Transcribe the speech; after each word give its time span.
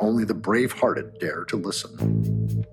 Only 0.00 0.24
the 0.24 0.34
brave 0.34 0.72
hearted 0.72 1.18
dare 1.18 1.44
to 1.44 1.56
listen. 1.56 2.64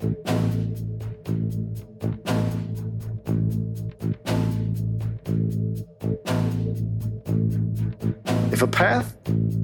If 8.52 8.62
a 8.62 8.68
path 8.68 9.18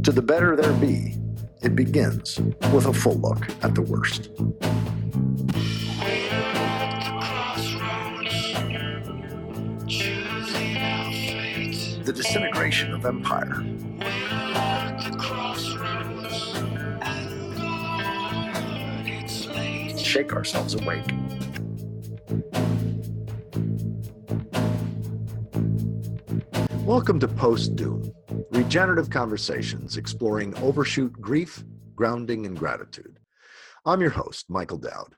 to 0.03 0.11
the 0.11 0.21
better 0.21 0.55
there 0.55 0.73
be, 0.73 1.15
it 1.61 1.75
begins 1.75 2.39
with 2.73 2.87
a 2.87 2.93
full 2.93 3.15
look 3.15 3.49
at 3.63 3.75
the 3.75 3.81
worst. 3.81 4.29
The 12.03 12.13
disintegration 12.13 12.91
of 12.93 13.05
empire. 13.05 13.63
Shake 20.11 20.33
ourselves 20.33 20.73
awake. 20.75 21.09
Welcome 26.83 27.17
to 27.21 27.29
Post 27.29 27.77
Doom, 27.77 28.11
regenerative 28.49 29.09
conversations 29.09 29.95
exploring 29.95 30.53
overshoot 30.57 31.13
grief, 31.13 31.63
grounding, 31.95 32.45
and 32.45 32.59
gratitude. 32.59 33.19
I'm 33.85 34.01
your 34.01 34.09
host, 34.09 34.49
Michael 34.49 34.79
Dowd. 34.79 35.15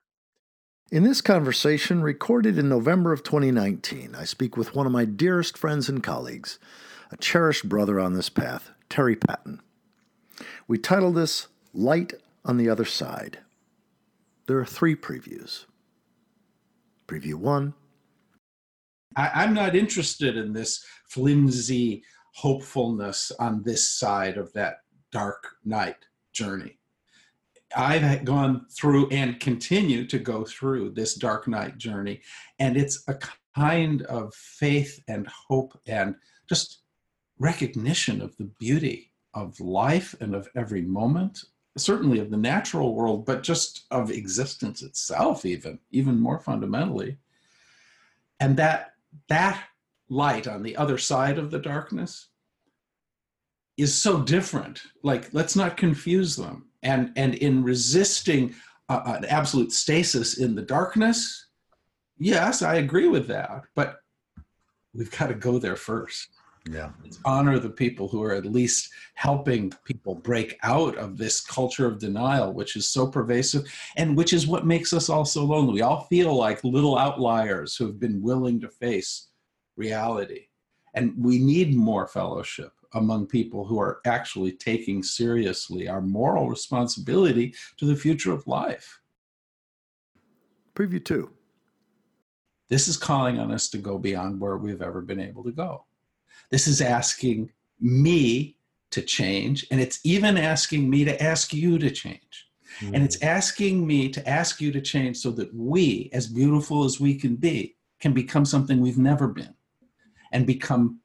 In 0.92 1.02
this 1.02 1.22
conversation, 1.22 2.04
recorded 2.04 2.60
in 2.60 2.70
November 2.70 3.12
of 3.12 3.24
2019, 3.24 4.14
I 4.14 4.26
speak 4.26 4.56
with 4.56 4.76
one 4.76 4.86
of 4.86 4.92
my 4.92 5.06
dearest 5.06 5.58
friends 5.58 5.90
and 5.90 6.04
colleagues, 6.04 6.60
a 7.12 7.18
cherished 7.18 7.68
brother 7.68 8.00
on 8.00 8.14
this 8.14 8.30
path, 8.30 8.70
Terry 8.90 9.16
Patten. 9.16 9.60
We 10.68 10.78
title 10.78 11.12
this 11.12 11.48
Light 11.74 12.14
on 12.46 12.58
the 12.58 12.70
Other 12.70 12.86
Side. 12.86 13.40
There 14.46 14.60
are 14.60 14.66
three 14.66 14.96
previews. 14.96 15.66
Preview 17.08 17.36
one 17.36 17.74
I, 19.16 19.44
am 19.44 19.54
not 19.54 19.76
interested 19.76 20.38
in 20.38 20.54
this 20.54 20.84
flimsy 21.08 22.04
hopefulness 22.34 23.32
on 23.40 23.62
this 23.62 23.88
side 23.88 24.38
of 24.38 24.52
that 24.54 24.78
dark 25.12 25.48
night 25.66 25.98
journey. 26.32 26.80
I've 27.76 28.26
gone 28.26 28.66
through 28.72 29.10
and 29.10 29.40
continue 29.40 30.06
to 30.08 30.20
go 30.20 30.44
through 30.44 30.92
this 30.92 31.16
dark 31.16 31.48
night 31.48 31.78
journey, 31.78 32.22
and 32.60 32.78
it's 32.78 33.04
a 33.08 33.18
kind 33.56 34.04
of 34.04 34.34
faith 34.34 35.00
and 35.08 35.28
hope 35.28 35.80
and 35.88 36.16
just 36.48 36.82
recognition 37.40 38.22
of 38.22 38.36
the 38.38 38.50
beauty 38.60 39.12
of 39.34 39.60
life 39.60 40.16
and 40.22 40.36
of 40.36 40.48
every 40.56 40.82
moment 40.82 41.44
certainly 41.78 42.20
of 42.20 42.30
the 42.30 42.38
natural 42.38 42.94
world 42.94 43.26
but 43.26 43.42
just 43.42 43.86
of 43.90 44.12
existence 44.12 44.82
itself 44.82 45.46
even 45.46 45.80
even 45.92 46.20
more 46.20 46.40
fundamentally. 46.40 47.18
And 48.40 48.58
that 48.58 48.94
that 49.28 49.64
light 50.10 50.48
on 50.48 50.64
the 50.64 50.76
other 50.76 50.98
side 50.98 51.38
of 51.38 51.50
the 51.50 51.60
darkness 51.60 52.28
is 53.78 53.94
so 53.94 54.22
different. 54.22 54.84
Like 55.02 55.34
let's 55.34 55.56
not 55.56 55.78
confuse 55.78 56.36
them. 56.36 56.68
And 56.84 57.12
and 57.16 57.36
in 57.36 57.64
resisting 57.64 58.54
uh, 58.90 59.02
an 59.18 59.26
absolute 59.26 59.72
stasis 59.72 60.38
in 60.38 60.56
the 60.56 60.62
darkness 60.62 61.48
yes 62.18 62.62
i 62.62 62.76
agree 62.76 63.08
with 63.08 63.28
that 63.28 63.64
but 63.76 63.98
we've 64.94 65.12
got 65.18 65.28
to 65.28 65.34
go 65.34 65.58
there 65.58 65.76
first 65.76 66.30
yeah. 66.70 66.92
Let's 67.04 67.20
honor 67.26 67.60
the 67.60 67.70
people 67.70 68.08
who 68.08 68.24
are 68.24 68.34
at 68.34 68.46
least 68.46 68.90
helping 69.16 69.74
people 69.84 70.16
break 70.16 70.58
out 70.64 70.98
of 70.98 71.18
this 71.18 71.42
culture 71.42 71.86
of 71.86 72.00
denial 72.00 72.54
which 72.54 72.78
is 72.78 72.90
so 72.90 73.06
pervasive 73.06 73.66
and 73.98 74.16
which 74.16 74.32
is 74.32 74.48
what 74.48 74.66
makes 74.66 74.94
us 74.94 75.10
all 75.10 75.26
so 75.26 75.44
lonely. 75.44 75.74
We 75.74 75.82
all 75.82 76.06
feel 76.06 76.34
like 76.36 76.64
little 76.64 76.98
outliers 76.98 77.76
who 77.76 77.86
have 77.88 78.00
been 78.00 78.22
willing 78.22 78.62
to 78.62 78.70
face 78.70 79.28
reality. 79.76 80.48
And 80.94 81.14
we 81.18 81.38
need 81.38 81.76
more 81.76 82.08
fellowship 82.08 82.72
among 82.94 83.26
people 83.26 83.66
who 83.66 83.80
are 83.80 84.00
actually 84.06 84.54
taking 84.54 85.04
seriously 85.04 85.90
our 85.90 86.02
moral 86.02 86.50
responsibility 86.50 87.56
to 87.78 87.86
the 87.86 87.96
future 87.96 88.32
of 88.32 88.48
life. 88.48 89.02
Preview 90.76 91.04
2 91.04 91.30
this 92.70 92.88
is 92.88 92.98
calling 92.98 93.38
on 93.38 93.52
us 93.52 93.70
to 93.70 93.78
go 93.78 94.00
beyond 94.00 94.40
where 94.40 94.58
we've 94.58 94.82
ever 94.82 95.02
been 95.02 95.20
able 95.20 95.44
to 95.44 95.52
go 95.52 95.86
this 96.50 96.68
is 96.68 96.82
asking 96.82 97.52
me 97.80 98.58
to 98.92 99.02
change, 99.02 99.66
and 99.72 99.82
it's 99.82 100.00
even 100.04 100.38
asking 100.38 100.90
me 100.90 101.04
to 101.04 101.22
ask 101.22 101.54
you 101.54 101.80
to 101.80 101.90
change. 101.90 102.48
Mm. 102.80 102.94
And 102.94 103.04
it's 103.04 103.22
asking 103.22 103.86
me 103.86 104.10
to 104.10 104.28
ask 104.30 104.62
you 104.62 104.72
to 104.72 104.82
change 104.82 105.18
so 105.18 105.32
that 105.32 105.54
we, 105.54 106.10
as 106.14 106.28
beautiful 106.28 106.84
as 106.84 107.00
we 107.00 107.16
can 107.16 107.36
be, 107.36 107.76
can 108.00 108.14
become 108.14 108.46
something 108.46 108.82
we've 108.82 108.98
never 108.98 109.28
been 109.28 109.56
and 110.32 110.46
become 110.46 111.00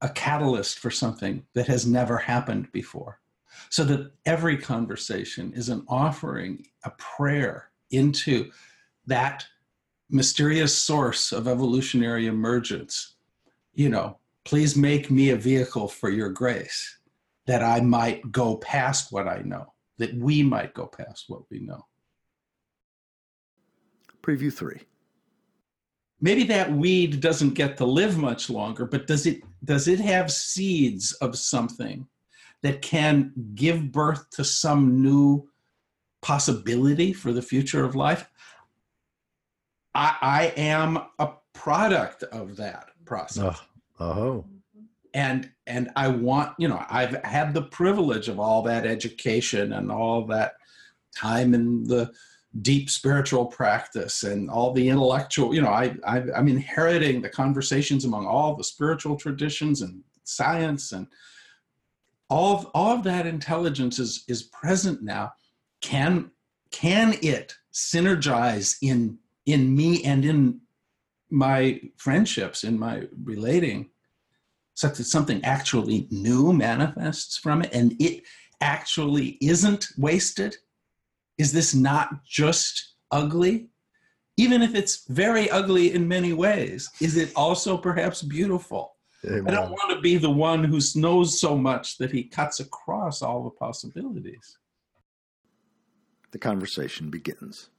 a 0.00 0.08
catalyst 0.08 0.78
for 0.78 0.90
something 0.90 1.44
that 1.54 1.66
has 1.66 1.86
never 1.86 2.18
happened 2.18 2.70
before. 2.72 3.20
So 3.70 3.84
that 3.84 4.12
every 4.26 4.58
conversation 4.58 5.52
is 5.54 5.68
an 5.68 5.84
offering, 5.88 6.66
a 6.84 6.90
prayer 6.90 7.70
into 7.90 8.50
that 9.06 9.46
mysterious 10.10 10.76
source 10.76 11.32
of 11.32 11.48
evolutionary 11.48 12.26
emergence, 12.26 13.13
you 13.74 13.88
know, 13.88 14.18
Please 14.44 14.76
make 14.76 15.10
me 15.10 15.30
a 15.30 15.36
vehicle 15.36 15.88
for 15.88 16.10
your 16.10 16.28
grace 16.28 16.98
that 17.46 17.62
I 17.62 17.80
might 17.80 18.30
go 18.30 18.56
past 18.56 19.10
what 19.10 19.26
I 19.26 19.40
know, 19.40 19.72
that 19.98 20.14
we 20.14 20.42
might 20.42 20.74
go 20.74 20.86
past 20.86 21.24
what 21.28 21.42
we 21.50 21.60
know. 21.60 21.86
Preview 24.22 24.52
three. 24.52 24.82
Maybe 26.20 26.44
that 26.44 26.72
weed 26.72 27.20
doesn't 27.20 27.54
get 27.54 27.76
to 27.78 27.84
live 27.84 28.16
much 28.16 28.48
longer, 28.48 28.86
but 28.86 29.06
does 29.06 29.26
it 29.26 29.42
does 29.64 29.88
it 29.88 30.00
have 30.00 30.30
seeds 30.30 31.12
of 31.14 31.36
something 31.36 32.06
that 32.62 32.80
can 32.80 33.32
give 33.54 33.92
birth 33.92 34.28
to 34.30 34.44
some 34.44 35.02
new 35.02 35.48
possibility 36.22 37.12
for 37.12 37.32
the 37.32 37.42
future 37.42 37.84
of 37.84 37.94
life? 37.94 38.28
I, 39.94 40.16
I 40.20 40.44
am 40.56 40.98
a 41.18 41.32
product 41.52 42.22
of 42.24 42.56
that 42.56 42.90
process. 43.04 43.60
Uh, 43.98 44.04
oh. 44.04 44.44
And 45.12 45.50
and 45.66 45.90
I 45.96 46.08
want, 46.08 46.54
you 46.58 46.68
know, 46.68 46.84
I've 46.90 47.22
had 47.24 47.54
the 47.54 47.62
privilege 47.62 48.28
of 48.28 48.40
all 48.40 48.62
that 48.62 48.84
education 48.84 49.74
and 49.74 49.90
all 49.90 50.26
that 50.26 50.54
time 51.14 51.54
in 51.54 51.84
the 51.84 52.12
deep 52.62 52.90
spiritual 52.90 53.46
practice 53.46 54.22
and 54.22 54.50
all 54.50 54.72
the 54.72 54.88
intellectual, 54.88 55.54
you 55.54 55.62
know, 55.62 55.70
I, 55.70 55.94
I 56.06 56.22
I'm 56.36 56.48
inheriting 56.48 57.20
the 57.20 57.28
conversations 57.28 58.04
among 58.04 58.26
all 58.26 58.56
the 58.56 58.64
spiritual 58.64 59.16
traditions 59.16 59.82
and 59.82 60.02
science 60.24 60.92
and 60.92 61.06
all 62.30 62.56
of, 62.56 62.66
all 62.74 62.96
of 62.96 63.04
that 63.04 63.26
intelligence 63.26 63.98
is 63.98 64.24
is 64.28 64.44
present 64.44 65.02
now. 65.02 65.32
Can 65.80 66.30
can 66.70 67.14
it 67.22 67.54
synergize 67.72 68.76
in 68.82 69.18
in 69.46 69.74
me 69.76 70.02
and 70.04 70.24
in 70.24 70.60
my 71.30 71.80
friendships, 71.96 72.64
and 72.64 72.78
my 72.78 73.04
relating, 73.22 73.90
such 74.74 74.98
that 74.98 75.04
something 75.04 75.42
actually 75.44 76.06
new 76.10 76.52
manifests 76.52 77.38
from 77.38 77.62
it 77.62 77.72
and 77.72 77.94
it 78.00 78.24
actually 78.60 79.38
isn't 79.40 79.86
wasted? 79.96 80.56
Is 81.38 81.52
this 81.52 81.74
not 81.74 82.24
just 82.24 82.94
ugly? 83.10 83.68
Even 84.36 84.62
if 84.62 84.74
it's 84.74 85.06
very 85.06 85.48
ugly 85.50 85.94
in 85.94 86.08
many 86.08 86.32
ways, 86.32 86.90
is 87.00 87.16
it 87.16 87.32
also 87.36 87.76
perhaps 87.76 88.22
beautiful? 88.22 88.96
Amen. 89.26 89.48
I 89.48 89.52
don't 89.52 89.70
want 89.70 89.90
to 89.90 90.00
be 90.00 90.16
the 90.16 90.30
one 90.30 90.64
who 90.64 90.80
knows 90.96 91.40
so 91.40 91.56
much 91.56 91.98
that 91.98 92.10
he 92.10 92.24
cuts 92.24 92.60
across 92.60 93.22
all 93.22 93.44
the 93.44 93.50
possibilities. 93.50 94.58
The 96.32 96.38
conversation 96.38 97.10
begins. 97.10 97.70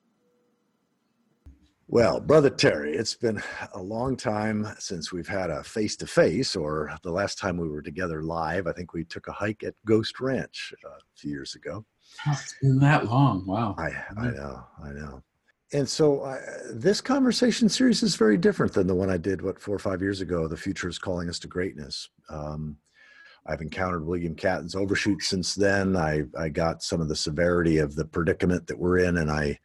Well, 1.87 2.19
Brother 2.19 2.49
Terry, 2.49 2.95
it's 2.95 3.13
been 3.13 3.41
a 3.73 3.81
long 3.81 4.17
time 4.17 4.67
since 4.79 5.13
we've 5.13 5.27
had 5.27 5.51
a 5.51 5.63
face 5.63 5.95
to 5.97 6.07
face, 6.07 6.55
or 6.55 6.91
the 7.03 7.11
last 7.11 7.37
time 7.37 7.57
we 7.57 7.69
were 7.69 7.83
together 7.83 8.23
live, 8.23 8.65
I 8.65 8.73
think 8.73 8.93
we 8.93 9.03
took 9.03 9.27
a 9.27 9.31
hike 9.31 9.63
at 9.63 9.75
Ghost 9.85 10.19
Ranch 10.19 10.73
uh, 10.83 10.89
a 10.89 11.15
few 11.15 11.29
years 11.29 11.53
ago. 11.53 11.85
Oh, 12.27 12.31
it's 12.31 12.55
been 12.59 12.79
that 12.79 13.05
long. 13.05 13.45
Wow. 13.45 13.75
I, 13.77 13.91
I 14.17 14.31
know, 14.31 14.63
I 14.83 14.89
know. 14.93 15.23
And 15.73 15.87
so 15.87 16.21
uh, 16.21 16.39
this 16.73 17.01
conversation 17.01 17.69
series 17.69 18.01
is 18.01 18.15
very 18.15 18.37
different 18.37 18.73
than 18.73 18.87
the 18.87 18.95
one 18.95 19.11
I 19.11 19.17
did, 19.17 19.43
what, 19.43 19.61
four 19.61 19.75
or 19.75 19.79
five 19.79 20.01
years 20.01 20.21
ago. 20.21 20.47
The 20.47 20.57
future 20.57 20.89
is 20.89 20.97
calling 20.97 21.29
us 21.29 21.39
to 21.39 21.47
greatness. 21.47 22.09
Um, 22.29 22.77
I've 23.45 23.61
encountered 23.61 24.05
William 24.05 24.33
Catton's 24.33 24.75
overshoot 24.75 25.21
since 25.21 25.53
then. 25.53 25.95
I, 25.95 26.23
I 26.37 26.49
got 26.49 26.81
some 26.81 26.99
of 26.99 27.09
the 27.09 27.15
severity 27.15 27.77
of 27.77 27.95
the 27.95 28.05
predicament 28.05 28.65
that 28.67 28.79
we're 28.79 28.99
in, 28.99 29.17
and 29.17 29.29
I 29.29 29.59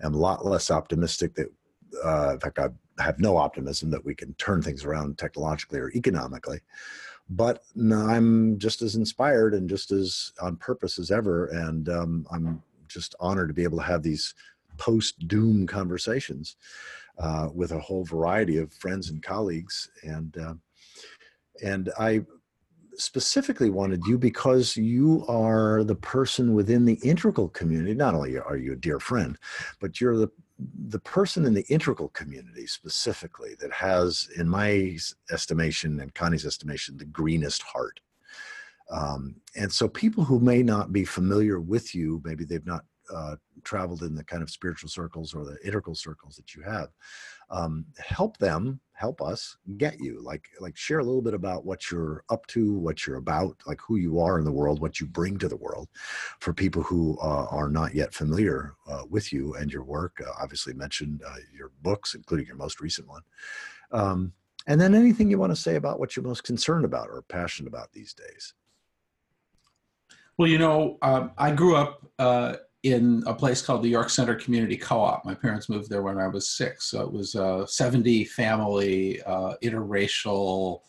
am 0.00 0.14
a 0.14 0.18
lot 0.18 0.46
less 0.46 0.70
optimistic 0.70 1.34
that 1.34 1.48
uh, 2.04 2.32
in 2.34 2.40
fact, 2.40 2.58
I 2.58 2.68
have 3.02 3.18
no 3.18 3.36
optimism 3.36 3.90
that 3.90 4.04
we 4.04 4.14
can 4.14 4.34
turn 4.34 4.62
things 4.62 4.84
around 4.84 5.18
technologically 5.18 5.78
or 5.78 5.90
economically. 5.94 6.60
but 7.30 7.64
I'm 7.76 8.58
just 8.58 8.82
as 8.82 8.96
inspired 8.96 9.54
and 9.54 9.68
just 9.68 9.90
as 9.90 10.32
on 10.40 10.56
purpose 10.56 10.98
as 10.98 11.10
ever. 11.10 11.46
And 11.46 11.88
um, 11.88 12.26
I'm 12.30 12.62
just 12.88 13.14
honored 13.20 13.48
to 13.48 13.54
be 13.54 13.64
able 13.64 13.78
to 13.78 13.84
have 13.84 14.02
these 14.02 14.34
post 14.76 15.26
doom 15.28 15.66
conversations 15.66 16.56
uh, 17.18 17.48
with 17.54 17.72
a 17.72 17.78
whole 17.78 18.04
variety 18.04 18.58
of 18.58 18.72
friends 18.72 19.10
and 19.10 19.22
colleagues. 19.22 19.88
And 20.02 20.36
uh, 20.36 20.54
and 21.62 21.90
I 21.98 22.24
specifically 22.96 23.70
wanted 23.70 24.04
you 24.06 24.18
because 24.18 24.76
you 24.76 25.24
are 25.28 25.82
the 25.84 25.94
person 25.94 26.54
within 26.54 26.84
the 26.84 26.98
integral 27.02 27.48
community. 27.48 27.94
Not 27.94 28.14
only 28.14 28.38
are 28.38 28.56
you 28.56 28.72
a 28.72 28.76
dear 28.76 29.00
friend, 29.00 29.38
but 29.80 30.00
you're 30.00 30.16
the 30.16 30.30
the 30.88 31.00
person 31.00 31.44
in 31.44 31.54
the 31.54 31.66
integral 31.68 32.08
community 32.10 32.66
specifically 32.66 33.54
that 33.60 33.72
has, 33.72 34.28
in 34.36 34.48
my 34.48 34.96
estimation 35.30 36.00
and 36.00 36.14
Connie's 36.14 36.46
estimation, 36.46 36.96
the 36.96 37.04
greenest 37.06 37.62
heart. 37.62 38.00
Um, 38.90 39.36
and 39.56 39.72
so 39.72 39.88
people 39.88 40.24
who 40.24 40.38
may 40.38 40.62
not 40.62 40.92
be 40.92 41.04
familiar 41.04 41.58
with 41.60 41.94
you, 41.94 42.20
maybe 42.24 42.44
they've 42.44 42.66
not 42.66 42.84
uh, 43.12 43.36
traveled 43.64 44.02
in 44.02 44.14
the 44.14 44.24
kind 44.24 44.42
of 44.42 44.50
spiritual 44.50 44.88
circles 44.88 45.34
or 45.34 45.44
the 45.44 45.58
integral 45.64 45.94
circles 45.94 46.36
that 46.36 46.54
you 46.54 46.62
have 46.62 46.88
um, 47.50 47.84
help 47.98 48.38
them 48.38 48.80
help 48.94 49.20
us 49.20 49.56
get 49.76 50.00
you 50.00 50.22
like 50.22 50.48
like 50.60 50.76
share 50.76 51.00
a 51.00 51.04
little 51.04 51.20
bit 51.20 51.34
about 51.34 51.66
what 51.66 51.90
you're 51.90 52.24
up 52.30 52.46
to 52.46 52.74
what 52.74 53.06
you're 53.06 53.16
about 53.16 53.56
like 53.66 53.80
who 53.80 53.96
you 53.96 54.20
are 54.20 54.38
in 54.38 54.44
the 54.44 54.52
world 54.52 54.80
what 54.80 55.00
you 55.00 55.06
bring 55.06 55.36
to 55.36 55.48
the 55.48 55.56
world 55.56 55.88
for 56.40 56.52
people 56.52 56.82
who 56.82 57.18
uh, 57.20 57.46
are 57.50 57.68
not 57.68 57.94
yet 57.94 58.14
familiar 58.14 58.74
uh, 58.88 59.02
with 59.08 59.32
you 59.32 59.54
and 59.54 59.72
your 59.72 59.84
work. 59.84 60.20
Uh, 60.24 60.30
obviously 60.40 60.74
mentioned 60.74 61.22
uh, 61.26 61.36
your 61.52 61.70
books 61.82 62.14
including 62.14 62.46
your 62.46 62.56
most 62.56 62.80
recent 62.80 63.08
one. 63.08 63.22
Um, 63.92 64.32
and 64.66 64.80
then 64.80 64.94
anything 64.94 65.30
you 65.30 65.38
want 65.38 65.52
to 65.52 65.60
say 65.60 65.76
about 65.76 65.98
what 65.98 66.16
you're 66.16 66.24
most 66.24 66.44
concerned 66.44 66.84
about 66.84 67.08
or 67.08 67.22
passionate 67.22 67.68
about 67.68 67.92
these 67.92 68.14
days. 68.14 68.54
Well 70.38 70.48
you 70.48 70.58
know 70.58 70.98
um, 71.02 71.32
i 71.38 71.50
grew 71.52 71.76
up 71.76 72.06
uh, 72.18 72.56
in 72.84 73.22
a 73.26 73.34
place 73.34 73.62
called 73.62 73.82
the 73.82 73.88
York 73.88 74.10
Center 74.10 74.34
Community 74.34 74.76
Co-op. 74.76 75.24
My 75.24 75.34
parents 75.34 75.70
moved 75.70 75.88
there 75.88 76.02
when 76.02 76.18
I 76.18 76.28
was 76.28 76.50
six. 76.50 76.84
So 76.84 77.00
it 77.00 77.10
was 77.10 77.34
a 77.34 77.66
70 77.66 78.26
family, 78.26 79.22
uh, 79.22 79.54
interracial, 79.62 80.82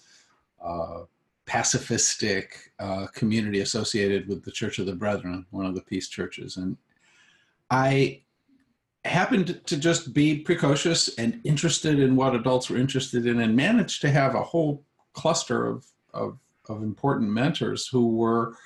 uh, 0.64 1.04
pacifistic 1.48 2.48
uh, 2.80 3.08
community 3.14 3.62
associated 3.62 4.28
with 4.28 4.44
the 4.44 4.52
Church 4.52 4.78
of 4.78 4.88
the 4.88 4.96
Brethren, 4.96 5.46
one 5.52 5.66
of 5.66 5.74
the 5.74 5.82
peace 5.82 6.10
churches. 6.10 6.58
And 6.58 6.76
I 7.72 8.24
happened 9.06 9.62
to 9.66 9.78
just 9.78 10.14
be 10.14 10.40
precocious 10.40 11.16
and 11.16 11.40
interested 11.46 12.00
in 12.00 12.18
what 12.18 12.36
adults 12.36 12.70
were 12.70 12.78
interested 12.78 13.26
in 13.26 13.40
and 13.40 13.56
managed 13.56 14.02
to 14.02 14.12
have 14.12 14.36
a 14.36 14.44
whole 14.44 14.84
cluster 15.14 15.66
of, 15.66 15.86
of, 16.14 16.38
of 16.68 16.84
important 16.84 17.32
mentors 17.32 17.88
who 17.88 18.18
were 18.18 18.58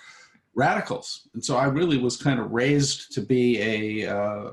radicals. 0.56 1.28
And 1.34 1.44
so 1.44 1.58
I 1.58 1.66
really 1.66 1.98
was 1.98 2.18
kind 2.18 2.40
of 2.40 2.52
raised 2.52 3.12
to 3.14 3.22
be 3.22 3.60
a 3.62 4.16
uh, 4.16 4.52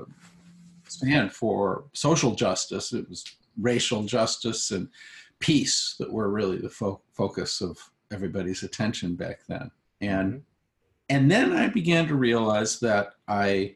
stand 0.87 1.33
for 1.33 1.85
social 1.93 2.35
justice. 2.35 2.93
It 2.93 3.09
was 3.09 3.25
racial 3.59 4.03
justice 4.03 4.71
and 4.71 4.89
peace 5.39 5.95
that 5.99 6.11
were 6.11 6.29
really 6.29 6.57
the 6.57 6.69
fo- 6.69 7.01
focus 7.13 7.61
of 7.61 7.77
everybody's 8.11 8.63
attention 8.63 9.15
back 9.15 9.39
then. 9.47 9.71
And 10.01 10.33
mm-hmm. 10.33 10.39
and 11.09 11.31
then 11.31 11.51
I 11.53 11.67
began 11.67 12.07
to 12.07 12.15
realize 12.15 12.79
that 12.79 13.13
I 13.27 13.75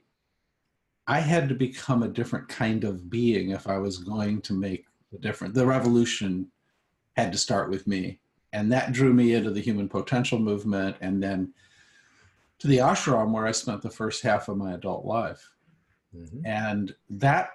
I 1.08 1.20
had 1.20 1.50
to 1.50 1.56
become 1.56 2.04
a 2.04 2.08
different 2.08 2.48
kind 2.48 2.84
of 2.84 3.10
being 3.10 3.50
if 3.52 3.68
I 3.68 3.78
was 3.78 3.98
going 3.98 4.42
to 4.44 4.54
make 4.54 4.86
the 5.12 5.18
difference. 5.18 5.56
The 5.56 5.66
revolution 5.66 6.48
had 7.18 7.32
to 7.32 7.38
start 7.38 7.70
with 7.70 7.88
me. 7.88 8.20
And 8.54 8.72
that 8.72 8.92
drew 8.92 9.14
me 9.14 9.34
into 9.34 9.52
the 9.52 9.62
human 9.62 9.88
potential 9.88 10.40
movement 10.40 10.98
and 11.02 11.22
then 11.22 11.54
to 12.62 12.68
the 12.68 12.78
ashram 12.78 13.32
where 13.32 13.48
I 13.48 13.52
spent 13.52 13.82
the 13.82 13.90
first 13.90 14.22
half 14.22 14.48
of 14.48 14.56
my 14.56 14.74
adult 14.74 15.04
life. 15.04 15.50
Mm-hmm. 16.16 16.46
And 16.46 16.96
that 17.10 17.50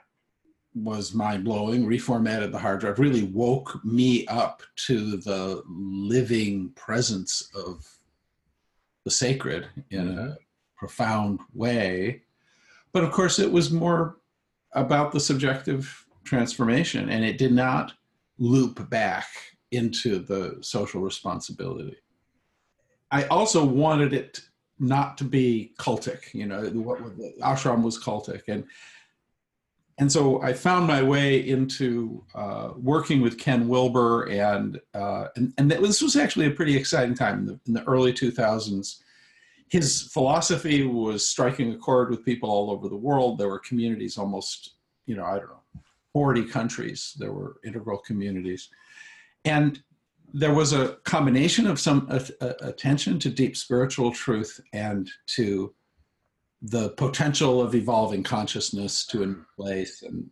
was 0.74 1.14
mind 1.14 1.44
blowing, 1.44 1.86
reformatted 1.86 2.50
the 2.50 2.58
hard 2.58 2.80
drive, 2.80 2.98
really 2.98 3.22
woke 3.22 3.80
me 3.84 4.26
up 4.26 4.62
to 4.86 5.16
the 5.18 5.62
living 5.68 6.70
presence 6.74 7.50
of 7.54 7.88
the 9.04 9.10
sacred 9.10 9.68
in 9.90 10.08
mm-hmm. 10.08 10.18
a 10.18 10.36
profound 10.76 11.38
way. 11.54 12.22
But 12.92 13.04
of 13.04 13.12
course, 13.12 13.38
it 13.38 13.50
was 13.50 13.70
more 13.70 14.16
about 14.72 15.12
the 15.12 15.20
subjective 15.20 16.04
transformation, 16.24 17.10
and 17.10 17.24
it 17.24 17.38
did 17.38 17.52
not 17.52 17.92
loop 18.38 18.90
back 18.90 19.28
into 19.70 20.18
the 20.18 20.58
social 20.62 21.00
responsibility. 21.00 21.96
I 23.12 23.24
also 23.26 23.64
wanted 23.64 24.12
it 24.12 24.40
not 24.78 25.16
to 25.18 25.24
be 25.24 25.72
cultic. 25.78 26.32
You 26.34 26.46
know, 26.46 26.62
what 26.64 26.98
ashram 27.40 27.82
was 27.82 28.02
cultic, 28.02 28.42
and 28.48 28.64
and 29.98 30.12
so 30.12 30.42
I 30.42 30.52
found 30.52 30.86
my 30.86 31.02
way 31.02 31.48
into 31.48 32.22
uh, 32.34 32.72
working 32.76 33.22
with 33.22 33.38
Ken 33.38 33.66
Wilber, 33.66 34.24
and 34.24 34.78
uh, 34.94 35.28
and 35.36 35.54
and 35.56 35.70
this 35.70 36.02
was 36.02 36.16
actually 36.16 36.46
a 36.46 36.50
pretty 36.50 36.76
exciting 36.76 37.14
time 37.14 37.40
in 37.40 37.46
the, 37.46 37.60
in 37.66 37.72
the 37.72 37.84
early 37.84 38.12
2000s. 38.12 39.00
His 39.68 40.02
philosophy 40.12 40.86
was 40.86 41.28
striking 41.28 41.72
a 41.72 41.78
chord 41.78 42.10
with 42.10 42.24
people 42.24 42.50
all 42.50 42.70
over 42.70 42.88
the 42.88 42.96
world. 42.96 43.38
There 43.38 43.48
were 43.48 43.58
communities 43.58 44.16
almost, 44.16 44.74
you 45.06 45.16
know, 45.16 45.24
I 45.24 45.38
don't 45.38 45.48
know, 45.48 45.62
40 46.12 46.44
countries. 46.44 47.16
There 47.18 47.32
were 47.32 47.56
integral 47.64 47.98
communities, 47.98 48.68
and 49.46 49.82
there 50.38 50.52
was 50.52 50.74
a 50.74 50.98
combination 51.04 51.66
of 51.66 51.80
some 51.80 52.06
uh, 52.10 52.52
attention 52.60 53.18
to 53.18 53.30
deep 53.30 53.56
spiritual 53.56 54.12
truth 54.12 54.60
and 54.74 55.10
to 55.24 55.74
the 56.60 56.90
potential 56.90 57.62
of 57.62 57.74
evolving 57.74 58.22
consciousness 58.22 59.06
to 59.06 59.22
a 59.22 59.34
place 59.56 60.02
and 60.02 60.28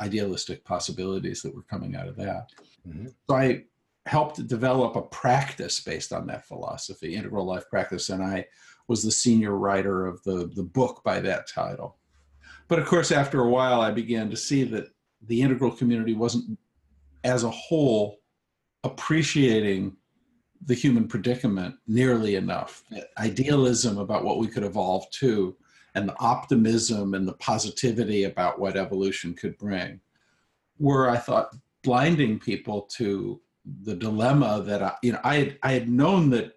idealistic 0.00 0.64
possibilities 0.64 1.42
that 1.42 1.54
were 1.54 1.64
coming 1.64 1.96
out 1.96 2.08
of 2.08 2.16
that. 2.16 2.48
Mm-hmm. 2.88 3.08
So 3.28 3.36
I 3.36 3.64
helped 4.06 4.46
develop 4.46 4.96
a 4.96 5.02
practice 5.02 5.80
based 5.80 6.14
on 6.14 6.26
that 6.28 6.46
philosophy, 6.46 7.14
integral 7.14 7.44
life 7.44 7.68
practice, 7.68 8.08
and 8.08 8.22
I 8.22 8.46
was 8.88 9.02
the 9.02 9.10
senior 9.10 9.58
writer 9.58 10.06
of 10.06 10.22
the, 10.22 10.50
the 10.54 10.62
book 10.62 11.02
by 11.04 11.20
that 11.20 11.46
title. 11.46 11.98
But 12.68 12.78
of 12.78 12.86
course, 12.86 13.12
after 13.12 13.42
a 13.42 13.50
while, 13.50 13.82
I 13.82 13.90
began 13.90 14.30
to 14.30 14.36
see 14.36 14.64
that 14.64 14.88
the 15.20 15.42
integral 15.42 15.72
community 15.72 16.14
wasn't, 16.14 16.58
as 17.22 17.44
a 17.44 17.50
whole, 17.50 18.16
appreciating 18.86 19.96
the 20.64 20.74
human 20.74 21.06
predicament 21.06 21.76
nearly 21.86 22.36
enough. 22.36 22.82
Idealism 23.18 23.98
about 23.98 24.24
what 24.24 24.38
we 24.38 24.46
could 24.48 24.64
evolve 24.64 25.08
to, 25.12 25.56
and 25.94 26.08
the 26.08 26.18
optimism 26.18 27.14
and 27.14 27.26
the 27.26 27.34
positivity 27.34 28.24
about 28.24 28.58
what 28.58 28.76
evolution 28.76 29.34
could 29.34 29.56
bring 29.58 30.00
were, 30.78 31.08
I 31.08 31.16
thought, 31.16 31.54
blinding 31.82 32.38
people 32.38 32.82
to 32.96 33.40
the 33.82 33.94
dilemma 33.94 34.62
that 34.62 34.82
I, 34.82 34.94
you 35.02 35.12
know, 35.12 35.20
I 35.24 35.36
had, 35.36 35.58
I 35.62 35.72
had 35.72 35.88
known 35.88 36.30
that 36.30 36.56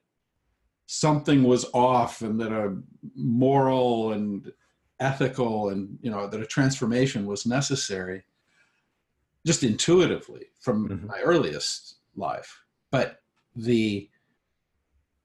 something 0.87 1.43
was 1.43 1.65
off 1.73 2.21
and 2.21 2.39
that 2.41 2.51
a 2.51 2.75
moral 3.15 4.13
and 4.13 4.51
ethical 4.99 5.69
and 5.69 5.97
you 6.01 6.09
know 6.11 6.27
that 6.27 6.41
a 6.41 6.45
transformation 6.45 7.25
was 7.25 7.45
necessary 7.45 8.23
just 9.45 9.63
intuitively 9.63 10.47
from 10.59 10.89
mm-hmm. 10.89 11.07
my 11.07 11.19
earliest 11.21 11.98
life. 12.15 12.63
But 12.91 13.21
the 13.55 14.09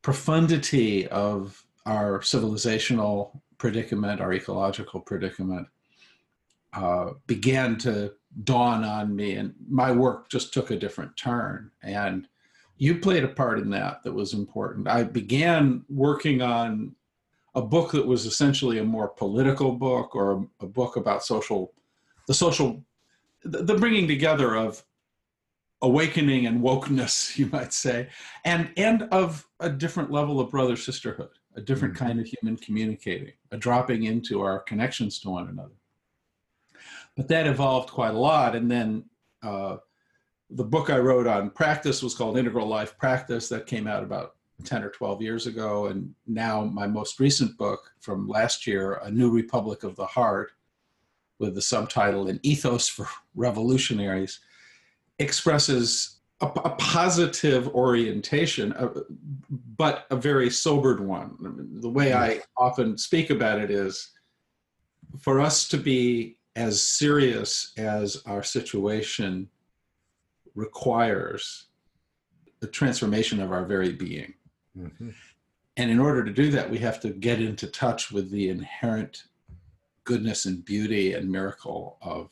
profundity 0.03 1.09
of 1.09 1.65
our 1.87 2.21
civilizational 2.21 3.41
predicament, 3.59 4.21
our 4.21 4.33
ecological 4.33 5.01
predicament, 5.01 5.67
uh, 6.73 7.13
began 7.27 7.79
to 7.79 8.13
dawn 8.43 8.85
on 8.85 9.15
me, 9.15 9.35
and 9.35 9.55
my 9.69 9.93
work 9.93 10.29
just 10.29 10.53
took 10.53 10.71
a 10.71 10.77
different 10.77 11.17
turn. 11.17 11.71
And 11.83 12.27
you 12.77 12.99
played 12.99 13.25
a 13.25 13.29
part 13.29 13.61
in 13.61 13.71
that 13.71 14.03
that 14.03 14.13
was 14.13 14.35
important. 14.35 14.89
I 14.89 15.05
began 15.05 15.85
working 15.89 16.43
on 16.43 16.95
a 17.55 17.63
book 17.63 17.93
that 17.93 18.07
was 18.07 18.27
essentially 18.27 18.79
a 18.79 18.85
more 18.85 19.09
political 19.09 19.73
book 19.73 20.17
or 20.17 20.33
a, 20.33 20.65
a 20.65 20.67
book 20.67 20.97
about 20.97 21.25
social, 21.25 21.73
the 22.27 22.35
social, 22.35 22.83
the, 23.45 23.63
the 23.63 23.75
bringing 23.75 24.09
together 24.09 24.57
of 24.57 24.83
awakening 25.85 26.47
and 26.47 26.63
wokeness, 26.63 27.37
you 27.39 27.47
might 27.47 27.73
say, 27.73 28.09
and 28.45 28.71
and 28.77 29.03
of 29.05 29.47
a 29.61 29.71
different 29.71 30.11
level 30.11 30.41
of 30.41 30.51
brother 30.51 30.77
sisterhood, 30.77 31.31
a 31.57 31.61
different 31.61 31.95
mm-hmm. 31.95 32.07
kind 32.07 32.21
of 32.21 32.27
human 32.27 32.57
communicating, 32.57 33.33
a 33.53 33.57
dropping 33.57 34.05
into 34.05 34.41
our 34.41 34.61
connections 34.61 35.19
to 35.21 35.31
one 35.31 35.49
another. 35.49 35.75
But 37.17 37.29
that 37.29 37.47
evolved 37.47 37.91
quite 37.91 38.15
a 38.15 38.19
lot, 38.19 38.57
and 38.57 38.69
then 38.69 39.05
uh, 39.43 39.77
the 40.51 40.65
book 40.65 40.91
I 40.91 40.99
wrote 40.99 41.27
on 41.27 41.51
practice 41.51 42.03
was 42.03 42.15
called 42.15 42.39
Integral 42.39 42.67
Life 42.67 42.99
Practice. 42.99 43.49
That 43.49 43.67
came 43.67 43.87
out 43.87 44.03
about 44.03 44.37
10 44.65 44.83
or 44.83 44.91
12 44.91 45.23
years 45.23 45.47
ago, 45.47 45.87
and 45.87 46.13
now 46.27 46.65
my 46.65 46.87
most 46.87 47.21
recent 47.21 47.57
book 47.57 47.93
from 48.01 48.27
last 48.27 48.67
year, 48.67 48.95
A 49.03 49.11
New 49.11 49.31
Republic 49.31 49.85
of 49.85 49.95
the 49.97 50.07
Heart, 50.07 50.53
with 51.39 51.55
the 51.55 51.63
subtitle 51.63 52.29
An 52.29 52.41
Ethos 52.43 52.89
for 52.89 53.07
Revolutionaries 53.35 54.41
expresses 55.19 56.21
a, 56.41 56.47
a 56.47 56.71
positive 56.71 57.69
orientation, 57.69 58.73
uh, 58.73 58.89
but 59.77 60.07
a 60.11 60.17
very 60.17 60.51
sobered 60.51 61.01
one. 61.01 61.37
The 61.81 61.89
way 61.89 62.13
I 62.13 62.41
often 62.57 62.99
speak 62.99 63.31
about 63.31 63.61
it 63.61 63.71
is 63.71 64.11
for 65.19 65.41
us 65.41 65.69
to 65.69 65.77
be 65.77 66.39
as 66.57 66.83
serious 66.83 67.73
as 67.77 68.23
our 68.27 68.43
situation 68.43 69.49
requires 70.55 71.67
the 72.61 72.67
transformation 72.67 73.41
of 73.41 73.53
our 73.53 73.65
very 73.65 73.93
being. 73.93 74.35
Mm-hmm. 74.79 75.11
And 75.77 75.91
in 75.91 75.99
order 75.99 76.25
to 76.25 76.33
do 76.33 76.51
that, 76.53 76.71
we 76.71 76.79
have 76.79 77.01
to 77.01 77.11
get 77.11 77.41
into 77.41 77.67
touch 77.67 78.13
with 78.13 78.31
the 78.31 78.49
inherent 78.49 79.25
goodness 80.05 80.45
and 80.45 80.65
beauty 80.65 81.15
and 81.15 81.31
miracle 81.31 81.99
of 82.01 82.31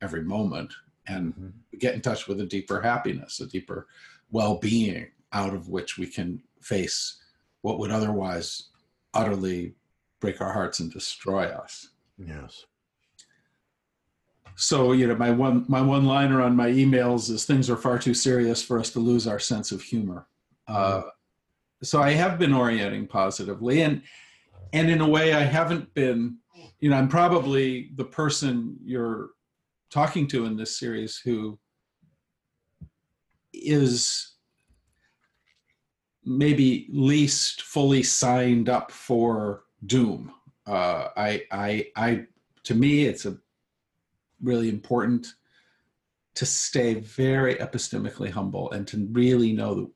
every 0.00 0.22
moment 0.22 0.72
and 1.06 1.34
mm-hmm. 1.34 1.78
get 1.78 1.94
in 1.94 2.00
touch 2.00 2.26
with 2.28 2.40
a 2.40 2.46
deeper 2.46 2.80
happiness, 2.80 3.40
a 3.40 3.46
deeper 3.46 3.86
well 4.30 4.56
being 4.56 5.06
out 5.32 5.54
of 5.54 5.68
which 5.68 5.98
we 5.98 6.06
can 6.06 6.42
face 6.60 7.20
what 7.62 7.78
would 7.78 7.90
otherwise 7.90 8.68
utterly 9.12 9.74
break 10.20 10.40
our 10.40 10.52
hearts 10.52 10.80
and 10.80 10.92
destroy 10.92 11.44
us. 11.44 11.90
Yes. 12.18 12.64
So 14.56 14.92
you 14.92 15.06
know, 15.06 15.16
my 15.16 15.30
one 15.30 15.64
my 15.68 15.80
one 15.80 16.06
liner 16.06 16.40
on 16.40 16.54
my 16.54 16.70
emails 16.70 17.30
is 17.30 17.44
things 17.44 17.68
are 17.68 17.76
far 17.76 17.98
too 17.98 18.14
serious 18.14 18.62
for 18.62 18.78
us 18.78 18.90
to 18.90 19.00
lose 19.00 19.26
our 19.26 19.38
sense 19.38 19.72
of 19.72 19.82
humor. 19.82 20.26
Uh, 20.68 20.98
mm-hmm. 20.98 21.08
so 21.82 22.00
I 22.00 22.12
have 22.12 22.38
been 22.38 22.54
orienting 22.54 23.06
positively, 23.06 23.82
and 23.82 24.02
and 24.72 24.90
in 24.90 25.00
a 25.00 25.08
way, 25.08 25.34
I 25.34 25.40
haven't 25.40 25.92
been. 25.94 26.38
You 26.80 26.90
know, 26.90 26.96
I'm 26.96 27.08
probably 27.08 27.90
the 27.94 28.04
person 28.04 28.76
you're 28.84 29.30
talking 29.94 30.26
to 30.26 30.44
in 30.44 30.56
this 30.56 30.76
series 30.76 31.18
who 31.18 31.56
is 33.52 34.32
maybe 36.24 36.88
least 36.90 37.62
fully 37.62 38.02
signed 38.02 38.68
up 38.68 38.90
for 38.90 39.62
doom. 39.86 40.32
Uh, 40.66 41.10
I, 41.16 41.44
I, 41.52 41.86
I, 41.94 42.24
to 42.64 42.74
me, 42.74 43.04
it's 43.04 43.24
a 43.24 43.38
really 44.42 44.68
important 44.68 45.28
to 46.34 46.44
stay 46.44 46.94
very 46.94 47.54
epistemically 47.54 48.30
humble 48.30 48.72
and 48.72 48.88
to 48.88 49.06
really 49.12 49.52
know 49.52 49.74
that 49.76 49.90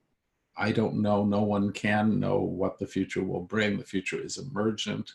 I 0.57 0.71
don't 0.71 1.03
know, 1.03 1.25
no 1.25 1.43
one 1.43 1.73
can 1.73 2.21
know 2.21 2.39
what 2.39 2.79
the 2.79 2.87
future 2.87 3.25
will 3.25 3.43
bring. 3.43 3.79
The 3.79 3.85
future 3.85 4.23
is 4.23 4.39
emergent. 4.39 5.11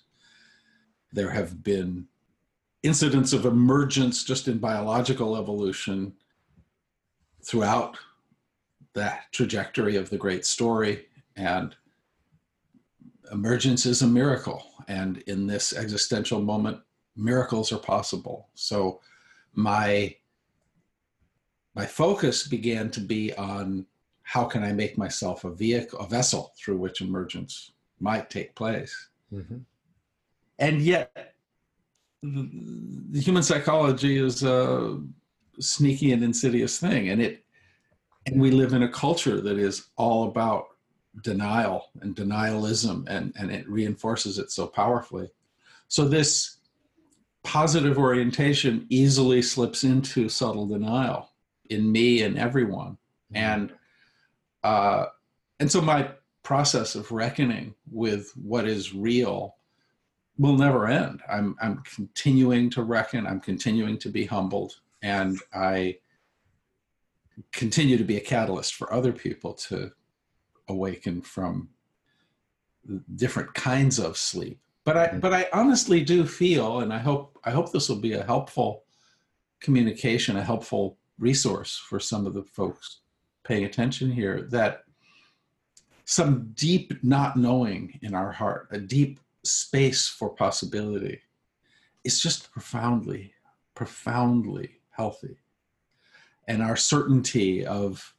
There 1.13 1.29
have 1.29 1.63
been 1.63 2.07
incidents 2.83 3.33
of 3.33 3.45
emergence 3.45 4.23
just 4.23 4.47
in 4.47 4.59
biological 4.59 5.37
evolution 5.37 6.13
throughout 7.43 7.97
that 8.93 9.31
trajectory 9.31 9.95
of 9.95 10.09
the 10.09 10.17
great 10.17 10.45
story. 10.45 11.05
And 11.35 11.75
emergence 13.31 13.85
is 13.85 14.01
a 14.01 14.07
miracle. 14.07 14.65
And 14.87 15.19
in 15.27 15.47
this 15.47 15.73
existential 15.73 16.41
moment, 16.41 16.81
miracles 17.15 17.71
are 17.71 17.79
possible. 17.79 18.49
So 18.53 18.99
my 19.53 20.15
my 21.75 21.85
focus 21.87 22.47
began 22.47 22.91
to 22.91 22.99
be 22.99 23.33
on 23.33 23.87
how 24.21 24.45
can 24.45 24.63
I 24.63 24.71
make 24.73 24.95
myself 24.97 25.43
a 25.43 25.49
vehicle, 25.49 25.99
a 25.99 26.07
vessel 26.07 26.53
through 26.55 26.77
which 26.77 27.01
emergence 27.01 27.71
might 27.99 28.29
take 28.29 28.53
place. 28.53 29.09
Mm-hmm. 29.33 29.57
And 30.59 30.81
yet, 30.81 31.32
the, 32.23 32.49
the, 33.11 33.19
human 33.19 33.43
psychology 33.43 34.17
is 34.17 34.43
a 34.43 34.99
sneaky 35.59 36.13
and 36.13 36.23
insidious 36.23 36.79
thing, 36.79 37.09
and 37.09 37.21
it 37.21 37.43
and 38.25 38.39
we 38.39 38.49
live 38.51 38.73
in 38.73 38.83
a 38.83 38.89
culture 38.89 39.41
that 39.41 39.57
is 39.57 39.89
all 39.97 40.29
about 40.29 40.67
denial 41.21 41.89
and 42.01 42.15
denialism, 42.15 43.05
and 43.09 43.33
and 43.37 43.51
it 43.51 43.69
reinforces 43.69 44.39
it 44.39 44.51
so 44.51 44.65
powerfully. 44.65 45.29
So 45.89 46.07
this 46.07 46.57
positive 47.43 47.97
orientation 47.97 48.87
easily 48.89 49.41
slips 49.41 49.83
into 49.83 50.29
subtle 50.29 50.65
denial 50.65 51.29
in 51.69 51.91
me 51.91 52.23
and 52.23 52.39
everyone 52.39 52.97
mm-hmm. 53.33 53.35
and 53.35 53.73
uh, 54.63 55.07
and 55.59 55.69
so 55.69 55.81
my 55.81 56.09
process 56.41 56.95
of 56.95 57.11
reckoning 57.11 57.73
with 57.91 58.31
what 58.35 58.65
is 58.65 58.93
real 58.93 59.55
will 60.37 60.57
never 60.57 60.87
end. 60.87 61.21
I'm 61.29 61.55
i'm 61.61 61.83
continuing 61.95 62.69
to 62.71 62.83
reckon. 62.83 63.27
I'm 63.27 63.39
continuing 63.39 63.97
to 63.99 64.09
be 64.09 64.25
humbled. 64.25 64.79
And 65.01 65.37
i 65.53 65.97
continue 67.51 67.97
to 67.97 68.03
be 68.03 68.17
a 68.17 68.21
catalyst 68.21 68.75
for 68.75 68.93
other 68.93 69.11
people 69.11 69.53
to 69.53 69.91
awaken 70.67 71.21
from 71.21 71.69
different 73.15 73.53
kinds 73.53 73.99
of 73.99 74.17
sleep. 74.17 74.59
But 74.85 74.97
I 74.97 75.07
but 75.17 75.33
I 75.33 75.47
honestly 75.53 76.03
do 76.03 76.25
feel, 76.25 76.79
and 76.81 76.91
I 76.91 76.97
hope 76.97 77.39
I 77.45 77.51
hope 77.51 77.71
this 77.71 77.87
will 77.87 77.99
be 77.99 78.13
a 78.13 78.23
helpful 78.23 78.83
communication, 79.61 80.35
a 80.35 80.43
helpful 80.43 80.97
resource 81.17 81.77
for 81.77 81.99
some 81.99 82.25
of 82.25 82.33
the 82.33 82.43
folks 82.43 82.99
paying 83.45 83.63
attention 83.63 84.11
here, 84.11 84.47
that 84.51 84.83
some 86.05 86.51
deep 86.53 86.93
not 87.01 87.37
knowing 87.37 87.97
in 88.01 88.13
our 88.13 88.31
heart, 88.31 88.67
a 88.71 88.77
deep 88.77 89.19
space 89.43 90.07
for 90.07 90.29
possibility, 90.29 91.19
is 92.03 92.21
just 92.21 92.51
profoundly, 92.51 93.33
profoundly 93.75 94.81
healthy. 94.91 95.37
And 96.47 96.61
our 96.61 96.75
certainty 96.75 97.65
of 97.65 98.13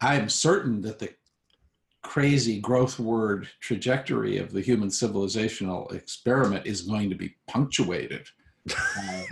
I'm 0.00 0.28
certain 0.28 0.80
that 0.82 0.98
the 0.98 1.10
crazy 2.02 2.58
growth 2.58 2.98
word 2.98 3.48
trajectory 3.60 4.38
of 4.38 4.52
the 4.52 4.60
human 4.60 4.88
civilizational 4.88 5.92
experiment 5.92 6.66
is 6.66 6.82
going 6.82 7.10
to 7.10 7.14
be 7.14 7.34
punctuated, 7.46 8.26
uh, 8.74 9.22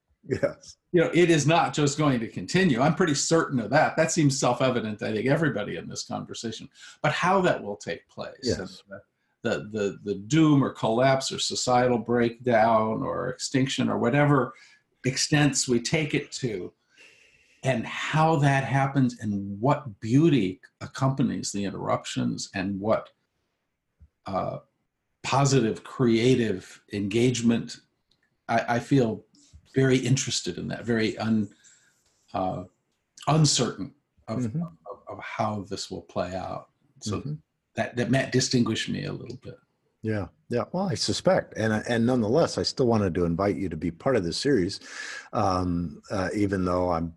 yes. 0.28 0.76
You 0.90 1.02
know, 1.02 1.10
it 1.14 1.30
is 1.30 1.46
not 1.46 1.74
just 1.74 1.98
going 1.98 2.18
to 2.20 2.28
continue. 2.28 2.80
I'm 2.80 2.94
pretty 2.94 3.14
certain 3.14 3.60
of 3.60 3.70
that. 3.70 3.96
That 3.96 4.10
seems 4.10 4.38
self-evident. 4.40 5.02
I 5.02 5.12
think 5.12 5.28
everybody 5.28 5.76
in 5.76 5.88
this 5.88 6.04
conversation, 6.04 6.68
but 7.02 7.12
how 7.12 7.40
that 7.42 7.62
will 7.62 7.76
take 7.76 8.08
place, 8.08 8.34
yes. 8.42 8.82
the, 8.88 9.00
the 9.42 9.68
the 9.72 9.98
the 10.04 10.14
doom 10.14 10.62
or 10.62 10.70
collapse 10.70 11.30
or 11.32 11.38
societal 11.38 11.98
breakdown 11.98 13.02
or 13.02 13.28
extinction 13.28 13.88
or 13.88 13.98
whatever 13.98 14.52
extents 15.04 15.68
we 15.68 15.80
take 15.80 16.14
it 16.14 16.32
to, 16.32 16.72
and 17.62 17.86
how 17.86 18.36
that 18.36 18.64
happens 18.64 19.18
and 19.20 19.60
what 19.60 20.00
beauty 20.00 20.60
accompanies 20.80 21.52
the 21.52 21.64
interruptions 21.64 22.50
and 22.54 22.78
what 22.80 23.10
uh, 24.26 24.58
positive 25.22 25.82
creative 25.84 26.80
engagement 26.92 27.78
I, 28.48 28.76
I, 28.76 28.78
feel 28.78 29.24
very 29.74 29.98
interested 29.98 30.58
in 30.58 30.68
that 30.68 30.84
very 30.84 31.16
un, 31.18 31.48
uh, 32.34 32.64
uncertain 33.26 33.94
of, 34.26 34.38
mm-hmm. 34.40 34.62
of, 34.62 34.98
of, 35.08 35.18
how 35.18 35.66
this 35.68 35.90
will 35.90 36.02
play 36.02 36.34
out 36.34 36.68
so 37.00 37.18
mm-hmm. 37.18 37.34
That 37.78 37.96
that 37.96 38.10
might 38.10 38.32
distinguish 38.32 38.88
me 38.88 39.04
a 39.04 39.12
little 39.12 39.36
bit. 39.36 39.56
Yeah, 40.02 40.26
yeah. 40.50 40.64
Well, 40.72 40.88
I 40.88 40.94
suspect, 40.94 41.56
and 41.58 41.72
and 41.72 42.06
nonetheless, 42.06 42.56
I 42.56 42.62
still 42.62 42.86
wanted 42.86 43.14
to 43.14 43.26
invite 43.26 43.56
you 43.56 43.68
to 43.68 43.76
be 43.76 43.90
part 43.90 44.16
of 44.16 44.24
this 44.24 44.38
series, 44.38 44.80
um, 45.34 46.00
uh, 46.10 46.30
even 46.34 46.64
though 46.64 46.90
I'm, 46.90 47.12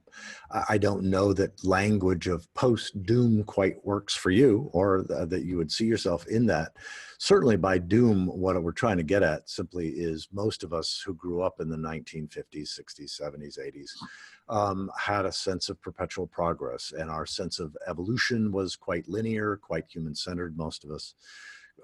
I 0.67 0.77
don't 0.77 1.03
know 1.03 1.31
that 1.33 1.63
language 1.63 2.27
of 2.27 2.53
post 2.55 3.03
doom 3.03 3.43
quite 3.45 3.85
works 3.85 4.13
for 4.13 4.31
you, 4.31 4.69
or 4.73 5.05
th- 5.07 5.29
that 5.29 5.45
you 5.45 5.55
would 5.57 5.71
see 5.71 5.85
yourself 5.85 6.27
in 6.27 6.45
that. 6.47 6.73
Certainly, 7.19 7.57
by 7.57 7.77
doom, 7.77 8.27
what 8.27 8.61
we're 8.61 8.73
trying 8.73 8.97
to 8.97 9.03
get 9.03 9.23
at 9.23 9.49
simply 9.49 9.89
is 9.89 10.27
most 10.33 10.63
of 10.63 10.73
us 10.73 11.01
who 11.05 11.13
grew 11.13 11.41
up 11.41 11.61
in 11.61 11.69
the 11.69 11.77
1950s, 11.77 12.77
60s, 12.79 13.21
70s, 13.21 13.57
80s. 13.59 13.91
Um, 14.49 14.91
had 14.99 15.25
a 15.25 15.31
sense 15.31 15.69
of 15.69 15.81
perpetual 15.81 16.27
progress, 16.27 16.91
and 16.97 17.09
our 17.09 17.25
sense 17.25 17.59
of 17.59 17.77
evolution 17.87 18.51
was 18.51 18.75
quite 18.75 19.07
linear, 19.07 19.55
quite 19.55 19.85
human 19.87 20.15
centered, 20.15 20.57
most 20.57 20.83
of 20.83 20.91
us 20.91 21.13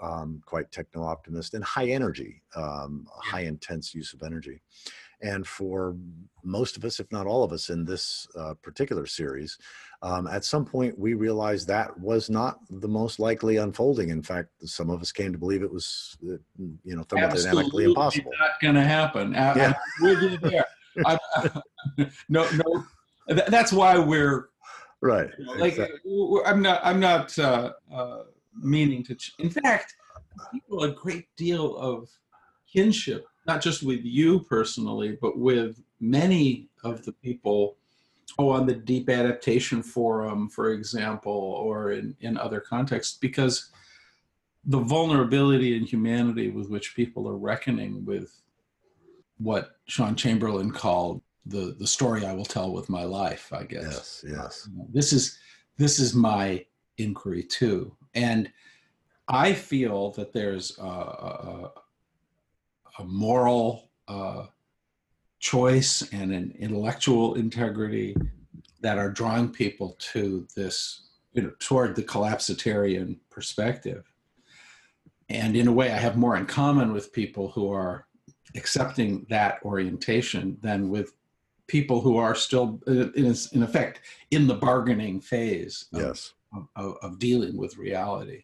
um, 0.02 0.42
quite 0.46 0.72
techno 0.72 1.04
optimist 1.04 1.54
and 1.54 1.64
high 1.64 1.88
energy, 1.88 2.42
um, 2.56 3.08
high 3.22 3.42
intense 3.42 3.94
use 3.94 4.14
of 4.14 4.24
energy. 4.24 4.62
And 5.22 5.48
for 5.48 5.96
most 6.44 6.78
of 6.78 6.86
us, 6.86 7.00
if 7.00 7.12
not 7.12 7.26
all 7.26 7.44
of 7.44 7.52
us 7.52 7.70
in 7.70 7.84
this 7.84 8.28
uh, 8.38 8.54
particular 8.62 9.08
series, 9.08 9.58
um, 10.04 10.28
at 10.28 10.46
some 10.46 10.64
point 10.64 10.98
we 10.98 11.16
realized 11.16 11.68
that 11.68 12.00
was 12.00 12.30
not 12.30 12.60
the 12.70 12.88
most 12.88 13.20
likely 13.20 13.58
unfolding. 13.58 14.10
In 14.10 14.22
fact, 14.22 14.50
some 14.64 14.90
of 14.92 15.02
us 15.02 15.12
came 15.12 15.32
to 15.32 15.40
believe 15.40 15.64
it 15.64 15.72
was, 15.72 16.18
uh, 16.24 16.38
you 16.58 16.96
know, 16.96 17.04
thermodynamically 17.04 17.48
Absolutely 17.48 17.84
impossible. 17.86 18.32
Not 18.40 18.62
going 18.62 18.76
to 18.76 18.84
happen. 18.84 19.34
Yeah. 19.34 19.74
we'll 20.02 20.38
there. 20.38 20.66
I, 21.06 21.18
no, 22.30 22.48
no. 22.52 22.84
That's 23.28 23.74
why 23.74 23.98
we're 23.98 24.50
right. 25.02 25.30
You 25.38 25.46
know, 25.46 25.54
like 25.54 25.74
exactly. 25.74 26.42
I'm 26.46 26.62
not. 26.62 26.82
I'm 26.84 27.00
not. 27.00 27.38
Uh, 27.38 27.74
uh, 27.94 28.24
meaning 28.62 29.04
to. 29.06 29.16
Ch- 29.16 29.34
In 29.40 29.50
fact, 29.50 29.96
people 30.52 30.84
a 30.84 30.92
great 30.92 31.28
deal 31.36 31.78
of 31.78 32.10
kinship, 32.72 33.26
not 33.46 33.62
just 33.62 33.84
with 33.84 34.04
you 34.04 34.42
personally, 34.42 35.18
but 35.22 35.38
with 35.38 35.82
many 36.00 36.70
of 36.84 37.04
the 37.06 37.14
people 37.14 37.78
oh, 38.38 38.50
on 38.50 38.66
the 38.66 38.76
Deep 38.76 39.10
Adaptation 39.10 39.82
Forum, 39.82 40.50
for 40.50 40.72
example, 40.72 41.32
or 41.32 41.92
in, 41.92 42.16
in 42.20 42.38
other 42.38 42.60
contexts, 42.60 43.18
because 43.18 43.72
the 44.66 44.80
vulnerability 44.80 45.78
and 45.78 45.88
humanity 45.88 46.50
with 46.50 46.70
which 46.70 46.96
people 46.96 47.28
are 47.28 47.38
reckoning 47.38 48.06
with 48.06 48.42
what 49.38 49.78
Shaun 49.86 50.16
Chamberlin 50.16 50.72
called 50.72 51.22
the 51.46 51.76
the 51.80 51.88
story 51.88 52.26
I 52.26 52.34
will 52.34 52.46
tell 52.46 52.74
with 52.74 52.90
my 52.90 53.04
life, 53.04 53.54
I 53.54 53.64
guess. 53.64 54.24
Yes, 54.26 54.26
yes. 54.28 54.70
This 54.92 55.14
is 55.14 55.40
this 55.78 56.00
is 56.00 56.14
my 56.14 56.66
inquiry 56.98 57.44
too, 57.44 57.96
and 58.18 58.52
I 59.28 59.54
feel 59.54 60.12
that 60.12 60.34
there's 60.34 60.78
a, 60.80 60.84
a, 60.84 61.72
a 63.00 63.04
moral 63.04 63.90
uh, 64.08 64.48
choice 65.40 66.02
and 66.12 66.34
an 66.34 66.56
intellectual 66.58 67.36
integrity 67.36 68.16
that 68.82 68.98
are 68.98 69.12
drawing 69.12 69.50
people 69.50 69.96
to 70.14 70.48
this, 70.56 71.10
you 71.34 71.44
know, 71.44 71.52
toward 71.60 71.96
the 71.96 72.04
collapsitarian 72.04 73.18
perspective. 73.30 74.12
And 75.30 75.56
in 75.56 75.68
a 75.68 75.74
way, 75.74 75.92
I 75.92 75.98
have 75.98 76.18
more 76.18 76.38
in 76.38 76.46
common 76.46 76.94
with 76.94 77.14
people 77.14 77.50
who 77.50 77.72
are 77.72 78.08
accepting 78.56 79.28
that 79.30 79.60
orientation 79.64 80.58
than 80.62 80.90
with 80.90 81.14
people 81.68 82.02
who 82.02 82.18
are 82.18 82.34
still, 82.34 82.82
uh, 82.88 83.12
in, 83.12 83.36
in 83.52 83.62
effect, 83.62 84.02
in 84.32 84.48
the 84.48 84.56
bargaining 84.56 85.20
phase. 85.20 85.86
Of, 85.94 86.02
yes. 86.02 86.34
Of, 86.76 86.98
of, 87.02 87.20
dealing 87.20 87.58
with 87.58 87.78
reality. 87.78 88.44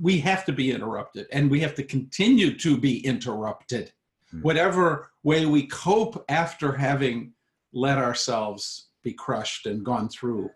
We 0.00 0.18
have 0.20 0.44
to 0.46 0.52
be 0.52 0.72
interrupted 0.72 1.26
and 1.32 1.50
we 1.50 1.60
have 1.60 1.74
to 1.76 1.82
continue 1.82 2.56
to 2.58 2.76
be 2.76 3.04
interrupted. 3.06 3.92
Mm-hmm. 4.28 4.42
Whatever 4.42 5.10
way 5.22 5.46
we 5.46 5.66
cope 5.66 6.24
after 6.28 6.72
having 6.72 7.32
let 7.72 7.98
ourselves 7.98 8.88
be 9.02 9.12
crushed 9.12 9.66
and 9.66 9.84
gone 9.84 10.08
through, 10.08 10.50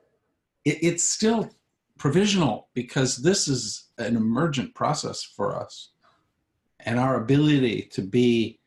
it, 0.65 0.79
it's 0.83 1.05
still 1.05 1.51
provisional 1.99 2.69
because 2.75 3.17
this 3.17 3.49
is 3.49 3.89
an 3.99 4.17
emergent 4.17 4.75
process 4.75 5.23
for 5.23 5.57
us. 5.57 5.91
And 6.81 6.99
our 6.99 7.21
ability 7.23 7.83
to 7.93 8.03
be 8.03 8.61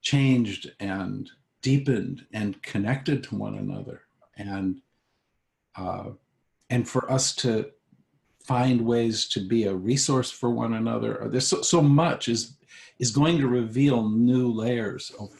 changed 0.00 0.72
and 0.80 1.30
deepened 1.62 2.26
and 2.32 2.62
connected 2.62 3.22
to 3.24 3.36
one 3.36 3.56
another 3.56 4.02
and 4.36 4.80
uh, 5.76 6.10
and 6.70 6.88
for 6.88 7.10
us 7.10 7.34
to 7.36 7.70
find 8.42 8.80
ways 8.80 9.28
to 9.28 9.40
be 9.40 9.64
a 9.64 9.74
resource 9.74 10.30
for 10.30 10.50
one 10.50 10.74
another. 10.74 11.26
There's 11.30 11.48
so, 11.48 11.62
so 11.62 11.82
much 11.82 12.28
is 12.28 12.56
is 12.98 13.10
going 13.10 13.38
to 13.38 13.46
reveal 13.46 14.08
new 14.08 14.50
layers 14.50 15.10
time 15.10 15.30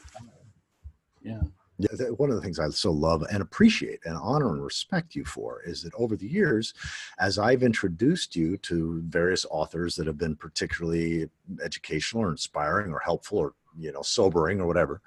yeah. 1.23 1.41
Yeah, 1.79 2.07
one 2.17 2.31
of 2.31 2.35
the 2.35 2.41
things 2.41 2.57
I 2.57 2.67
so 2.69 2.91
love 2.91 3.23
and 3.31 3.39
appreciate 3.39 3.99
and 4.05 4.17
honor 4.17 4.51
and 4.51 4.63
respect 4.63 5.13
you 5.13 5.23
for 5.23 5.61
is 5.63 5.83
that 5.83 5.93
over 5.93 6.15
the 6.15 6.27
years, 6.27 6.73
as 7.19 7.37
I've 7.37 7.61
introduced 7.61 8.35
you 8.35 8.57
to 8.57 9.03
various 9.05 9.45
authors 9.51 9.95
that 9.95 10.07
have 10.07 10.17
been 10.17 10.35
particularly 10.35 11.29
educational 11.63 12.23
or 12.23 12.31
inspiring 12.31 12.91
or 12.91 12.99
helpful 12.99 13.37
or 13.37 13.53
you 13.77 13.91
know 13.91 14.01
sobering 14.01 14.59
or 14.59 14.65
whatever, 14.65 15.01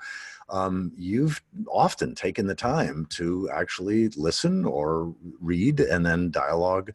um, 0.51 0.93
you've 0.97 1.43
often 1.69 2.15
taken 2.15 2.47
the 2.47 2.55
time 2.55 3.07
to 3.11 3.49
actually 3.53 4.09
listen 4.11 4.65
or 4.65 5.15
read 5.41 5.81
and 5.81 6.05
then 6.05 6.31
dialogue, 6.31 6.93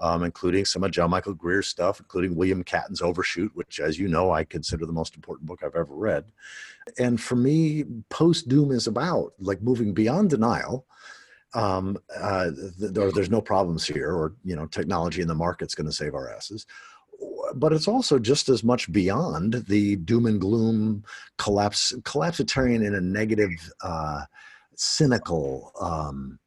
um, 0.00 0.22
including 0.22 0.64
some 0.64 0.84
of 0.84 0.90
John 0.90 1.10
Michael 1.10 1.34
Greer's 1.34 1.68
stuff, 1.68 2.00
including 2.00 2.36
William 2.36 2.62
Catton's 2.62 3.02
Overshoot, 3.02 3.50
which, 3.54 3.80
as 3.80 3.98
you 3.98 4.08
know, 4.08 4.30
I 4.30 4.44
consider 4.44 4.86
the 4.86 4.92
most 4.92 5.16
important 5.16 5.46
book 5.46 5.62
I've 5.62 5.74
ever 5.74 5.94
read. 5.94 6.24
And 6.98 7.20
for 7.20 7.36
me, 7.36 7.84
post 8.08 8.48
doom 8.48 8.70
is 8.70 8.86
about 8.86 9.32
like 9.38 9.62
moving 9.62 9.92
beyond 9.92 10.30
denial 10.30 10.86
um, 11.54 11.98
uh, 12.14 12.50
th- 12.78 12.92
there's 13.14 13.30
no 13.30 13.40
problems 13.40 13.86
here, 13.86 14.10
or 14.10 14.34
you 14.44 14.54
know, 14.54 14.66
technology 14.66 15.22
in 15.22 15.28
the 15.28 15.34
market's 15.34 15.74
going 15.74 15.86
to 15.86 15.92
save 15.92 16.14
our 16.14 16.30
asses 16.30 16.66
but 17.58 17.72
it's 17.72 17.88
also 17.88 18.18
just 18.18 18.48
as 18.48 18.64
much 18.64 18.90
beyond 18.92 19.64
the 19.68 19.96
doom 19.96 20.26
and 20.26 20.40
gloom 20.40 21.04
collapse 21.36 21.92
collapsitarian 22.02 22.84
in 22.84 22.94
a 22.94 23.00
negative 23.00 23.50
uh, 23.82 24.22
cynical 24.74 25.72
um, 25.80 26.38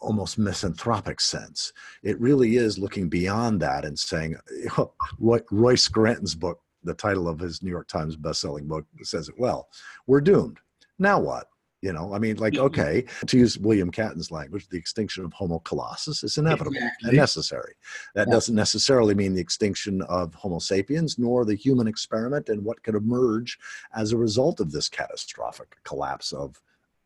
almost 0.00 0.38
misanthropic 0.38 1.20
sense. 1.20 1.72
It 2.02 2.20
really 2.20 2.56
is 2.56 2.78
looking 2.78 3.08
beyond 3.08 3.60
that 3.60 3.84
and 3.84 3.98
saying 3.98 4.36
Roy, 5.18 5.40
royce 5.50 5.82
scranton's 5.82 6.34
book 6.34 6.60
the 6.82 6.94
title 6.94 7.28
of 7.28 7.38
his 7.38 7.62
new 7.62 7.70
york 7.70 7.86
times 7.88 8.16
bestselling 8.16 8.66
book 8.66 8.86
says 9.02 9.28
it 9.28 9.38
well. 9.38 9.68
We're 10.06 10.22
doomed. 10.22 10.58
Now 10.98 11.20
what 11.20 11.49
you 11.82 11.92
know, 11.92 12.12
I 12.12 12.18
mean, 12.18 12.36
like, 12.36 12.58
okay, 12.58 13.04
to 13.26 13.38
use 13.38 13.58
William 13.58 13.90
Catton's 13.90 14.30
language, 14.30 14.68
the 14.68 14.76
extinction 14.76 15.24
of 15.24 15.32
Homo 15.32 15.60
colossus 15.60 16.22
is 16.22 16.36
inevitable 16.36 16.76
exactly. 16.76 17.08
and 17.08 17.16
necessary. 17.16 17.74
That 18.14 18.28
yeah. 18.28 18.34
doesn't 18.34 18.54
necessarily 18.54 19.14
mean 19.14 19.34
the 19.34 19.40
extinction 19.40 20.02
of 20.02 20.34
Homo 20.34 20.58
sapiens, 20.58 21.18
nor 21.18 21.44
the 21.44 21.54
human 21.54 21.86
experiment 21.86 22.50
and 22.50 22.64
what 22.64 22.82
could 22.82 22.94
emerge 22.94 23.58
as 23.94 24.12
a 24.12 24.18
result 24.18 24.60
of 24.60 24.72
this 24.72 24.88
catastrophic 24.88 25.76
collapse 25.84 26.32
of 26.32 26.60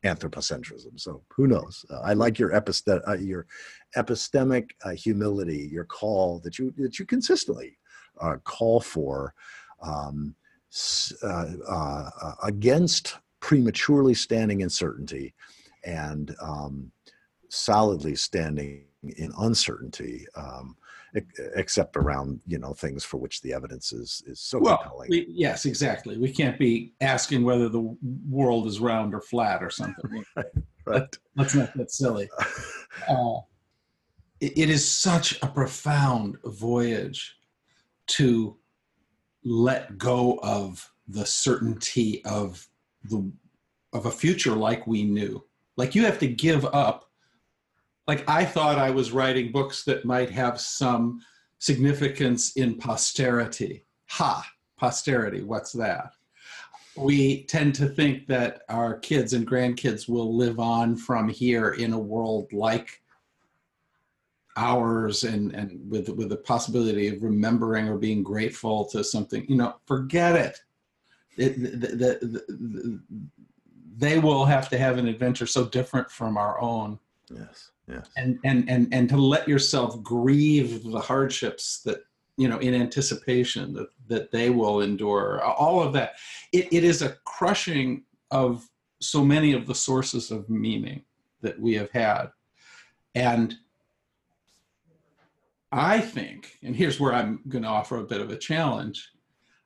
anthropocentrism. 0.04 0.98
So 1.00 1.22
who 1.28 1.46
knows? 1.46 1.86
Uh, 1.88 2.00
I 2.00 2.12
like 2.14 2.38
your 2.38 2.54
uh, 2.54 3.16
your 3.18 3.46
epistemic 3.96 4.70
uh, 4.84 4.90
humility, 4.90 5.68
your 5.72 5.84
call 5.84 6.40
that 6.40 6.58
you 6.58 6.74
that 6.78 6.98
you 6.98 7.06
consistently 7.06 7.78
uh, 8.20 8.36
call 8.44 8.80
for 8.80 9.34
um, 9.80 10.34
uh, 11.22 11.46
uh, 11.68 12.34
against 12.42 13.18
prematurely 13.44 14.14
standing 14.14 14.62
in 14.62 14.70
certainty 14.70 15.34
and 15.84 16.34
um, 16.40 16.90
solidly 17.50 18.16
standing 18.16 18.86
in 19.18 19.30
uncertainty 19.36 20.24
um, 20.34 20.74
except 21.54 21.98
around 21.98 22.40
you 22.46 22.58
know 22.58 22.72
things 22.72 23.04
for 23.04 23.18
which 23.18 23.42
the 23.42 23.52
evidence 23.52 23.92
is 23.92 24.22
is 24.26 24.40
so 24.40 24.58
well, 24.58 24.78
compelling. 24.78 25.10
we, 25.10 25.26
yes 25.28 25.66
exactly. 25.66 26.16
We 26.16 26.32
can't 26.32 26.58
be 26.58 26.94
asking 27.02 27.44
whether 27.44 27.68
the 27.68 27.94
world 28.26 28.66
is 28.66 28.80
round 28.80 29.14
or 29.14 29.20
flat 29.20 29.62
or 29.62 29.68
something. 29.68 30.24
Right, 30.36 30.46
right. 30.86 31.16
let's 31.36 31.54
not 31.54 31.76
get 31.76 31.90
silly. 31.90 32.28
Uh, 33.08 33.40
it, 34.40 34.56
it 34.56 34.70
is 34.70 34.88
such 34.88 35.42
a 35.42 35.48
profound 35.48 36.38
voyage 36.44 37.36
to 38.06 38.56
let 39.44 39.98
go 39.98 40.38
of 40.42 40.88
the 41.08 41.26
certainty 41.26 42.24
of 42.24 42.66
the 43.04 43.30
of 43.94 44.06
a 44.06 44.10
future 44.10 44.52
like 44.52 44.86
we 44.86 45.04
knew. 45.04 45.42
Like 45.76 45.94
you 45.94 46.04
have 46.04 46.18
to 46.18 46.26
give 46.26 46.64
up. 46.66 47.10
Like 48.06 48.28
I 48.28 48.44
thought 48.44 48.78
I 48.78 48.90
was 48.90 49.12
writing 49.12 49.52
books 49.52 49.84
that 49.84 50.04
might 50.04 50.30
have 50.30 50.60
some 50.60 51.20
significance 51.58 52.56
in 52.56 52.76
posterity. 52.76 53.86
Ha, 54.10 54.46
posterity, 54.76 55.42
what's 55.42 55.72
that? 55.72 56.10
We 56.96 57.44
tend 57.44 57.74
to 57.76 57.86
think 57.86 58.26
that 58.26 58.62
our 58.68 58.98
kids 58.98 59.32
and 59.32 59.48
grandkids 59.48 60.08
will 60.08 60.36
live 60.36 60.60
on 60.60 60.96
from 60.96 61.28
here 61.28 61.70
in 61.70 61.92
a 61.92 61.98
world 61.98 62.52
like 62.52 63.00
ours 64.56 65.24
and, 65.24 65.52
and 65.52 65.80
with, 65.90 66.08
with 66.10 66.28
the 66.28 66.36
possibility 66.36 67.08
of 67.08 67.22
remembering 67.22 67.88
or 67.88 67.98
being 67.98 68.22
grateful 68.22 68.84
to 68.86 69.02
something, 69.02 69.44
you 69.48 69.56
know, 69.56 69.74
forget 69.86 70.36
it 70.36 70.60
it, 71.36 71.60
the, 71.60 71.86
the, 71.88 72.44
the, 72.48 73.00
they 73.96 74.18
will 74.18 74.44
have 74.44 74.68
to 74.70 74.78
have 74.78 74.98
an 74.98 75.06
adventure 75.06 75.46
so 75.46 75.64
different 75.64 76.10
from 76.10 76.36
our 76.36 76.60
own. 76.60 76.98
Yes. 77.30 77.70
Yes. 77.86 78.08
And 78.16 78.38
and 78.44 78.68
and 78.70 78.92
and 78.92 79.08
to 79.10 79.16
let 79.16 79.46
yourself 79.46 80.02
grieve 80.02 80.84
the 80.84 81.00
hardships 81.00 81.82
that 81.82 81.98
you 82.36 82.48
know 82.48 82.58
in 82.58 82.74
anticipation 82.74 83.74
that 83.74 83.88
that 84.08 84.30
they 84.30 84.50
will 84.50 84.80
endure 84.80 85.42
all 85.42 85.82
of 85.82 85.92
that 85.92 86.14
it, 86.52 86.72
it 86.72 86.84
is 86.84 87.02
a 87.02 87.16
crushing 87.24 88.02
of 88.30 88.68
so 89.00 89.24
many 89.24 89.52
of 89.52 89.66
the 89.66 89.74
sources 89.74 90.30
of 90.30 90.48
meaning 90.48 91.02
that 91.42 91.58
we 91.60 91.74
have 91.74 91.90
had 91.90 92.26
and 93.14 93.56
i 95.70 96.00
think 96.00 96.58
and 96.62 96.74
here's 96.74 96.98
where 96.98 97.12
i'm 97.12 97.40
going 97.48 97.62
to 97.62 97.68
offer 97.68 97.98
a 97.98 98.04
bit 98.04 98.20
of 98.20 98.30
a 98.30 98.36
challenge 98.36 99.10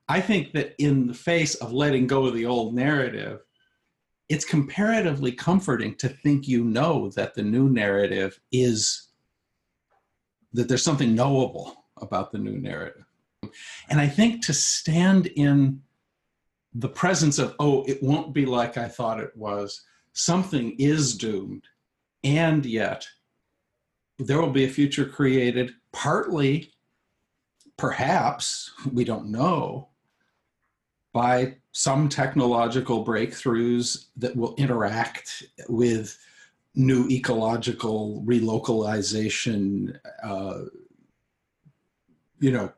I 0.08 0.20
think 0.20 0.52
that 0.52 0.74
in 0.78 1.06
the 1.06 1.14
face 1.14 1.54
of 1.56 1.72
letting 1.72 2.06
go 2.06 2.26
of 2.26 2.34
the 2.34 2.46
old 2.46 2.74
narrative, 2.74 3.40
it's 4.28 4.44
comparatively 4.44 5.32
comforting 5.32 5.94
to 5.96 6.08
think 6.08 6.48
you 6.48 6.64
know 6.64 7.10
that 7.10 7.34
the 7.34 7.42
new 7.42 7.68
narrative 7.68 8.38
is 8.52 9.08
that 10.52 10.68
there's 10.68 10.82
something 10.82 11.14
knowable 11.14 11.84
about 12.00 12.32
the 12.32 12.38
new 12.38 12.58
narrative. 12.58 13.04
And 13.90 14.00
I 14.00 14.06
think 14.06 14.44
to 14.46 14.54
stand 14.54 15.26
in 15.26 15.82
the 16.74 16.88
presence 16.88 17.38
of, 17.38 17.54
oh, 17.58 17.84
it 17.84 18.02
won't 18.02 18.34
be 18.34 18.46
like 18.46 18.76
I 18.76 18.88
thought 18.88 19.20
it 19.20 19.36
was, 19.36 19.82
something 20.12 20.74
is 20.78 21.16
doomed, 21.16 21.64
and 22.24 22.64
yet 22.64 23.06
there 24.18 24.40
will 24.40 24.50
be 24.50 24.64
a 24.64 24.70
future 24.70 25.06
created 25.06 25.72
partly, 25.92 26.72
perhaps, 27.76 28.72
we 28.92 29.04
don't 29.04 29.30
know, 29.30 29.87
by 31.18 31.52
some 31.72 32.08
technological 32.08 33.04
breakthroughs 33.04 34.06
that 34.16 34.36
will 34.36 34.54
interact 34.54 35.42
with 35.68 36.16
new 36.76 37.08
ecological 37.08 38.22
relocalization, 38.24 39.98
uh, 40.22 40.60
you 42.38 42.52
know, 42.52 42.72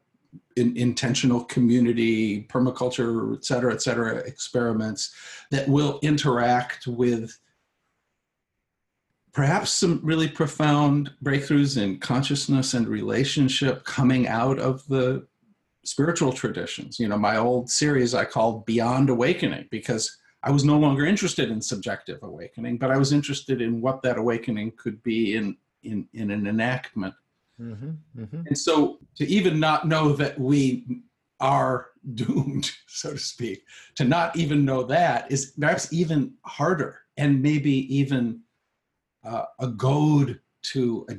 in, 0.56 0.74
intentional 0.74 1.44
community, 1.44 2.44
permaculture, 2.44 3.36
et 3.36 3.44
cetera, 3.44 3.74
et 3.74 3.82
cetera, 3.82 4.16
experiments 4.20 5.14
that 5.50 5.68
will 5.68 5.98
interact 6.00 6.86
with 6.86 7.38
perhaps 9.34 9.70
some 9.70 10.00
really 10.02 10.28
profound 10.28 11.10
breakthroughs 11.22 11.76
in 11.76 11.98
consciousness 11.98 12.72
and 12.72 12.88
relationship 12.88 13.84
coming 13.84 14.26
out 14.28 14.58
of 14.58 14.88
the 14.88 15.26
spiritual 15.84 16.32
traditions. 16.32 16.98
You 16.98 17.08
know, 17.08 17.18
my 17.18 17.36
old 17.36 17.70
series 17.70 18.14
I 18.14 18.24
called 18.24 18.66
Beyond 18.66 19.10
Awakening 19.10 19.68
because 19.70 20.18
I 20.42 20.50
was 20.50 20.64
no 20.64 20.78
longer 20.78 21.04
interested 21.04 21.50
in 21.50 21.60
subjective 21.60 22.22
awakening, 22.22 22.78
but 22.78 22.90
I 22.90 22.96
was 22.96 23.12
interested 23.12 23.60
in 23.60 23.80
what 23.80 24.02
that 24.02 24.18
awakening 24.18 24.72
could 24.76 25.02
be 25.02 25.36
in 25.36 25.56
in, 25.82 26.06
in 26.12 26.30
an 26.30 26.46
enactment. 26.46 27.14
Mm-hmm, 27.60 27.90
mm-hmm. 28.18 28.42
And 28.46 28.58
so 28.58 28.98
to 29.16 29.26
even 29.26 29.58
not 29.58 29.88
know 29.88 30.12
that 30.12 30.38
we 30.38 31.02
are 31.40 31.88
doomed, 32.14 32.70
so 32.86 33.12
to 33.12 33.18
speak, 33.18 33.64
to 33.96 34.04
not 34.04 34.36
even 34.36 34.64
know 34.64 34.82
that 34.84 35.30
is 35.30 35.52
perhaps 35.58 35.92
even 35.92 36.34
harder 36.44 37.00
and 37.16 37.42
maybe 37.42 37.94
even 37.94 38.40
uh, 39.24 39.44
a 39.58 39.68
goad 39.68 40.40
to 40.62 41.06
a 41.10 41.14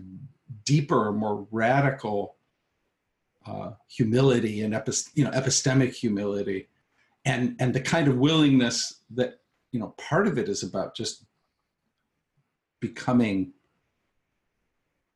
deeper, 0.64 1.12
more 1.12 1.48
radical 1.52 2.36
uh, 3.46 3.72
humility 3.88 4.62
and 4.62 4.74
you 5.14 5.24
know 5.24 5.32
epistemic 5.32 5.94
humility, 5.94 6.68
and 7.26 7.56
and 7.60 7.74
the 7.74 7.82
kind 7.82 8.08
of 8.08 8.18
willingness 8.18 9.02
that 9.12 9.40
you 9.72 9.80
know 9.80 9.96
part 9.98 10.28
of 10.28 10.38
it 10.38 10.50
is 10.50 10.64
about 10.64 10.96
just 10.96 11.26
becoming 12.80 13.54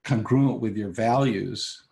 congruent 0.03 0.61
with 0.61 0.77
your 0.77 0.89
values 0.89 1.83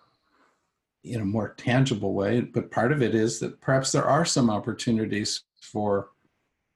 in 1.04 1.20
a 1.20 1.26
more 1.26 1.54
tangible 1.58 2.14
way. 2.14 2.42
But 2.42 2.72
part 2.72 2.92
of 2.92 3.02
it 3.02 3.16
is 3.16 3.40
that 3.40 3.60
perhaps 3.60 3.92
there 3.92 4.06
are 4.06 4.24
some 4.24 4.50
opportunities 4.50 5.44
for 5.64 6.10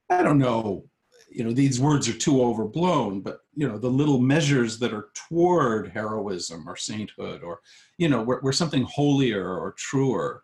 i 0.09 0.23
don't 0.23 0.37
know 0.37 0.85
you 1.29 1.43
know 1.43 1.51
these 1.51 1.79
words 1.79 2.07
are 2.07 2.17
too 2.17 2.41
overblown 2.41 3.19
but 3.21 3.41
you 3.57 3.67
know 3.67 3.79
the 3.79 3.89
little 3.89 4.19
measures 4.19 4.77
that 4.77 4.93
are 4.93 5.09
toward 5.15 5.89
heroism 5.89 6.69
or 6.69 6.75
sainthood 6.75 7.41
or 7.41 7.59
you 7.97 8.07
know 8.07 8.21
where, 8.21 8.37
where 8.39 8.53
something 8.53 8.83
holier 8.83 9.57
or 9.57 9.73
truer 9.73 10.43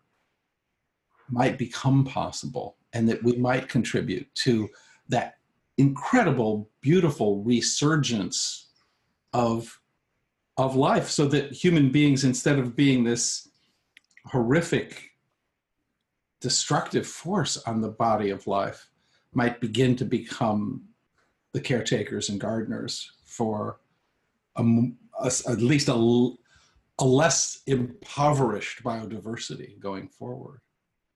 might 1.29 1.57
become 1.57 2.03
possible 2.03 2.77
and 2.93 3.07
that 3.07 3.23
we 3.23 3.37
might 3.37 3.69
contribute 3.69 4.27
to 4.33 4.67
that 5.07 5.35
incredible 5.77 6.71
beautiful 6.81 7.43
resurgence 7.43 8.69
of 9.31 9.79
of 10.57 10.75
life 10.75 11.07
so 11.07 11.27
that 11.27 11.51
human 11.51 11.91
beings 11.91 12.23
instead 12.23 12.57
of 12.57 12.75
being 12.75 13.03
this 13.03 13.47
horrific 14.25 15.11
destructive 16.41 17.05
force 17.05 17.57
on 17.57 17.79
the 17.79 17.89
body 17.89 18.31
of 18.31 18.47
life 18.47 18.89
might 19.33 19.61
begin 19.61 19.95
to 19.95 20.05
become 20.05 20.81
the 21.53 21.61
caretakers 21.61 22.29
and 22.29 22.39
gardeners 22.39 23.11
for 23.25 23.79
a, 24.55 24.63
a, 25.21 25.31
at 25.47 25.61
least 25.61 25.87
a, 25.87 26.29
a 26.99 27.05
less 27.05 27.61
impoverished 27.67 28.83
biodiversity 28.83 29.79
going 29.79 30.07
forward. 30.07 30.59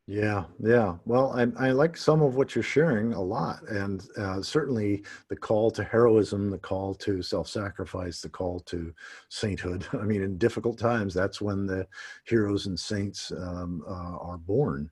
Yeah, 0.09 0.45
yeah. 0.59 0.95
Well, 1.03 1.33
I, 1.33 1.47
I 1.67 1.71
like 1.71 1.97
some 1.97 2.21
of 2.21 2.35
what 2.35 2.55
you're 2.55 2.63
sharing 2.63 3.13
a 3.13 3.21
lot, 3.21 3.61
and 3.67 4.07
uh, 4.17 4.41
certainly 4.41 5.03
the 5.27 5.35
call 5.35 5.69
to 5.71 5.83
heroism, 5.83 6.49
the 6.49 6.57
call 6.57 6.95
to 6.95 7.21
self-sacrifice, 7.21 8.21
the 8.21 8.29
call 8.29 8.61
to 8.61 8.93
sainthood. 9.27 9.85
I 9.93 10.05
mean, 10.05 10.21
in 10.21 10.37
difficult 10.37 10.79
times, 10.79 11.13
that's 11.13 11.41
when 11.41 11.65
the 11.65 11.85
heroes 12.25 12.67
and 12.67 12.79
saints 12.79 13.33
um, 13.37 13.83
uh, 13.85 14.17
are 14.19 14.37
born. 14.37 14.89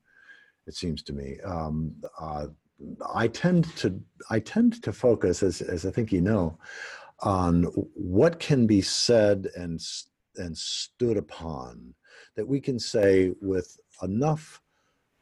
It 0.67 0.75
seems 0.75 1.01
to 1.03 1.13
me. 1.13 1.39
Um, 1.45 1.95
uh, 2.19 2.47
I 3.13 3.27
tend 3.27 3.75
to 3.77 4.01
I 4.29 4.39
tend 4.39 4.81
to 4.83 4.91
focus, 4.91 5.43
as 5.43 5.61
as 5.61 5.85
I 5.85 5.91
think 5.91 6.11
you 6.11 6.21
know, 6.21 6.57
on 7.21 7.63
what 7.93 8.39
can 8.39 8.67
be 8.67 8.81
said 8.81 9.49
and 9.55 9.81
and 10.37 10.57
stood 10.57 11.17
upon 11.17 11.93
that 12.35 12.47
we 12.47 12.59
can 12.59 12.79
say 12.79 13.33
with 13.41 13.77
enough 14.03 14.61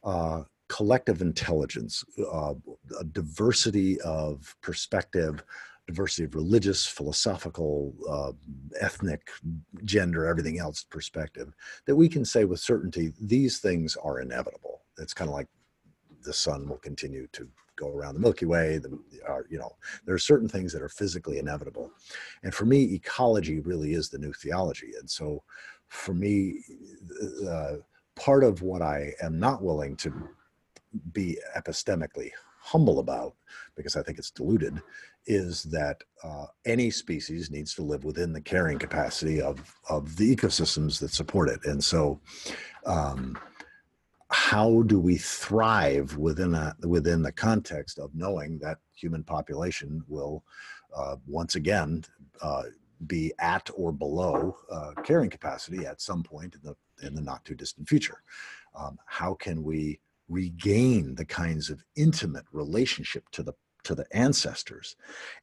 uh, 0.02 0.42
collective 0.68 1.22
intelligence, 1.22 2.04
uh, 2.32 2.54
a 2.98 3.04
diversity 3.04 4.00
of 4.00 4.56
perspective, 4.60 5.44
diversity 5.86 6.24
of 6.24 6.34
religious, 6.34 6.86
philosophical, 6.86 7.94
uh, 8.08 8.32
ethnic, 8.80 9.30
gender, 9.84 10.26
everything 10.26 10.58
else 10.58 10.84
perspective, 10.84 11.54
that 11.86 11.94
we 11.94 12.08
can 12.08 12.24
say 12.24 12.44
with 12.44 12.58
certainty 12.58 13.12
these 13.20 13.58
things 13.58 13.96
are 14.02 14.20
inevitable. 14.20 14.82
It's 14.98 15.14
kind 15.14 15.28
of 15.28 15.34
like 15.34 15.48
the 16.24 16.32
sun 16.32 16.68
will 16.68 16.78
continue 16.78 17.26
to 17.32 17.48
go 17.76 17.90
around 17.90 18.14
the 18.14 18.20
Milky 18.20 18.46
Way. 18.46 18.78
The, 18.78 18.98
you 19.48 19.58
know, 19.58 19.76
there 20.04 20.14
are 20.14 20.18
certain 20.18 20.48
things 20.48 20.72
that 20.72 20.82
are 20.82 20.88
physically 20.88 21.38
inevitable, 21.38 21.92
and 22.42 22.54
for 22.54 22.64
me, 22.64 22.94
ecology 22.94 23.60
really 23.60 23.94
is 23.94 24.08
the 24.08 24.18
new 24.18 24.32
theology. 24.32 24.92
And 24.98 25.08
so, 25.08 25.42
for 25.88 26.14
me, 26.14 26.60
uh, 27.48 27.74
part 28.16 28.44
of 28.44 28.62
what 28.62 28.82
I 28.82 29.12
am 29.22 29.38
not 29.38 29.62
willing 29.62 29.96
to 29.96 30.12
be 31.12 31.38
epistemically 31.56 32.30
humble 32.60 32.98
about, 32.98 33.34
because 33.76 33.96
I 33.96 34.02
think 34.02 34.18
it's 34.18 34.30
diluted, 34.30 34.80
is 35.26 35.64
that 35.64 36.02
uh, 36.22 36.46
any 36.64 36.90
species 36.90 37.50
needs 37.50 37.74
to 37.74 37.82
live 37.82 38.04
within 38.04 38.32
the 38.32 38.40
carrying 38.40 38.78
capacity 38.78 39.40
of 39.40 39.78
of 39.88 40.16
the 40.16 40.34
ecosystems 40.34 40.98
that 41.00 41.12
support 41.12 41.48
it, 41.48 41.64
and 41.64 41.82
so. 41.82 42.20
Um, 42.86 43.38
how 44.34 44.82
do 44.82 44.98
we 44.98 45.16
thrive 45.16 46.16
within 46.16 46.54
a 46.54 46.74
within 46.80 47.22
the 47.22 47.30
context 47.30 48.00
of 48.00 48.12
knowing 48.16 48.58
that 48.58 48.78
human 48.92 49.22
population 49.22 50.02
will 50.08 50.42
uh, 50.94 51.14
once 51.24 51.54
again 51.54 52.04
uh, 52.42 52.64
be 53.06 53.32
at 53.38 53.70
or 53.76 53.92
below 53.92 54.56
uh, 54.72 54.90
carrying 55.04 55.30
capacity 55.30 55.86
at 55.86 56.00
some 56.00 56.24
point 56.24 56.56
in 56.56 56.60
the 56.64 57.06
in 57.06 57.14
the 57.14 57.20
not 57.20 57.44
too 57.44 57.54
distant 57.54 57.88
future? 57.88 58.24
Um, 58.74 58.98
how 59.06 59.34
can 59.34 59.62
we 59.62 60.00
regain 60.28 61.14
the 61.14 61.24
kinds 61.24 61.70
of 61.70 61.84
intimate 61.94 62.46
relationship 62.50 63.28
to 63.30 63.44
the 63.44 63.54
to 63.84 63.94
the 63.94 64.06
ancestors 64.12 64.96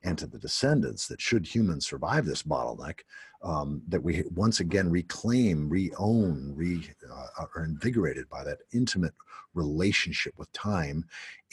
and 0.03 0.17
to 0.17 0.27
the 0.27 0.39
descendants 0.39 1.07
that 1.07 1.21
should 1.21 1.45
humans 1.45 1.87
survive 1.87 2.25
this 2.25 2.43
bottleneck 2.43 2.99
um, 3.43 3.81
that 3.87 4.03
we 4.03 4.23
once 4.35 4.59
again 4.59 4.89
reclaim 4.89 5.67
re-own 5.69 6.53
re 6.55 6.87
uh, 7.11 7.45
are 7.55 7.65
invigorated 7.65 8.29
by 8.29 8.43
that 8.43 8.59
intimate 8.73 9.13
relationship 9.53 10.33
with 10.37 10.51
time 10.53 11.03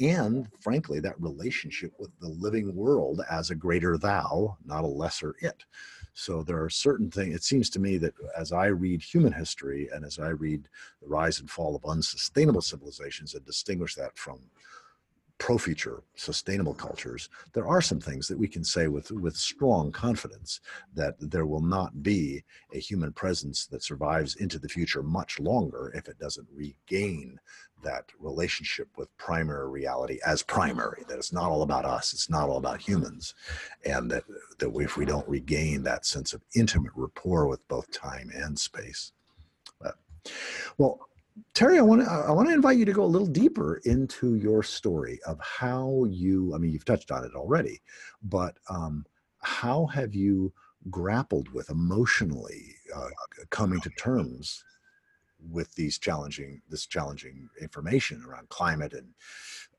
and 0.01 0.49
frankly 0.61 1.01
that 1.01 1.21
relationship 1.21 1.93
with 1.99 2.11
the 2.21 2.29
living 2.29 2.75
world 2.75 3.23
as 3.31 3.51
a 3.51 3.55
greater 3.55 3.97
thou 3.97 4.57
not 4.65 4.85
a 4.85 4.87
lesser 4.87 5.35
it. 5.41 5.65
So 6.13 6.43
there 6.43 6.63
are 6.63 6.71
certain 6.71 7.11
things 7.11 7.35
it 7.35 7.45
seems 7.45 7.71
to 7.71 7.81
me 7.81 7.97
that 7.99 8.15
as 8.37 8.53
i 8.53 8.67
read 8.67 9.03
human 9.03 9.33
history 9.33 9.89
and 9.93 10.05
as 10.05 10.19
i 10.19 10.29
read 10.29 10.69
the 11.01 11.09
rise 11.09 11.41
and 11.41 11.51
fall 11.51 11.75
of 11.75 11.87
unsustainable 11.87 12.63
civilizations 12.63 13.35
and 13.35 13.45
distinguish 13.45 13.95
that 13.95 14.17
from 14.19 14.41
pro-future 15.39 16.03
sustainable 16.17 16.75
cultures 16.75 17.29
there 17.53 17.67
are 17.67 17.81
some 17.81 18.01
things 18.01 18.27
that 18.27 18.39
we 18.39 18.49
can 18.49 18.65
say 18.65 18.89
with 18.89 19.11
with 19.13 19.37
strong 19.37 19.93
confidence 19.93 20.61
that 20.95 21.15
there 21.21 21.47
will 21.47 21.63
not 21.63 22.03
be 22.03 22.43
a 22.75 22.79
human 22.79 23.13
presence 23.13 23.67
that 23.67 23.83
survives 23.83 24.35
into 24.37 24.59
the 24.59 24.69
future 24.69 25.03
much 25.03 25.39
longer 25.39 25.93
if 25.95 26.09
it 26.09 26.19
doesn't 26.19 26.49
regain 26.53 27.39
that 27.85 28.05
relationship 28.19 28.89
with 28.97 29.17
primary 29.17 29.69
reality 29.69 30.19
as 30.27 30.43
primary 30.43 31.05
that 31.09 31.19
it's 31.19 31.33
not 31.33 31.51
all 31.51 31.63
about 31.63 31.85
us 31.85 32.13
it's 32.13 32.29
not 32.29 32.49
all 32.49 32.59
about 32.59 32.81
humans 32.81 33.35
and 33.85 34.11
that 34.11 34.25
that 34.59 34.75
if 34.77 34.97
we 34.97 35.05
don't 35.05 35.29
regain 35.29 35.83
that 35.83 36.05
sense 36.05 36.33
of 36.33 36.43
intimate 36.55 36.93
rapport 36.95 37.47
with 37.47 37.67
both 37.69 37.91
time 37.91 38.31
and 38.35 38.59
space. 38.59 39.13
But, 39.81 39.97
well 40.77 41.08
Terry, 41.55 41.79
I 41.79 41.83
want 41.83 42.03
to 42.03 42.11
I 42.11 42.31
want 42.31 42.49
to 42.49 42.55
invite 42.55 42.79
you 42.79 42.85
to 42.85 42.93
go 42.93 43.05
a 43.05 43.07
little 43.07 43.27
deeper 43.27 43.81
into 43.85 44.37
your 44.37 44.63
story 44.63 45.21
of 45.27 45.39
how 45.41 46.05
you. 46.09 46.55
I 46.55 46.59
mean, 46.59 46.73
you've 46.73 46.85
touched 46.85 47.11
on 47.11 47.25
it 47.25 47.35
already, 47.35 47.81
but 48.23 48.57
um, 48.69 49.05
how 49.41 49.87
have 49.87 50.15
you 50.15 50.53
grappled 50.91 51.49
with 51.53 51.71
emotionally 51.71 52.75
uh, 52.95 53.09
coming 53.51 53.81
to 53.81 53.91
terms 53.91 54.65
with 55.51 55.75
these 55.75 55.99
challenging 55.99 56.61
this 56.69 56.87
challenging 56.87 57.49
information 57.61 58.25
around 58.25 58.49
climate 58.49 58.93
and 58.93 59.09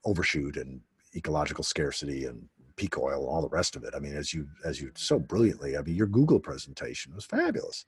overshoot 0.05 0.57
and 0.57 0.81
ecological 1.15 1.63
scarcity 1.63 2.25
and 2.25 2.47
peak 2.75 2.97
oil, 2.97 3.27
all 3.27 3.41
the 3.41 3.49
rest 3.49 3.75
of 3.75 3.83
it. 3.83 3.93
I 3.95 3.99
mean, 3.99 4.15
as 4.15 4.33
you 4.33 4.47
as 4.63 4.81
you 4.81 4.91
so 4.95 5.19
brilliantly, 5.19 5.77
I 5.77 5.81
mean, 5.81 5.95
your 5.95 6.07
Google 6.07 6.39
presentation 6.39 7.13
was 7.13 7.25
fabulous. 7.25 7.85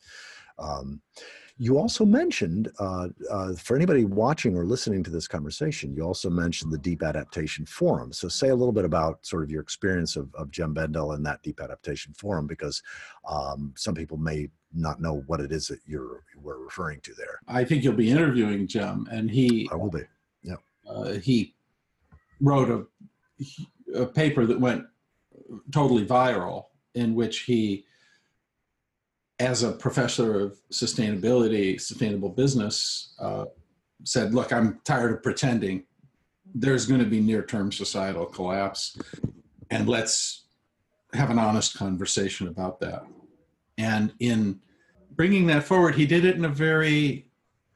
Um, 0.59 1.01
you 1.61 1.77
also 1.77 2.03
mentioned, 2.05 2.71
uh, 2.79 3.07
uh, 3.29 3.53
for 3.53 3.75
anybody 3.75 4.03
watching 4.03 4.57
or 4.57 4.65
listening 4.65 5.03
to 5.03 5.11
this 5.11 5.27
conversation, 5.27 5.93
you 5.93 6.01
also 6.01 6.27
mentioned 6.27 6.73
the 6.73 6.77
Deep 6.79 7.03
Adaptation 7.03 7.67
Forum. 7.67 8.11
So, 8.11 8.27
say 8.27 8.49
a 8.49 8.55
little 8.55 8.71
bit 8.71 8.83
about 8.83 9.23
sort 9.23 9.43
of 9.43 9.51
your 9.51 9.61
experience 9.61 10.15
of, 10.15 10.33
of 10.33 10.49
Jem 10.49 10.73
Bendell 10.73 11.11
and 11.11 11.23
that 11.23 11.43
Deep 11.43 11.61
Adaptation 11.61 12.15
Forum, 12.15 12.47
because 12.47 12.81
um, 13.29 13.73
some 13.77 13.93
people 13.93 14.17
may 14.17 14.49
not 14.73 15.03
know 15.03 15.23
what 15.27 15.39
it 15.39 15.51
is 15.51 15.67
that 15.67 15.77
you're 15.85 16.23
we're 16.41 16.57
referring 16.57 16.99
to 17.01 17.13
there. 17.13 17.39
I 17.47 17.63
think 17.63 17.83
you'll 17.83 17.93
be 17.93 18.09
interviewing 18.09 18.65
Jem, 18.65 19.07
and 19.11 19.29
he 19.29 19.69
I 19.71 19.75
will 19.75 19.91
be. 19.91 20.01
Yeah, 20.41 20.55
uh, 20.89 21.11
he 21.13 21.53
wrote 22.39 22.71
a, 22.71 23.99
a 23.99 24.07
paper 24.07 24.47
that 24.47 24.59
went 24.59 24.85
totally 25.71 26.07
viral 26.07 26.65
in 26.95 27.13
which 27.13 27.41
he 27.41 27.85
as 29.41 29.63
a 29.63 29.71
professor 29.71 30.39
of 30.39 30.59
sustainability, 30.71 31.81
sustainable 31.81 32.29
business, 32.29 33.15
uh, 33.19 33.45
said, 34.03 34.35
Look, 34.35 34.53
I'm 34.53 34.79
tired 34.83 35.11
of 35.13 35.23
pretending. 35.23 35.83
There's 36.53 36.85
going 36.85 36.99
to 36.99 37.07
be 37.07 37.19
near 37.19 37.43
term 37.43 37.71
societal 37.71 38.25
collapse. 38.25 38.97
And 39.71 39.89
let's 39.89 40.43
have 41.13 41.31
an 41.31 41.39
honest 41.39 41.75
conversation 41.75 42.47
about 42.49 42.79
that. 42.81 43.03
And 43.79 44.13
in 44.19 44.59
bringing 45.15 45.47
that 45.47 45.63
forward, 45.63 45.95
he 45.95 46.05
did 46.05 46.23
it 46.23 46.35
in 46.35 46.45
a 46.45 46.49
very 46.49 47.25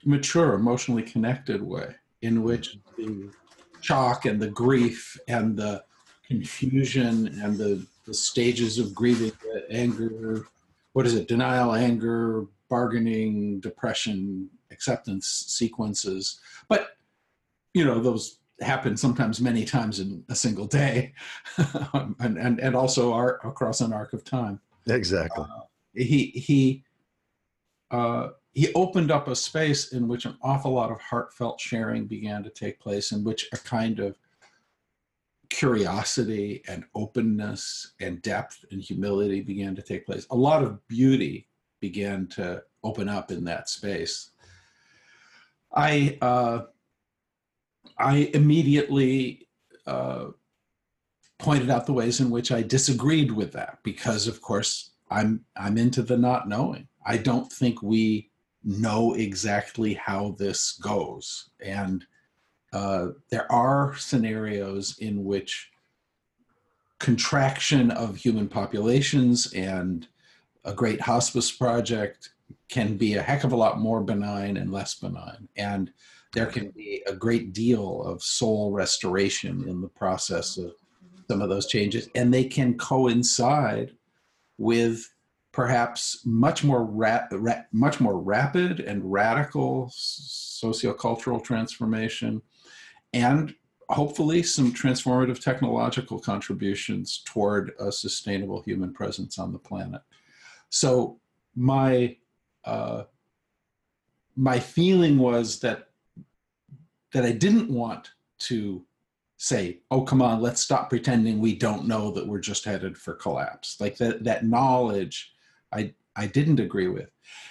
mature, 0.06 0.54
emotionally 0.54 1.04
connected 1.04 1.64
way, 1.64 1.96
in 2.22 2.44
which 2.44 2.78
the 2.96 3.32
shock 3.82 4.26
and 4.26 4.40
the 4.40 4.50
grief 4.50 5.18
and 5.28 5.58
the 5.58 5.84
confusion 6.28 7.40
and 7.42 7.58
the, 7.58 7.84
the 8.06 8.14
stages 8.14 8.78
of 8.78 8.94
grieving, 8.94 9.32
anger, 9.72 10.46
what 10.96 11.06
is 11.06 11.14
it 11.14 11.28
denial 11.28 11.76
anger 11.76 12.46
bargaining 12.70 13.60
depression 13.60 14.50
acceptance 14.72 15.46
sequences. 15.48 16.40
But 16.70 16.98
you 17.74 17.84
know 17.84 18.00
those 18.00 18.40
happen 18.62 18.96
sometimes 18.96 19.42
many 19.42 19.66
times 19.66 20.00
in 20.00 20.24
a 20.30 20.36
single 20.36 20.66
day. 20.66 21.14
And, 22.20 22.38
and 22.38 22.60
and 22.60 22.76
also 22.76 23.14
are 23.14 23.40
across 23.44 23.82
an 23.82 23.92
arc 23.92 24.14
of 24.14 24.24
time. 24.24 24.60
Exactly. 24.88 25.44
Uh, 25.44 25.62
he 25.94 26.28
he 26.28 26.84
uh, 27.92 28.30
he 28.54 28.74
opened 28.74 29.12
up 29.12 29.28
a 29.28 29.36
space 29.36 29.92
in 29.92 30.08
which 30.08 30.26
an 30.26 30.38
awful 30.42 30.72
lot 30.72 30.92
of 30.92 31.00
heartfelt 31.02 31.60
sharing 31.60 32.06
began 32.06 32.42
to 32.44 32.50
take 32.50 32.80
place 32.80 33.12
in 33.12 33.24
which 33.24 33.50
a 33.54 33.58
kind 33.58 34.00
of 34.00 34.18
curiosity 35.50 36.64
and 36.68 36.84
openness 36.96 37.94
and 38.00 38.22
depth 38.22 38.66
and 38.72 38.82
humility 38.82 39.42
began 39.42 39.76
to 39.76 39.82
take 39.82 40.06
place. 40.06 40.26
A 40.32 40.36
lot 40.36 40.64
of 40.64 40.86
beauty 40.88 41.48
began 41.80 42.28
to 42.28 42.64
open 42.84 43.10
up 43.10 43.32
in 43.32 43.44
that 43.46 43.70
space. 43.70 44.32
I 45.74 46.18
uh, 46.22 46.64
I 47.98 48.32
immediately 48.34 49.48
uh, 49.86 50.28
pointed 51.38 51.70
out 51.70 51.86
the 51.86 51.94
ways 51.94 52.20
in 52.20 52.30
which 52.30 52.52
I 52.52 52.62
disagreed 52.62 53.32
with 53.32 53.52
that 53.54 53.80
because, 53.84 54.28
of 54.28 54.42
course, 54.42 54.92
I'm 55.10 55.46
I'm 55.56 55.78
into 55.78 56.02
the 56.02 56.18
not 56.18 56.48
knowing. 56.48 56.88
I 57.06 57.18
don't 57.18 57.52
think 57.52 57.82
we 57.82 58.32
know 58.64 59.14
exactly 59.14 59.94
how 59.94 60.36
this 60.40 60.74
goes, 60.74 61.50
and 61.60 62.06
uh, 62.76 63.14
there 63.30 63.50
are 63.50 63.96
scenarios 63.96 64.98
in 65.00 65.24
which 65.24 65.72
contraction 67.00 67.90
of 67.92 68.18
human 68.18 68.50
populations 68.50 69.54
and 69.54 70.10
a 70.66 70.74
great 70.74 71.00
hospice 71.00 71.50
project 71.50 72.32
can 72.68 72.98
be 72.98 73.14
a 73.14 73.22
heck 73.22 73.46
of 73.46 73.54
a 73.54 73.56
lot 73.56 73.80
more 73.80 74.02
benign 74.02 74.58
and 74.58 74.74
less 74.74 74.96
benign. 74.96 75.48
And 75.56 75.90
there 76.34 76.48
can 76.48 76.72
be 76.72 77.02
a 77.08 77.14
great 77.14 77.54
deal 77.54 78.04
of 78.04 78.22
soul 78.22 78.74
restoration 78.74 79.64
in 79.70 79.80
the 79.80 79.88
process 79.88 80.58
of 80.58 80.74
some 81.30 81.42
of 81.42 81.48
those 81.48 81.68
changes. 81.68 82.10
And 82.14 82.34
they 82.34 82.44
can 82.44 82.78
coincide 82.78 83.96
with 84.58 85.15
perhaps 85.56 86.20
much 86.26 86.66
more 86.66 86.84
ra- 86.84 87.28
ra- 87.32 87.64
much 87.72 88.02
more 88.02 88.20
rapid 88.20 88.82
and 88.82 89.10
radical 89.10 89.88
sociocultural 89.88 91.42
transformation 91.42 92.42
and 93.14 93.56
hopefully 93.88 94.44
some 94.44 94.74
transformative 94.74 95.40
technological 95.40 96.20
contributions 96.20 97.22
toward 97.26 97.72
a 97.80 97.90
sustainable 97.90 98.62
human 98.64 98.92
presence 98.92 99.40
on 99.40 99.54
the 99.54 99.60
planet. 99.60 100.02
So 100.70 101.22
my 101.56 102.18
uh, 102.66 103.04
my 104.36 104.60
feeling 104.60 105.18
was 105.18 105.62
that 105.62 105.88
that 107.14 107.24
I 107.24 107.32
didn't 107.32 107.70
want 107.70 108.12
to 108.40 108.84
say, 109.38 109.80
"Oh, 109.90 110.02
come 110.02 110.22
on, 110.22 110.42
let's 110.42 110.60
stop 110.60 110.90
pretending 110.90 111.40
we 111.40 111.56
don't 111.56 111.88
know 111.88 112.12
that 112.12 112.28
we're 112.28 112.40
just 112.40 112.66
headed 112.66 112.98
for 112.98 113.14
collapse." 113.14 113.80
Like 113.80 113.96
that 114.00 114.26
that 114.26 114.44
knowledge, 114.44 115.35
I 115.76 115.94
I 116.16 116.28
didn't 116.28 116.60
agree 116.60 116.88
with. 116.88 117.10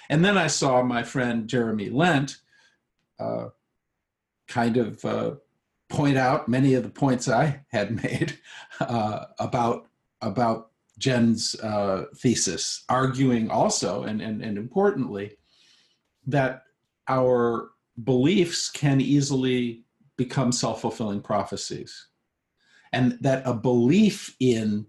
And 0.09 0.25
then 0.25 0.37
I 0.37 0.47
saw 0.47 0.81
my 0.81 1.03
friend 1.03 1.47
Jeremy 1.47 1.89
Lent, 1.89 2.37
uh, 3.19 3.49
kind 4.47 4.77
of 4.77 5.05
uh, 5.05 5.31
point 5.89 6.17
out 6.17 6.49
many 6.49 6.73
of 6.73 6.83
the 6.83 6.89
points 6.89 7.27
I 7.27 7.61
had 7.69 7.91
made 8.03 8.39
uh, 8.79 9.25
about 9.39 9.87
about 10.21 10.71
Jem's 10.97 11.55
uh, 11.59 12.05
thesis, 12.15 12.83
arguing 12.89 13.49
also 13.51 14.03
and, 14.03 14.21
and, 14.21 14.41
and 14.41 14.57
importantly 14.57 15.37
that 16.25 16.63
our 17.07 17.71
beliefs 18.03 18.69
can 18.71 18.99
easily 18.99 19.83
become 20.17 20.51
self-fulfilling 20.51 21.21
prophecies 21.21 22.07
and 22.93 23.17
that 23.21 23.43
a 23.45 23.53
belief 23.53 24.35
in 24.39 24.85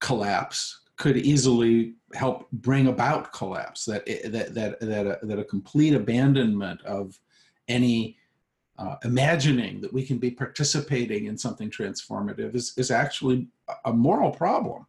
collapse 0.00 0.80
could 1.00 1.16
easily 1.16 1.94
help 2.14 2.38
bring 2.52 2.86
about 2.88 3.32
collapse 3.32 3.84
that 3.86 4.04
that 4.34 4.54
that 4.54 4.80
that 4.80 5.06
a, 5.06 5.18
that 5.28 5.38
a 5.38 5.44
complete 5.44 5.94
abandonment 5.94 6.80
of 6.84 7.18
any 7.68 8.18
uh, 8.80 8.96
imagining 9.04 9.80
that 9.80 9.92
we 9.92 10.04
can 10.04 10.18
be 10.18 10.30
participating 10.30 11.26
in 11.26 11.36
something 11.36 11.70
transformative 11.70 12.54
is, 12.54 12.72
is 12.76 12.90
actually 12.90 13.46
a 13.84 13.92
moral 13.92 14.30
problem. 14.30 14.86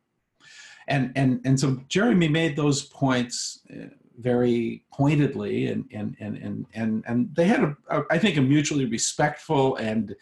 And, 0.87 1.11
and, 1.15 1.41
and 1.45 1.59
so 1.59 1.67
Jeremy 1.89 2.29
made 2.29 2.55
those 2.55 2.83
points 2.83 3.59
uh, 3.69 3.87
very 4.17 4.85
pointedly 4.93 5.67
and, 5.67 5.85
and, 5.91 6.15
and, 6.19 6.37
and, 6.37 6.65
and, 6.73 7.03
and 7.05 7.35
they 7.35 7.45
had, 7.45 7.63
a, 7.63 7.77
a, 7.89 8.03
I 8.09 8.17
think, 8.17 8.37
a 8.37 8.41
mutually 8.41 8.85
respectful 8.85 9.75
and 9.75 10.15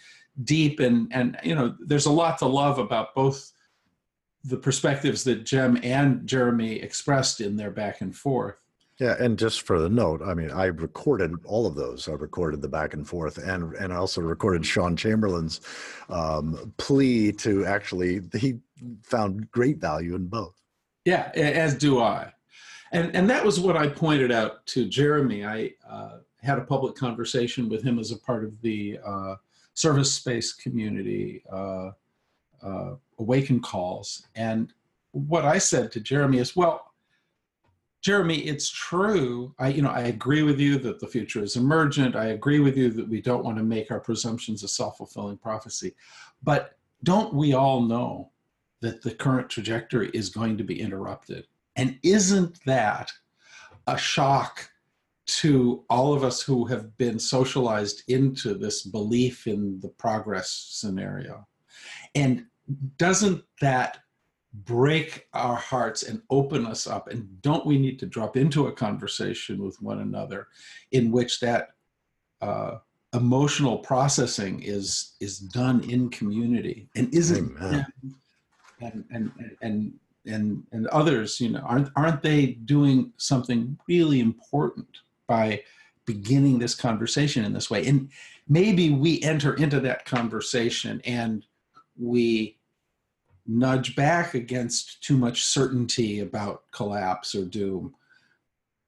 deep 0.43 0.79
and, 0.79 1.07
and, 1.11 1.37
you 1.43 1.53
know, 1.53 1.75
there's 1.79 2.07
a 2.07 2.11
lot 2.11 2.39
to 2.39 2.47
love 2.47 2.79
about 2.79 3.13
both 3.13 3.51
the 4.43 4.57
perspectives 4.57 5.23
that 5.25 5.43
Jem 5.43 5.79
and 5.83 6.25
Jeremy 6.25 6.77
expressed 6.77 7.41
in 7.41 7.57
their 7.57 7.71
back 7.71 8.01
and 8.01 8.15
forth. 8.15 8.55
Yeah, 8.99 9.15
and 9.17 9.39
just 9.39 9.61
for 9.61 9.79
the 9.79 9.89
note, 9.89 10.21
I 10.21 10.33
mean, 10.33 10.51
I 10.51 10.65
recorded 10.65 11.33
all 11.45 11.65
of 11.65 11.75
those. 11.75 12.09
I 12.09 12.13
recorded 12.13 12.61
the 12.61 12.67
back 12.67 12.93
and 12.93 13.07
forth, 13.07 13.37
and 13.37 13.73
and 13.75 13.93
I 13.93 13.95
also 13.95 14.19
recorded 14.19 14.65
Shaun 14.65 14.97
Chamberlin's 14.97 15.61
um, 16.09 16.73
plea 16.77 17.31
to 17.33 17.65
actually. 17.65 18.21
He 18.37 18.59
found 19.03 19.49
great 19.51 19.77
value 19.77 20.15
in 20.15 20.27
both. 20.27 20.61
Yeah, 21.05 21.31
as 21.33 21.75
do 21.75 22.01
I, 22.01 22.33
and 22.91 23.15
and 23.15 23.29
that 23.29 23.45
was 23.45 23.57
what 23.57 23.77
I 23.77 23.87
pointed 23.87 24.33
out 24.33 24.65
to 24.67 24.85
Jeremy. 24.85 25.45
I 25.45 25.71
uh, 25.89 26.17
had 26.41 26.57
a 26.57 26.65
public 26.65 26.95
conversation 26.95 27.69
with 27.69 27.81
him 27.81 27.99
as 27.99 28.11
a 28.11 28.17
part 28.17 28.43
of 28.43 28.59
the 28.61 28.99
uh, 29.05 29.35
ServiceSpace 29.75 30.57
community 30.57 31.41
uh, 31.49 31.91
uh 32.61 32.95
Awakin 33.19 33.61
Calls, 33.61 34.27
and 34.35 34.73
what 35.11 35.45
I 35.45 35.57
said 35.57 35.91
to 35.91 35.99
Jeremy 35.99 36.37
is, 36.39 36.55
well 36.55 36.89
Jeremy, 38.01 38.37
it's 38.45 38.69
true. 38.69 39.53
I, 39.59 39.69
you 39.69 39.81
know, 39.81 39.89
I 39.89 40.03
agree 40.03 40.43
with 40.43 40.57
you 40.57 40.77
that 40.79 41.01
the 41.01 41.07
future 41.07 41.43
is 41.43 41.57
emergent. 41.57 42.15
I 42.15 42.27
agree 42.27 42.59
with 42.59 42.77
you 42.77 42.89
that 42.91 43.09
we 43.09 43.21
don't 43.21 43.43
want 43.43 43.57
to 43.57 43.63
make 43.63 43.91
our 43.91 43.99
presumptions 43.99 44.63
a 44.63 44.69
self-fulfilling 44.69 45.37
prophecy. 45.37 45.95
But 46.41 46.77
don't 47.03 47.33
we 47.33 47.53
all 47.53 47.81
know 47.81 48.31
that 48.79 49.01
the 49.01 49.13
current 49.13 49.49
trajectory 49.49 50.09
is 50.13 50.29
going 50.29 50.57
to 50.57 50.63
be 50.63 50.79
interrupted? 50.79 51.47
And 51.75 51.99
isn't 52.01 52.63
that 52.65 53.11
a 53.87 53.97
shock 53.97 54.69
to 55.25 55.83
all 55.89 56.13
of 56.13 56.23
us 56.23 56.41
who 56.41 56.65
have 56.65 56.97
been 56.97 57.19
socialized 57.19 58.03
into 58.07 58.53
this 58.53 58.83
belief 58.83 59.45
in 59.45 59.77
the 59.81 59.89
progress 59.89 60.49
scenario? 60.71 61.45
And 62.15 62.45
doesn't 62.97 63.43
that 63.61 63.99
break 64.53 65.27
our 65.33 65.55
hearts 65.55 66.03
and 66.03 66.21
open 66.29 66.65
us 66.65 66.87
up? 66.87 67.07
And 67.07 67.41
don't 67.41 67.65
we 67.65 67.77
need 67.77 67.99
to 67.99 68.05
drop 68.05 68.37
into 68.37 68.67
a 68.67 68.71
conversation 68.71 69.63
with 69.63 69.81
one 69.81 69.99
another 69.99 70.47
in 70.91 71.11
which 71.11 71.39
that 71.39 71.69
uh, 72.41 72.77
emotional 73.13 73.77
processing 73.77 74.61
is 74.63 75.13
is 75.19 75.39
done 75.39 75.83
in 75.89 76.09
community? 76.09 76.89
And 76.95 77.13
isn't 77.13 77.55
and 78.81 79.03
and 79.11 79.31
and 79.61 79.93
and 80.25 80.63
and 80.71 80.87
others, 80.87 81.39
you 81.39 81.49
know, 81.49 81.61
aren't 81.61 81.89
aren't 81.95 82.21
they 82.21 82.47
doing 82.47 83.13
something 83.17 83.77
really 83.87 84.19
important 84.19 84.87
by 85.27 85.63
beginning 86.05 86.59
this 86.59 86.75
conversation 86.75 87.45
in 87.45 87.53
this 87.53 87.69
way? 87.69 87.85
And 87.85 88.09
maybe 88.47 88.89
we 88.89 89.21
enter 89.21 89.53
into 89.55 89.79
that 89.81 90.05
conversation 90.05 91.01
and 91.05 91.45
we 91.97 92.58
nudge 93.49 93.95
back 93.95 94.35
against 94.35 95.03
too 95.03 95.17
much 95.17 95.43
certainty 95.43 96.19
about 96.19 96.63
collapse 96.71 97.33
or 97.33 97.43
doom. 97.43 97.95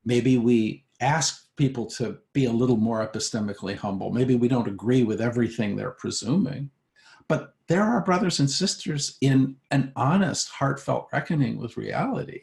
Maybe 0.05 0.37
we 0.37 0.85
ask 0.99 1.47
people 1.55 1.87
to 1.87 2.19
be 2.33 2.45
a 2.45 2.51
little 2.51 2.77
more 2.77 3.05
epistemically 3.05 3.75
humble. 3.75 4.11
Maybe 4.11 4.35
we 4.35 4.47
don't 4.47 4.67
agree 4.67 5.03
with 5.03 5.19
everything 5.19 5.75
they're 5.75 5.91
presuming, 5.91 6.69
but 7.27 7.55
there 7.67 7.83
are 7.83 8.01
brothers 8.01 8.39
and 8.39 8.49
sisters 8.49 9.17
in 9.21 9.55
an 9.71 9.91
honest, 9.95 10.49
heartfelt 10.49 11.09
reckoning 11.11 11.57
with 11.57 11.77
reality. 11.77 12.41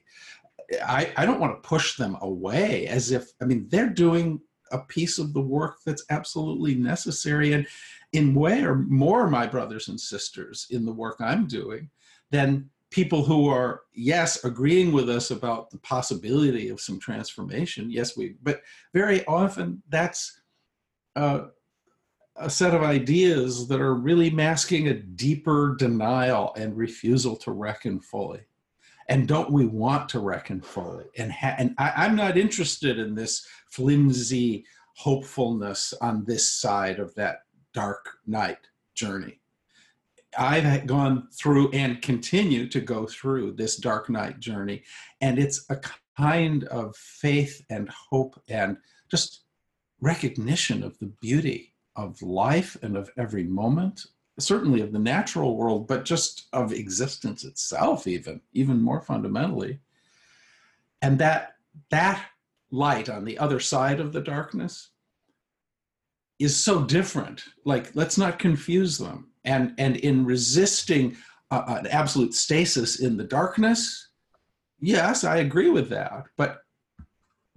I, 0.85 1.13
I 1.17 1.25
don't 1.25 1.41
want 1.41 1.63
to 1.63 1.69
push 1.69 1.97
them 1.97 2.17
away 2.21 2.89
as 2.89 3.13
if, 3.13 3.31
I 3.41 3.45
mean, 3.45 3.69
they're 3.69 3.89
doing 3.89 4.41
a 4.73 4.79
piece 4.79 5.19
of 5.19 5.33
the 5.33 5.41
work 5.41 5.77
that's 5.87 6.05
absolutely 6.11 6.75
necessary 6.75 7.53
and 7.53 7.67
in 8.13 8.35
way 8.35 8.63
or 8.63 8.75
more 8.75 9.29
my 9.29 9.47
brothers 9.47 9.89
and 9.89 10.01
sisters 10.01 10.67
in 10.71 10.85
the 10.85 10.93
work 10.93 11.17
I'm 11.21 11.47
doing 11.47 11.89
than 12.31 12.69
people 12.91 13.23
who 13.23 13.49
are 13.49 13.83
yes 13.95 14.45
agreeing 14.45 14.93
with 14.93 15.11
us 15.11 15.31
about 15.31 15.71
the 15.71 15.79
possibility 15.79 16.69
of 16.69 16.81
some 16.81 16.99
transformation. 16.99 17.91
Yes 17.91 18.17
we 18.17 18.37
but 18.43 18.63
very 18.95 19.25
often 19.27 19.83
that's 19.89 20.41
uh, 21.17 21.47
a 22.37 22.49
set 22.49 22.75
of 22.75 22.83
ideas 22.83 23.67
that 23.69 23.81
are 23.81 23.95
really 23.95 24.31
masking 24.31 24.89
a 24.89 24.95
deeper 24.95 25.75
denial 25.79 26.55
and 26.57 26.77
refusal 26.77 27.37
to 27.37 27.51
reckon 27.51 28.01
fully. 28.01 28.41
And 29.09 29.27
don't 29.27 29.51
we 29.51 29.67
want 29.67 30.09
to 30.11 30.21
reckon 30.21 30.61
fully? 30.61 31.07
And 31.17 31.33
ha- 31.33 31.57
and 31.59 31.75
I, 31.79 31.93
i'm 31.97 32.17
not 32.17 32.39
interested 32.39 32.99
in 32.99 33.15
this 33.15 33.47
flimsy 33.67 34.65
hopefulness 34.95 35.95
on 36.01 36.25
this 36.25 36.51
side 36.51 36.99
of 36.99 37.15
that 37.15 37.43
dark 37.75 38.09
night 38.27 38.59
journey 38.95 39.41
I've 40.39 40.87
gone 40.87 41.29
through 41.33 41.73
and 41.73 42.01
continue 42.01 42.69
to 42.69 42.81
go 42.81 43.07
through 43.07 43.53
this 43.53 43.77
dark 43.77 44.09
night 44.09 44.39
journey. 44.39 44.85
And 45.21 45.39
it's 45.39 45.67
a 45.69 45.81
kind 46.17 46.65
of 46.65 46.97
faith 46.97 47.65
and 47.69 47.91
hope 47.91 48.41
and 48.49 48.77
just 49.11 49.43
recognition 50.01 50.85
of 50.85 50.97
the 51.01 51.13
beauty 51.21 51.75
of 51.97 52.23
life 52.23 52.77
and 52.83 52.97
of 52.97 53.11
every 53.19 53.43
moment, 53.43 54.07
certainly 54.39 54.81
of 54.81 54.93
the 54.93 54.99
natural 55.01 55.57
world, 55.57 55.89
but 55.89 56.05
just 56.05 56.47
of 56.53 56.73
existence 56.73 57.45
itself, 57.45 58.07
even, 58.07 58.41
even 58.53 58.81
more 58.81 59.01
fundamentally. 59.01 59.81
And 61.03 61.19
that 61.19 61.55
that 61.91 62.25
light 62.71 63.09
on 63.09 63.25
the 63.25 63.39
other 63.39 63.59
side 63.59 63.99
of 63.99 64.13
the 64.13 64.21
darkness 64.21 64.91
is 66.39 66.57
so 66.57 66.85
different. 66.85 67.43
Like, 67.65 67.91
let's 67.97 68.17
not 68.17 68.39
confuse 68.39 68.99
them 68.99 69.28
and 69.49 69.75
and 69.79 69.97
in 69.97 70.25
resisting 70.25 71.17
uh, 71.51 71.77
an 71.81 71.87
absolute 71.89 72.35
stasis 72.35 73.01
in 73.01 73.17
the 73.17 73.25
darkness 73.25 74.11
yes 74.81 75.25
i 75.25 75.39
agree 75.39 75.71
with 75.71 75.89
that 75.89 76.25
but 76.37 76.63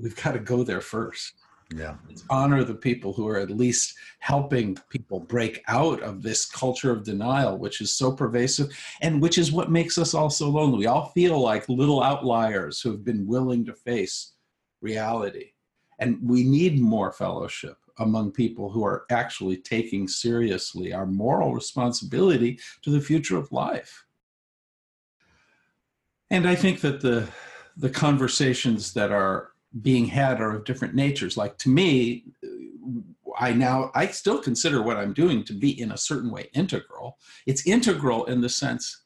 we've 0.01 0.21
got 0.21 0.31
to 0.33 0.39
go 0.39 0.63
there 0.63 0.81
first. 0.81 1.33
Yeah. 1.73 1.95
Honor 2.29 2.65
the 2.65 2.75
people 2.75 3.13
who 3.13 3.27
are 3.29 3.37
at 3.37 3.49
least 3.49 3.95
helping 4.19 4.77
people 4.89 5.21
break 5.21 5.63
out 5.69 6.01
of 6.01 6.21
this 6.21 6.45
culture 6.45 6.91
of 6.91 7.05
denial 7.05 7.57
which 7.57 7.79
is 7.79 7.95
so 7.95 8.11
pervasive 8.11 8.77
and 9.01 9.21
which 9.21 9.37
is 9.37 9.53
what 9.53 9.71
makes 9.71 9.97
us 9.97 10.13
all 10.13 10.29
so 10.29 10.49
lonely. 10.49 10.79
We 10.79 10.87
all 10.87 11.11
feel 11.11 11.39
like 11.39 11.69
little 11.69 12.03
outliers 12.03 12.81
who 12.81 12.91
have 12.91 13.05
been 13.05 13.25
willing 13.25 13.63
to 13.65 13.73
face 13.73 14.33
reality. 14.81 15.51
And 15.99 16.17
we 16.21 16.43
need 16.43 16.81
more 16.81 17.13
fellowship 17.13 17.77
among 18.01 18.31
people 18.31 18.69
who 18.69 18.83
are 18.83 19.05
actually 19.09 19.57
taking 19.57 20.07
seriously 20.07 20.93
our 20.93 21.05
moral 21.05 21.53
responsibility 21.53 22.59
to 22.81 22.89
the 22.89 23.01
future 23.01 23.37
of 23.37 23.51
life. 23.51 24.05
And 26.29 26.47
I 26.47 26.55
think 26.55 26.81
that 26.81 27.01
the, 27.01 27.27
the 27.77 27.89
conversations 27.89 28.93
that 28.93 29.11
are 29.11 29.51
being 29.81 30.05
had 30.05 30.41
are 30.41 30.55
of 30.55 30.65
different 30.65 30.95
natures. 30.95 31.37
Like 31.37 31.57
to 31.59 31.69
me, 31.69 32.25
I 33.37 33.53
now, 33.53 33.91
I 33.95 34.07
still 34.07 34.41
consider 34.41 34.81
what 34.81 34.97
I'm 34.97 35.13
doing 35.13 35.43
to 35.45 35.53
be 35.53 35.79
in 35.79 35.91
a 35.91 35.97
certain 35.97 36.31
way 36.31 36.49
integral. 36.53 37.17
It's 37.45 37.65
integral 37.65 38.25
in 38.25 38.41
the 38.41 38.49
sense, 38.49 39.03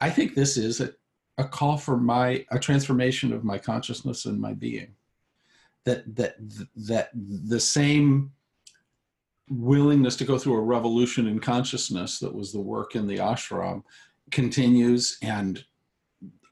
I 0.00 0.10
think 0.10 0.34
this 0.34 0.56
is 0.56 0.80
a, 0.80 0.92
a 1.38 1.44
call 1.44 1.76
for 1.76 1.96
my, 1.96 2.44
a 2.50 2.58
transformation 2.58 3.32
of 3.32 3.44
my 3.44 3.58
consciousness 3.58 4.26
and 4.26 4.40
my 4.40 4.54
being 4.54 4.94
that 5.84 6.16
that 6.16 6.36
that 6.74 7.10
the 7.14 7.60
same 7.60 8.32
willingness 9.48 10.16
to 10.16 10.24
go 10.24 10.38
through 10.38 10.56
a 10.56 10.60
revolution 10.60 11.26
in 11.26 11.38
consciousness 11.38 12.18
that 12.18 12.34
was 12.34 12.52
the 12.52 12.60
work 12.60 12.96
in 12.96 13.06
the 13.06 13.18
ashram 13.18 13.82
continues 14.30 15.18
and 15.22 15.64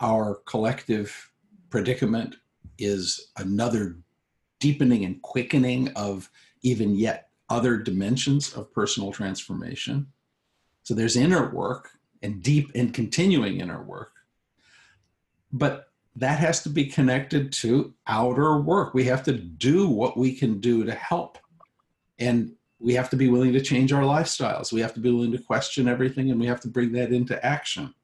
our 0.01 0.43
collective 0.47 1.31
predicament 1.71 2.37
is 2.79 3.31
another 3.39 3.97
deepening 4.61 5.05
and 5.05 5.23
quickening 5.23 5.89
of 5.97 6.29
even 6.63 6.95
yet 6.95 7.31
other 7.49 7.77
dimensions 7.77 8.53
of 8.55 8.73
personal 8.73 9.13
transformation. 9.13 10.07
So 10.83 10.95
there's 10.95 11.17
inner 11.17 11.51
work 11.55 11.91
and 12.23 12.43
deep 12.43 12.71
and 12.75 12.93
continuing 12.93 13.61
inner 13.61 13.83
work. 13.83 14.13
But 15.53 15.92
that 16.17 16.39
has 16.39 16.63
to 16.63 16.69
be 16.69 16.87
connected 16.87 17.53
to 17.53 17.95
outer 18.07 18.59
work. 18.61 18.93
We 18.95 19.05
have 19.05 19.23
to 19.25 19.33
do 19.33 19.89
what 19.89 20.17
we 20.17 20.35
can 20.35 20.61
do 20.61 20.85
to 20.85 20.95
help. 20.95 21.39
And 22.19 22.53
we 22.79 22.95
have 22.95 23.09
to 23.11 23.17
be 23.17 23.29
willing 23.29 23.53
to 23.55 23.61
change 23.61 23.93
our 23.93 24.03
lifestyles. 24.03 24.73
We 24.73 24.81
have 24.81 24.95
to 24.95 25.01
be 25.01 25.11
willing 25.11 25.33
to 25.33 25.39
question 25.39 25.89
everything 25.89 26.31
and 26.31 26.39
we 26.39 26.47
have 26.47 26.61
to 26.63 26.69
bring 26.69 26.93
that 26.93 27.13
into 27.13 27.45
action. 27.45 27.95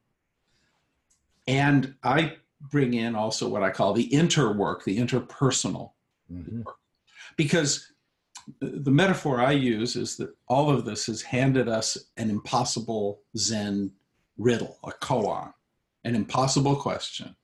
And 1.47 1.94
I 2.03 2.37
bring 2.71 2.94
in 2.94 3.14
also 3.14 3.49
what 3.49 3.62
I 3.62 3.71
call 3.71 3.92
the 3.92 4.09
interwork, 4.09 4.85
the 4.85 4.99
interpersonal 4.99 5.92
mm-hmm. 6.33 6.62
work. 6.62 6.77
Because 7.37 7.92
the 8.61 8.90
metaphor 8.90 9.40
I 9.40 9.53
use 9.53 9.97
is 9.97 10.16
that 10.16 10.35
all 10.49 10.71
of 10.71 10.85
this 10.85 11.07
has 11.07 11.21
handed 11.21 11.68
us 11.68 11.99
an 12.16 12.31
impossible 12.31 13.21
Zen 13.37 13.92
riddle, 14.38 14.79
a 14.85 14.92
koan, 14.92 15.53
an 16.05 16.14
impossible 16.14 16.77
question 16.77 17.35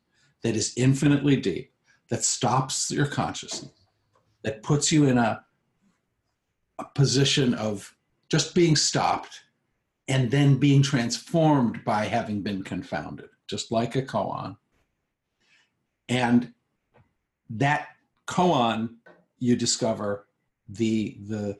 that 0.44 0.54
is 0.54 0.74
infinitely 0.76 1.36
deep, 1.36 1.72
that 2.10 2.22
stops 2.22 2.90
your 2.90 3.06
consciousness, 3.06 3.72
that 4.42 4.62
puts 4.62 4.92
you 4.92 5.06
in 5.06 5.16
a, 5.16 5.42
a 6.78 6.84
position 6.94 7.54
of 7.54 7.96
just 8.28 8.54
being 8.54 8.76
stopped 8.76 9.40
and 10.06 10.30
then 10.30 10.58
being 10.58 10.82
transformed 10.82 11.82
by 11.84 12.04
having 12.04 12.42
been 12.42 12.62
confounded, 12.62 13.30
just 13.48 13.72
like 13.72 13.96
a 13.96 14.02
koan. 14.02 14.56
And 16.10 16.52
that 17.48 17.88
koan, 18.26 18.96
you 19.38 19.56
discover 19.56 20.26
the 20.68 21.16
the 21.26 21.58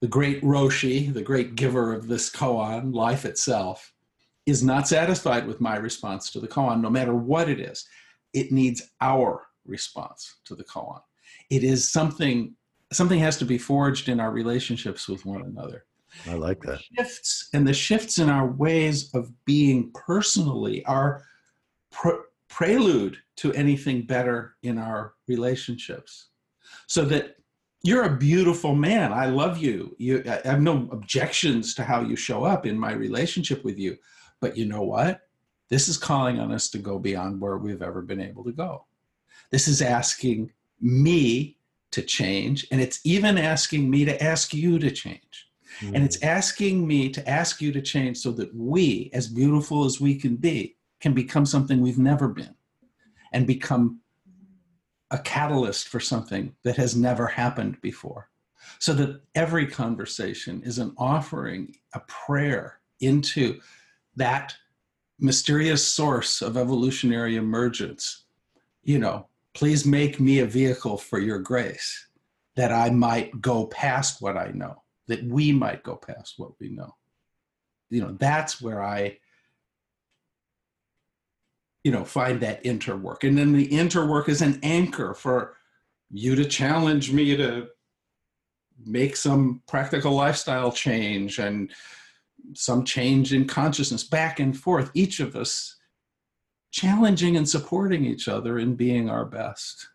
the 0.00 0.08
great 0.08 0.42
Roshi, 0.42 1.12
the 1.12 1.22
great 1.22 1.54
giver 1.54 1.92
of 1.92 2.08
this 2.08 2.28
koan, 2.28 2.92
life 2.92 3.24
itself, 3.24 3.92
is 4.46 4.64
not 4.64 4.88
satisfied 4.88 5.46
with 5.46 5.60
my 5.60 5.76
response 5.76 6.30
to 6.32 6.40
the 6.40 6.48
koan, 6.48 6.80
no 6.80 6.90
matter 6.90 7.14
what 7.14 7.48
it 7.48 7.60
is 7.60 7.86
it 8.32 8.52
needs 8.52 8.82
our 9.00 9.46
response 9.64 10.36
to 10.44 10.54
the 10.54 10.64
koan. 10.64 11.00
It 11.50 11.64
is 11.64 11.90
something 11.90 12.54
something 12.92 13.20
has 13.20 13.36
to 13.38 13.44
be 13.44 13.58
forged 13.58 14.08
in 14.08 14.18
our 14.18 14.32
relationships 14.32 15.08
with 15.08 15.24
one 15.24 15.42
another. 15.42 15.84
I 16.28 16.34
like 16.34 16.60
that. 16.62 16.80
Shifts 16.96 17.48
and 17.54 17.66
the 17.66 17.72
shifts 17.72 18.18
in 18.18 18.28
our 18.28 18.46
ways 18.46 19.14
of 19.14 19.32
being 19.44 19.92
personally 19.94 20.84
are 20.86 21.24
pre- 21.90 22.24
prelude 22.48 23.16
to 23.36 23.52
anything 23.54 24.02
better 24.02 24.56
in 24.62 24.76
our 24.76 25.14
relationships. 25.28 26.30
So 26.88 27.04
that 27.04 27.36
you're 27.82 28.04
a 28.04 28.16
beautiful 28.16 28.74
man. 28.74 29.12
I 29.12 29.26
love 29.26 29.58
you. 29.58 29.94
You 29.98 30.22
I 30.26 30.46
have 30.46 30.60
no 30.60 30.88
objections 30.92 31.74
to 31.76 31.84
how 31.84 32.02
you 32.02 32.16
show 32.16 32.44
up 32.44 32.66
in 32.66 32.78
my 32.78 32.92
relationship 32.92 33.64
with 33.64 33.78
you. 33.78 33.96
But 34.40 34.56
you 34.56 34.66
know 34.66 34.82
what? 34.82 35.20
This 35.70 35.88
is 35.88 35.96
calling 35.96 36.38
on 36.40 36.52
us 36.52 36.68
to 36.70 36.78
go 36.78 36.98
beyond 36.98 37.40
where 37.40 37.56
we've 37.56 37.82
ever 37.82 38.02
been 38.02 38.20
able 38.20 38.44
to 38.44 38.52
go. 38.52 38.84
This 39.50 39.68
is 39.68 39.80
asking 39.80 40.52
me 40.80 41.56
to 41.92 42.02
change, 42.02 42.66
and 42.70 42.80
it's 42.80 43.00
even 43.04 43.38
asking 43.38 43.88
me 43.88 44.04
to 44.04 44.22
ask 44.22 44.52
you 44.52 44.78
to 44.78 44.90
change. 44.90 45.48
Mm. 45.80 45.94
And 45.94 46.04
it's 46.04 46.18
hmm. 46.18 46.26
asking 46.26 46.86
me 46.86 47.08
to 47.10 47.28
ask 47.28 47.60
you 47.60 47.72
to 47.72 47.80
change 47.80 48.18
so 48.18 48.32
that 48.32 48.54
we, 48.54 49.10
as 49.12 49.28
beautiful 49.28 49.84
as 49.84 50.00
we 50.00 50.16
can 50.16 50.36
be, 50.36 50.76
can 51.00 51.14
become 51.14 51.46
something 51.46 51.80
we've 51.80 51.98
never 51.98 52.28
been 52.28 52.54
and 53.32 53.46
become 53.46 54.00
a 55.10 55.18
catalyst 55.18 55.88
for 55.88 56.00
something 56.00 56.54
that 56.64 56.76
has 56.76 56.94
never 56.96 57.26
happened 57.26 57.80
before. 57.80 58.28
So 58.78 58.92
that 58.94 59.22
every 59.34 59.66
conversation 59.66 60.62
is 60.64 60.78
an 60.78 60.94
offering, 60.96 61.74
a 61.94 62.00
prayer 62.00 62.80
into 63.00 63.60
that 64.16 64.54
mysterious 65.20 65.86
source 65.86 66.42
of 66.42 66.56
evolutionary 66.56 67.36
emergence, 67.36 68.24
you 68.82 68.98
know, 68.98 69.28
please 69.54 69.84
make 69.84 70.18
me 70.18 70.40
a 70.40 70.46
vehicle 70.46 70.96
for 70.96 71.18
your 71.18 71.38
grace 71.38 72.08
that 72.56 72.72
I 72.72 72.90
might 72.90 73.40
go 73.40 73.66
past 73.66 74.20
what 74.22 74.36
I 74.36 74.50
know, 74.52 74.82
that 75.06 75.22
we 75.24 75.52
might 75.52 75.82
go 75.82 75.96
past 75.96 76.34
what 76.38 76.52
we 76.58 76.68
know. 76.68 76.94
You 77.90 78.02
know, 78.02 78.16
that's 78.18 78.60
where 78.60 78.82
I, 78.82 79.18
you 81.84 81.92
know, 81.92 82.04
find 82.04 82.40
that 82.40 82.64
interwork. 82.64 83.26
And 83.26 83.36
then 83.36 83.52
the 83.52 83.68
interwork 83.68 84.28
is 84.28 84.42
an 84.42 84.60
anchor 84.62 85.14
for 85.14 85.56
you 86.10 86.34
to 86.36 86.44
challenge 86.44 87.12
me 87.12 87.36
to 87.36 87.68
make 88.84 89.16
some 89.16 89.62
practical 89.66 90.12
lifestyle 90.12 90.72
change 90.72 91.38
and 91.38 91.70
some 92.54 92.84
change 92.84 93.32
in 93.32 93.46
consciousness 93.46 94.04
back 94.04 94.40
and 94.40 94.56
forth, 94.56 94.90
each 94.94 95.20
of 95.20 95.36
us 95.36 95.76
challenging 96.70 97.36
and 97.36 97.48
supporting 97.48 98.04
each 98.04 98.28
other 98.28 98.58
in 98.58 98.74
being 98.74 99.10
our 99.10 99.24
best. 99.24 99.88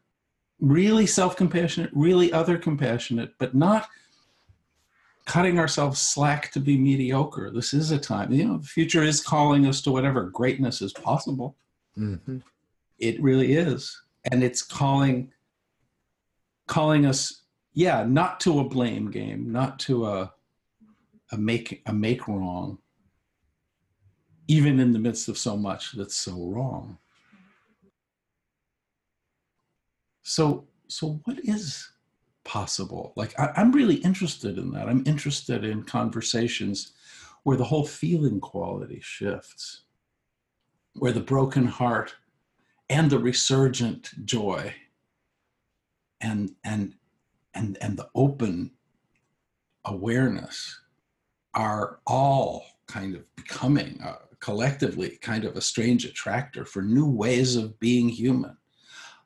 Really 0.59 1.05
self 1.05 1.35
compassionate, 1.35 1.89
really 1.93 2.31
other 2.31 2.57
compassionate, 2.57 3.33
but 3.39 3.55
not 3.55 3.87
cutting 5.25 5.59
ourselves 5.59 5.99
slack 5.99 6.51
to 6.51 6.59
be 6.59 6.77
mediocre. 6.77 7.51
This 7.51 7.73
is 7.73 7.91
a 7.91 7.97
time, 7.97 8.31
you 8.31 8.45
know, 8.45 8.57
the 8.57 8.67
future 8.67 9.03
is 9.03 9.21
calling 9.21 9.65
us 9.65 9.81
to 9.81 9.91
whatever 9.91 10.23
greatness 10.23 10.81
is 10.81 10.93
possible. 10.93 11.57
Mm-hmm. 11.97 12.37
It 12.99 13.21
really 13.21 13.53
is. 13.53 13.99
And 14.31 14.43
it's 14.43 14.61
calling 14.61 15.31
calling 16.67 17.05
us, 17.05 17.43
yeah, 17.73 18.05
not 18.07 18.39
to 18.41 18.59
a 18.59 18.63
blame 18.67 19.11
game, 19.11 19.51
not 19.51 19.77
to 19.79 20.07
a 20.07 20.33
a 21.35 21.37
make 21.37 21.81
a 21.85 21.93
make 21.93 22.27
wrong, 22.27 22.79
even 24.47 24.79
in 24.79 24.91
the 24.91 24.99
midst 24.99 25.29
of 25.29 25.37
so 25.37 25.55
much 25.55 25.91
that's 25.93 26.15
so 26.15 26.47
wrong. 26.47 26.97
So 30.23 30.67
so 30.87 31.19
what 31.25 31.39
is 31.43 31.87
possible? 32.43 33.13
Like 33.15 33.37
I, 33.39 33.51
I'm 33.57 33.71
really 33.71 33.95
interested 33.95 34.57
in 34.57 34.71
that. 34.71 34.89
I'm 34.89 35.03
interested 35.05 35.63
in 35.63 35.83
conversations 35.83 36.93
where 37.43 37.57
the 37.57 37.63
whole 37.63 37.85
feeling 37.85 38.39
quality 38.39 38.99
shifts, 39.03 39.83
where 40.93 41.11
the 41.11 41.19
broken 41.19 41.67
heart 41.67 42.15
and 42.89 43.09
the 43.09 43.19
resurgent 43.19 44.25
joy 44.25 44.73
and 46.21 46.55
and 46.63 46.95
and 47.53 47.77
and 47.81 47.97
the 47.97 48.09
open 48.15 48.71
awareness 49.85 50.79
are 51.55 51.99
all 52.05 52.65
kind 52.87 53.15
of 53.15 53.35
becoming 53.35 53.99
uh, 54.03 54.17
collectively 54.39 55.17
kind 55.21 55.45
of 55.45 55.55
a 55.55 55.61
strange 55.61 56.05
attractor 56.05 56.65
for 56.65 56.81
new 56.81 57.09
ways 57.09 57.55
of 57.55 57.79
being 57.79 58.09
human. 58.09 58.55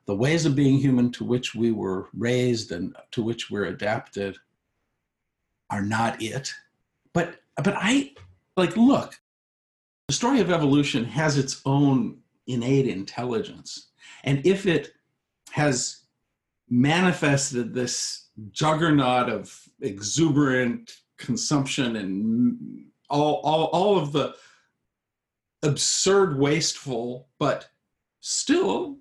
The 0.06 0.16
ways 0.16 0.46
of 0.46 0.56
being 0.56 0.78
human 0.78 1.12
to 1.12 1.24
which 1.24 1.54
we 1.54 1.72
were 1.72 2.08
raised 2.16 2.72
and 2.72 2.96
to 3.12 3.22
which 3.22 3.50
we're 3.50 3.66
adapted 3.66 4.36
are 5.68 5.82
not 5.82 6.22
it. 6.22 6.52
But 7.12 7.40
but 7.62 7.74
I 7.76 8.12
like 8.56 8.76
look, 8.76 9.20
the 10.08 10.14
story 10.14 10.40
of 10.40 10.50
evolution 10.50 11.04
has 11.04 11.36
its 11.36 11.60
own 11.64 12.18
innate 12.46 12.88
intelligence. 12.88 13.90
And 14.24 14.44
if 14.46 14.66
it 14.66 14.92
has 15.52 16.00
manifested 16.68 17.74
this 17.74 18.28
juggernaut 18.52 19.28
of 19.28 19.68
exuberant 19.80 20.96
consumption 21.20 21.96
and 21.96 22.86
all, 23.08 23.40
all, 23.44 23.66
all 23.66 23.98
of 23.98 24.12
the 24.12 24.34
absurd, 25.62 26.38
wasteful, 26.38 27.28
but 27.38 27.68
still, 28.20 28.98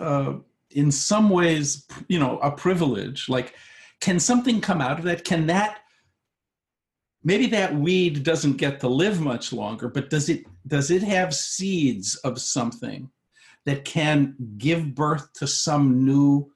uh, 0.00 0.34
in 0.70 0.90
some 0.90 1.30
ways, 1.30 1.86
you 2.08 2.18
know, 2.18 2.38
a 2.38 2.50
privilege. 2.50 3.28
Like, 3.28 3.54
can 4.00 4.18
something 4.18 4.60
come 4.60 4.80
out 4.80 4.98
of 4.98 5.04
that? 5.04 5.24
Can 5.24 5.46
that 5.46 5.82
maybe 7.24 7.46
that 7.46 7.74
weed 7.74 8.22
doesn't 8.22 8.56
get 8.56 8.80
to 8.80 8.88
live 8.88 9.20
much 9.20 9.52
longer, 9.52 9.88
but 9.88 10.10
does 10.10 10.28
it 10.28 10.44
does 10.66 10.90
it 10.90 11.02
have 11.02 11.34
seeds 11.34 12.16
of 12.16 12.40
something 12.40 13.10
that 13.64 13.84
can 13.84 14.34
give 14.58 14.94
birth 14.94 15.32
to 15.34 15.46
some 15.46 16.04
new 16.04 16.50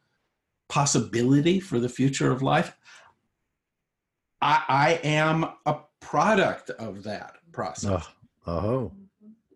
possibility 0.69 1.61
for 1.61 1.79
the 1.79 1.89
future 1.89 2.33
of 2.33 2.43
life? 2.43 2.77
I, 4.43 4.63
I 4.69 5.01
am 5.05 5.47
a 5.65 5.77
product 6.01 6.71
of 6.71 7.03
that 7.05 7.37
process. 7.53 8.07
Oh. 8.47 8.53
oh. 8.53 8.93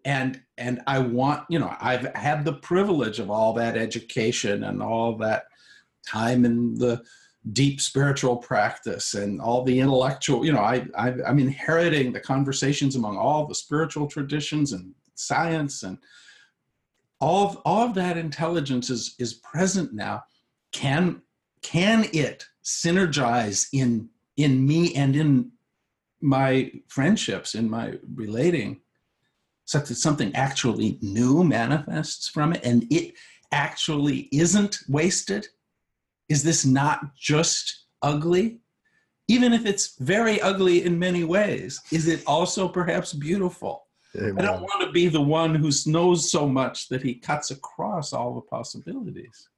And 0.04 0.40
and 0.56 0.80
I 0.86 0.98
want, 0.98 1.44
you 1.50 1.58
know, 1.58 1.74
I've 1.78 2.14
had 2.14 2.44
the 2.44 2.54
privilege 2.54 3.18
of 3.18 3.30
all 3.30 3.52
that 3.54 3.76
education 3.76 4.64
and 4.64 4.82
all 4.82 5.16
that 5.18 5.44
time 6.06 6.46
in 6.46 6.74
the 6.74 7.02
deep 7.52 7.80
spiritual 7.80 8.36
practice 8.36 9.14
and 9.14 9.40
all 9.40 9.62
the 9.62 9.78
intellectual, 9.78 10.44
you 10.44 10.52
know, 10.52 10.60
I, 10.60 10.86
I 10.96 11.14
I'm 11.26 11.38
inheriting 11.38 12.12
the 12.12 12.20
conversations 12.20 12.96
among 12.96 13.18
all 13.18 13.46
the 13.46 13.54
spiritual 13.54 14.06
traditions 14.06 14.72
and 14.72 14.94
science 15.14 15.82
and 15.82 15.98
all 17.20 17.48
of, 17.48 17.56
all 17.66 17.86
of 17.86 17.94
that 17.94 18.16
intelligence 18.16 18.88
is 18.88 19.14
is 19.18 19.34
present 19.34 19.92
now. 19.92 20.22
Can 20.72 21.20
can 21.62 22.06
it 22.12 22.46
synergize 22.64 23.68
in 23.72 24.08
in 24.42 24.66
me 24.66 24.94
and 24.94 25.16
in 25.16 25.52
my 26.20 26.70
friendships, 26.88 27.54
in 27.54 27.68
my 27.68 27.94
relating, 28.14 28.80
such 29.64 29.88
that 29.88 29.94
something 29.94 30.34
actually 30.34 30.98
new 31.00 31.44
manifests 31.44 32.28
from 32.28 32.52
it 32.52 32.60
and 32.64 32.86
it 32.90 33.14
actually 33.52 34.28
isn't 34.32 34.78
wasted? 34.88 35.46
Is 36.28 36.42
this 36.42 36.64
not 36.64 37.16
just 37.16 37.86
ugly? 38.02 38.60
Even 39.28 39.52
if 39.52 39.64
it's 39.64 39.96
very 39.98 40.40
ugly 40.40 40.84
in 40.84 40.98
many 40.98 41.24
ways, 41.24 41.80
is 41.92 42.08
it 42.08 42.22
also 42.26 42.68
perhaps 42.68 43.12
beautiful? 43.12 43.86
Amen. 44.16 44.38
I 44.38 44.42
don't 44.42 44.62
want 44.62 44.84
to 44.84 44.90
be 44.90 45.08
the 45.08 45.20
one 45.20 45.54
who 45.54 45.70
knows 45.86 46.30
so 46.30 46.48
much 46.48 46.88
that 46.88 47.02
he 47.02 47.14
cuts 47.14 47.52
across 47.52 48.12
all 48.12 48.34
the 48.34 48.40
possibilities. 48.40 49.48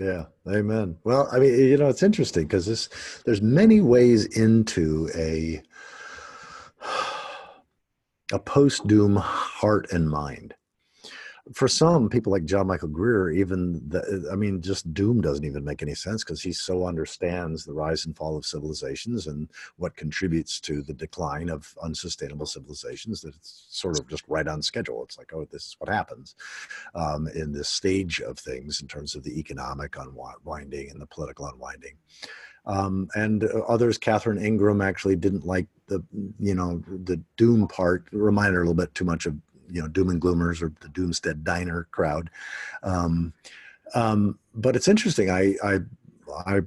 Yeah, 0.00 0.26
amen. 0.48 0.96
Well, 1.04 1.28
I 1.30 1.38
mean, 1.38 1.52
you 1.58 1.76
know, 1.76 1.88
it's 1.88 2.02
interesting 2.02 2.44
because 2.44 2.64
this 2.64 2.88
there's 3.26 3.42
many 3.42 3.80
ways 3.82 4.24
into 4.24 5.10
a 5.14 5.62
a 8.32 8.38
post 8.38 8.86
doom 8.86 9.16
heart 9.16 9.92
and 9.92 10.08
mind 10.08 10.54
for 11.52 11.68
some 11.68 12.08
people 12.08 12.30
like 12.30 12.44
John 12.44 12.66
Michael 12.66 12.88
Greer, 12.88 13.30
even 13.30 13.82
the, 13.88 14.28
I 14.32 14.36
mean, 14.36 14.60
just 14.60 14.92
doom 14.94 15.20
doesn't 15.20 15.44
even 15.44 15.64
make 15.64 15.82
any 15.82 15.94
sense 15.94 16.22
because 16.22 16.42
he 16.42 16.52
so 16.52 16.86
understands 16.86 17.64
the 17.64 17.72
rise 17.72 18.06
and 18.06 18.16
fall 18.16 18.36
of 18.36 18.46
civilizations 18.46 19.26
and 19.26 19.48
what 19.76 19.96
contributes 19.96 20.60
to 20.60 20.82
the 20.82 20.94
decline 20.94 21.48
of 21.48 21.74
unsustainable 21.82 22.46
civilizations 22.46 23.20
that 23.22 23.34
it's 23.34 23.66
sort 23.70 23.98
of 23.98 24.06
just 24.08 24.24
right 24.28 24.46
on 24.46 24.62
schedule. 24.62 25.02
It's 25.02 25.18
like, 25.18 25.32
oh, 25.32 25.46
this 25.50 25.66
is 25.66 25.76
what 25.78 25.90
happens 25.90 26.36
um, 26.94 27.28
in 27.34 27.52
this 27.52 27.68
stage 27.68 28.20
of 28.20 28.38
things 28.38 28.80
in 28.80 28.88
terms 28.88 29.14
of 29.14 29.24
the 29.24 29.38
economic 29.38 29.96
unwinding 29.96 30.90
and 30.90 31.00
the 31.00 31.06
political 31.06 31.46
unwinding. 31.46 31.96
Um, 32.66 33.08
and 33.14 33.44
others, 33.68 33.98
Catherine 33.98 34.42
Ingram 34.42 34.80
actually 34.82 35.16
didn't 35.16 35.46
like 35.46 35.66
the, 35.88 36.04
you 36.38 36.54
know, 36.54 36.82
the 37.04 37.20
doom 37.36 37.66
part. 37.66 38.04
Reminded 38.12 38.54
her 38.54 38.62
a 38.62 38.64
little 38.64 38.74
bit 38.74 38.94
too 38.94 39.04
much 39.04 39.26
of 39.26 39.34
you 39.70 39.80
know 39.80 39.88
doom 39.88 40.10
and 40.10 40.20
gloomers 40.20 40.62
or 40.62 40.72
the 40.80 40.88
doomstead 40.88 41.42
diner 41.42 41.88
crowd. 41.90 42.30
Um, 42.82 43.32
um, 43.94 44.38
but 44.54 44.76
it's 44.76 44.88
interesting. 44.88 45.30
I 45.30 45.54
i 45.62 45.78
i 46.46 46.60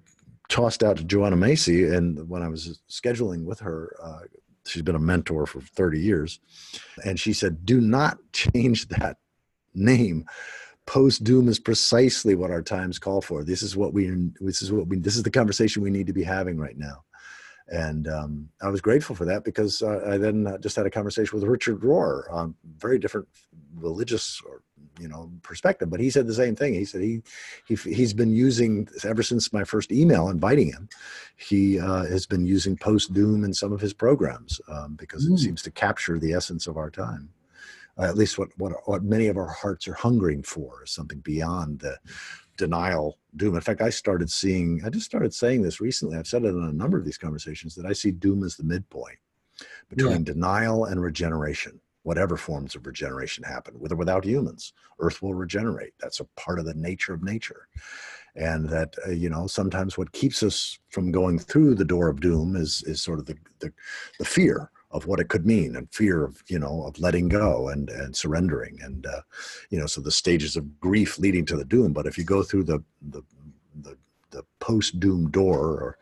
tossed 0.49 0.83
out 0.83 0.97
to 0.97 1.05
joanna 1.05 1.37
macy 1.37 1.85
and 1.85 2.27
when 2.27 2.43
i 2.43 2.49
was 2.49 2.81
scheduling 2.89 3.45
with 3.45 3.61
her 3.61 3.95
uh, 4.03 4.19
she's 4.65 4.81
been 4.81 4.93
a 4.93 4.99
mentor 4.99 5.47
for 5.47 5.61
30 5.61 5.99
years 5.99 6.41
and 7.05 7.17
she 7.17 7.31
said 7.31 7.65
do 7.65 7.79
not 7.79 8.17
change 8.33 8.89
that 8.89 9.17
name. 9.73 10.25
Post 10.85 11.23
doom 11.23 11.47
is 11.47 11.59
precisely 11.59 12.35
what 12.35 12.51
our 12.51 12.61
times 12.61 12.99
call 12.99 13.21
for. 13.21 13.43
This 13.43 13.63
is 13.63 13.77
what 13.77 13.93
we 13.93 14.07
this 14.41 14.61
is 14.61 14.71
what 14.71 14.87
we 14.87 14.97
this 14.97 15.15
is 15.15 15.23
the 15.23 15.31
conversation 15.31 15.81
we 15.81 15.89
need 15.89 16.07
to 16.07 16.13
be 16.13 16.23
having 16.23 16.57
right 16.57 16.77
now 16.77 17.03
and 17.73 18.07
um, 18.07 18.49
I 18.61 18.69
was 18.69 18.81
grateful 18.81 19.15
for 19.15 19.25
that 19.25 19.43
because 19.43 19.81
uh, 19.81 20.01
I 20.07 20.17
then 20.17 20.45
uh, 20.45 20.59
just 20.59 20.75
had 20.75 20.85
a 20.85 20.91
conversation 20.91 21.39
with 21.39 21.49
Richard 21.49 21.81
Rohr 21.81 22.31
on 22.31 22.53
very 22.77 22.99
different 22.99 23.27
religious 23.75 24.39
or 24.47 24.61
you 24.99 25.07
know 25.07 25.31
perspective, 25.41 25.89
but 25.89 25.99
he 25.99 26.11
said 26.11 26.27
the 26.27 26.35
same 26.35 26.55
thing. 26.55 26.75
He 26.75 26.85
said 26.85 27.01
he 27.01 27.23
he 27.65 27.75
he's 27.75 28.13
been 28.13 28.31
using 28.31 28.87
ever 29.03 29.23
since 29.23 29.51
my 29.51 29.63
first 29.63 29.91
email 29.91 30.29
inviting 30.29 30.71
him. 30.71 30.87
He 31.35 31.79
uh, 31.79 32.05
has 32.05 32.27
been 32.27 32.45
using 32.45 32.77
post 32.77 33.11
doom 33.11 33.43
in 33.43 33.55
some 33.55 33.73
of 33.73 33.81
his 33.81 33.93
programs 33.93 34.61
um, 34.67 34.93
because 34.95 35.27
mm. 35.27 35.33
it 35.33 35.39
seems 35.39 35.63
to 35.63 35.71
capture 35.71 36.19
the 36.19 36.33
essence 36.33 36.67
of 36.67 36.77
our 36.77 36.91
time. 36.91 37.29
Uh, 37.97 38.03
at 38.03 38.17
least 38.17 38.37
what, 38.37 38.49
what 38.57 38.73
what 38.85 39.03
many 39.03 39.27
of 39.27 39.37
our 39.37 39.49
hearts 39.49 39.87
are 39.87 39.93
hungering 39.95 40.43
for 40.43 40.83
is 40.83 40.91
something 40.91 41.19
beyond 41.19 41.79
the 41.79 41.97
denial 42.57 43.17
doom. 43.35 43.55
In 43.55 43.61
fact 43.61 43.81
i 43.81 43.89
started 43.89 44.29
seeing 44.29 44.81
i 44.85 44.89
just 44.89 45.05
started 45.05 45.33
saying 45.33 45.61
this 45.61 45.81
recently. 45.81 46.17
I've 46.17 46.27
said 46.27 46.43
it 46.43 46.49
in 46.49 46.63
a 46.63 46.73
number 46.73 46.97
of 46.97 47.05
these 47.05 47.17
conversations 47.17 47.75
that 47.75 47.85
i 47.85 47.93
see 47.93 48.11
doom 48.11 48.43
as 48.43 48.55
the 48.55 48.63
midpoint 48.63 49.17
between 49.89 50.19
yeah. 50.19 50.33
denial 50.33 50.85
and 50.85 51.01
regeneration 51.01 51.79
whatever 52.03 52.37
forms 52.37 52.75
of 52.75 52.85
regeneration 52.85 53.43
happen 53.43 53.79
with 53.79 53.91
or 53.91 53.95
without 53.95 54.23
humans. 54.23 54.73
Earth 54.99 55.21
will 55.21 55.33
regenerate. 55.33 55.93
That's 55.99 56.19
a 56.19 56.25
part 56.35 56.59
of 56.59 56.65
the 56.65 56.73
nature 56.73 57.13
of 57.13 57.23
nature. 57.23 57.67
And 58.35 58.69
that 58.69 58.95
uh, 59.07 59.11
you 59.11 59.29
know 59.29 59.47
sometimes 59.47 59.97
what 59.97 60.11
keeps 60.11 60.43
us 60.43 60.79
from 60.89 61.11
going 61.11 61.39
through 61.39 61.75
the 61.75 61.85
door 61.85 62.09
of 62.09 62.19
doom 62.19 62.55
is 62.55 62.83
is 62.83 63.01
sort 63.01 63.19
of 63.19 63.25
the 63.25 63.37
the, 63.59 63.71
the 64.19 64.25
fear 64.25 64.71
of 64.93 65.07
what 65.07 65.19
it 65.19 65.27
could 65.27 65.45
mean 65.45 65.75
and 65.75 65.91
fear 65.91 66.23
of 66.23 66.41
you 66.47 66.59
know 66.59 66.83
of 66.85 66.97
letting 66.99 67.27
go 67.27 67.67
and 67.69 67.89
and 67.89 68.15
surrendering 68.15 68.79
and 68.81 69.05
uh, 69.05 69.21
you 69.69 69.79
know 69.79 69.87
so 69.87 69.99
the 69.99 70.11
stages 70.11 70.55
of 70.55 70.79
grief 70.79 71.19
leading 71.19 71.45
to 71.45 71.57
the 71.57 71.65
doom 71.65 71.91
but 71.91 72.05
if 72.05 72.17
you 72.17 72.23
go 72.23 72.43
through 72.43 72.63
the 72.63 72.81
the 73.09 73.21
the, 73.81 73.97
the 74.29 74.43
post 74.59 74.99
doom 74.99 75.29
door 75.29 75.59
or 75.59 75.97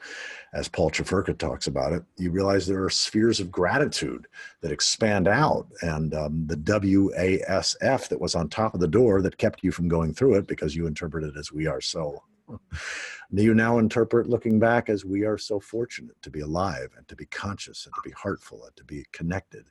as 0.53 0.67
Paul 0.67 0.91
Chefurka 0.91 1.37
talks 1.37 1.67
about 1.67 1.93
it, 1.93 2.03
you 2.17 2.29
realize 2.29 2.67
there 2.67 2.83
are 2.83 2.89
spheres 2.89 3.39
of 3.39 3.51
gratitude 3.51 4.27
that 4.59 4.71
expand 4.71 5.27
out. 5.27 5.67
And 5.81 6.13
um, 6.13 6.45
the 6.45 6.57
WASF 6.57 8.09
that 8.09 8.19
was 8.19 8.35
on 8.35 8.49
top 8.49 8.73
of 8.73 8.81
the 8.81 8.87
door 8.87 9.21
that 9.21 9.37
kept 9.37 9.63
you 9.63 9.71
from 9.71 9.87
going 9.87 10.13
through 10.13 10.35
it 10.35 10.47
because 10.47 10.75
you 10.75 10.87
interpreted 10.87 11.35
it 11.35 11.39
as 11.39 11.53
we 11.53 11.67
are 11.67 11.79
so. 11.79 12.21
Do 13.33 13.43
you 13.43 13.53
now 13.53 13.77
interpret 13.77 14.29
looking 14.29 14.59
back 14.59 14.89
as 14.89 15.05
we 15.05 15.25
are 15.25 15.37
so 15.37 15.59
fortunate 15.59 16.21
to 16.21 16.29
be 16.29 16.41
alive 16.41 16.89
and 16.97 17.07
to 17.07 17.15
be 17.15 17.25
conscious 17.25 17.85
and 17.85 17.93
to 17.95 18.01
be 18.03 18.11
heartful 18.11 18.63
and 18.65 18.75
to 18.75 18.83
be 18.83 19.05
connected 19.11 19.65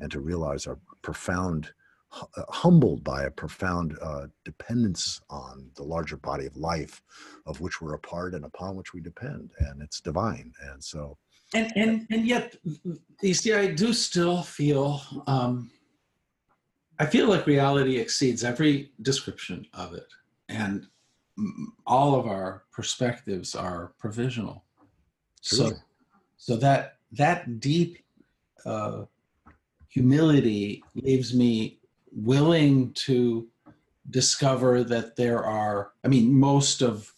and 0.00 0.10
to 0.10 0.20
realize 0.20 0.66
our 0.66 0.78
profound 1.02 1.72
uh, 2.20 2.42
humbled 2.48 3.02
by 3.02 3.24
a 3.24 3.30
profound 3.30 3.96
uh, 4.00 4.26
dependence 4.44 5.20
on 5.30 5.68
the 5.74 5.82
larger 5.82 6.16
body 6.16 6.46
of 6.46 6.56
life 6.56 7.02
of 7.46 7.60
which 7.60 7.80
we're 7.80 7.94
a 7.94 7.98
part 7.98 8.34
and 8.34 8.44
upon 8.44 8.76
which 8.76 8.94
we 8.94 9.00
depend 9.00 9.50
and 9.58 9.82
it's 9.82 10.00
divine. 10.00 10.52
And 10.70 10.82
so 10.82 11.18
and 11.54 11.72
and 11.76 12.06
and 12.10 12.26
yet 12.26 12.56
you 13.20 13.34
see 13.34 13.52
i 13.52 13.66
do 13.66 13.92
still 13.92 14.42
feel 14.42 15.00
um 15.26 15.70
i 16.98 17.06
feel 17.06 17.28
like 17.28 17.46
reality 17.46 17.96
exceeds 17.96 18.44
every 18.44 18.92
description 19.02 19.66
of 19.74 19.94
it. 19.94 20.08
And 20.48 20.86
all 21.86 22.14
of 22.18 22.26
our 22.26 22.64
perspectives 22.72 23.54
are 23.54 23.92
provisional. 23.98 24.64
So 25.40 25.72
so 26.36 26.56
that 26.56 26.98
that 27.12 27.60
deep 27.60 27.98
uh 28.66 29.04
humility 29.88 30.82
leaves 30.94 31.34
me 31.34 31.78
willing 32.12 32.92
to 32.92 33.48
discover 34.10 34.84
that 34.84 35.16
there 35.16 35.44
are 35.44 35.92
i 36.04 36.08
mean 36.08 36.32
most 36.32 36.82
of 36.82 37.12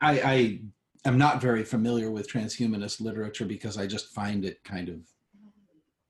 i 0.00 0.20
i 0.20 0.60
am 1.04 1.16
not 1.16 1.40
very 1.40 1.64
familiar 1.64 2.10
with 2.10 2.30
transhumanist 2.30 3.00
literature 3.00 3.44
because 3.44 3.78
i 3.78 3.86
just 3.86 4.08
find 4.08 4.44
it 4.44 4.62
kind 4.64 4.88
of 4.88 5.00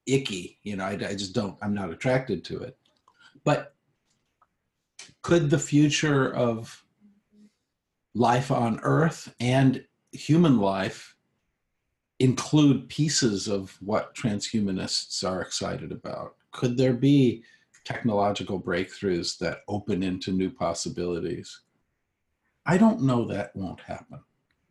icky 0.07 0.59
you 0.62 0.76
know 0.76 0.84
i, 0.84 0.92
I 0.92 1.14
just 1.14 1.34
don't 1.34 1.57
i'm 1.62 1.74
not 1.74 1.90
attracted 1.90 2.44
to 2.46 2.61
it. 2.62 2.76
But 3.44 3.74
could 5.22 5.51
the 5.51 5.59
future 5.59 6.34
of 6.34 6.84
life 8.14 8.50
on 8.50 8.80
earth 8.82 9.32
and 9.40 9.84
human 10.12 10.58
life 10.58 11.14
include 12.18 12.88
pieces 12.88 13.48
of 13.48 13.76
what 13.80 14.14
transhumanists 14.14 15.26
are 15.28 15.40
excited 15.40 15.92
about 15.92 16.34
could 16.52 16.76
there 16.76 16.92
be 16.92 17.42
technological 17.84 18.61
breakthroughs 18.61 19.38
that 19.38 19.58
open 19.68 20.02
into 20.02 20.32
new 20.32 20.50
possibilities. 20.50 21.62
I 22.66 22.76
don't 22.76 23.02
know 23.02 23.26
that 23.26 23.54
won't 23.56 23.80
happen. 23.80 24.20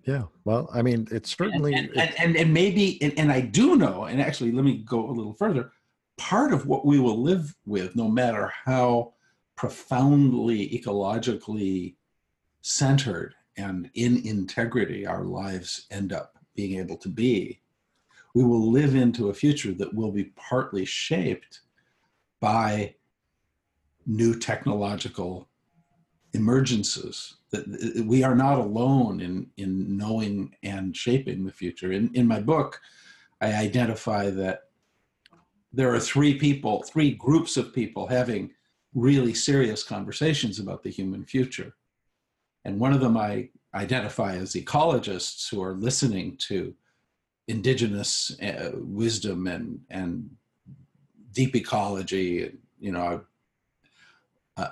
Yeah, 0.06 0.24
well, 0.46 0.70
I 0.74 0.82
mean, 0.82 1.08
it's 1.12 1.36
certainly 1.36 1.74
and 1.74 1.90
and, 1.98 2.14
and, 2.18 2.38
and, 2.38 2.54
maybe 2.54 3.02
and, 3.02 3.14
and 3.18 3.32
I 3.32 3.42
do 3.42 3.76
know, 3.76 4.06
and 4.06 4.22
actually, 4.22 4.52
let 4.52 4.64
me 4.64 4.78
go 4.78 5.10
a 5.10 5.12
little 5.12 5.34
further. 5.34 5.72
Part 6.18 6.54
of 6.54 6.66
what 6.66 6.86
we 6.86 7.00
will 7.00 7.22
live 7.22 7.54
with, 7.66 7.96
no 7.96 8.08
matter 8.08 8.52
how 8.66 9.14
profoundly 9.56 10.70
ecologically 10.70 11.96
centered 12.62 13.36
and 13.58 13.90
in 13.96 14.26
integrity 14.26 15.06
our 15.06 15.24
lives 15.24 15.86
end 15.92 16.14
up 16.14 16.38
being 16.56 16.80
able 16.80 16.98
to 16.98 17.10
be, 17.10 17.62
we 18.34 18.44
will 18.44 18.72
live 18.72 18.96
into 18.96 19.30
a 19.30 19.34
future 19.34 19.74
that 19.74 19.94
will 19.94 20.12
be 20.12 20.26
partly 20.36 20.86
shaped 20.86 21.62
by 22.40 22.94
new 24.06 24.38
technological 24.38 25.48
emergences 26.34 27.34
that 27.52 28.06
we 28.06 28.24
are 28.24 28.36
not 28.36 28.60
alone 28.60 29.20
in 29.20 29.48
in 29.58 29.98
knowing 29.98 30.56
and 30.64 30.96
shaping 30.96 31.44
the 31.44 31.52
future. 31.52 31.92
In 31.92 32.12
in 32.14 32.28
my 32.28 32.40
book 32.40 32.80
i 33.42 33.54
identify 33.54 34.30
that 34.30 34.64
there 35.72 35.94
are 35.94 36.00
three 36.00 36.38
people 36.38 36.84
three 36.84 37.12
groups 37.16 37.58
of 37.58 37.74
people 37.74 38.08
having 38.08 38.52
really 38.94 39.34
serious 39.34 39.84
conversations 39.84 40.60
about 40.60 40.84
the 40.84 40.90
human 40.90 41.24
future 41.24 41.76
and 42.70 42.80
one 42.80 42.94
of 42.94 43.02
them 43.02 43.18
i 43.18 43.50
identify 43.76 44.36
as 44.36 44.54
ecologists 44.54 45.50
who 45.50 45.62
are 45.62 45.74
listening 45.74 46.36
to 46.38 46.74
indigenous 47.48 48.40
uh, 48.42 48.72
wisdom 48.76 49.48
and 49.48 49.80
and 49.90 50.30
deep 51.34 51.56
ecology. 51.56 52.52
You 52.80 52.92
know 52.92 53.22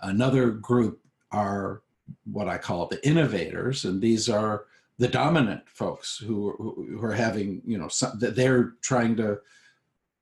another 0.04 0.52
group 0.52 1.00
are 1.32 1.82
what 2.32 2.48
I 2.48 2.58
call 2.58 2.88
the 2.88 3.06
innovators, 3.06 3.86
and 3.86 4.02
these 4.02 4.30
are 4.30 4.66
the 4.98 5.08
dominant 5.08 5.62
folks 5.70 6.18
who, 6.18 6.52
who 6.98 7.06
are 7.06 7.14
having, 7.14 7.62
you 7.66 7.78
know, 7.78 7.88
some, 7.88 8.14
they're 8.18 8.74
trying 8.82 9.16
to 9.18 9.39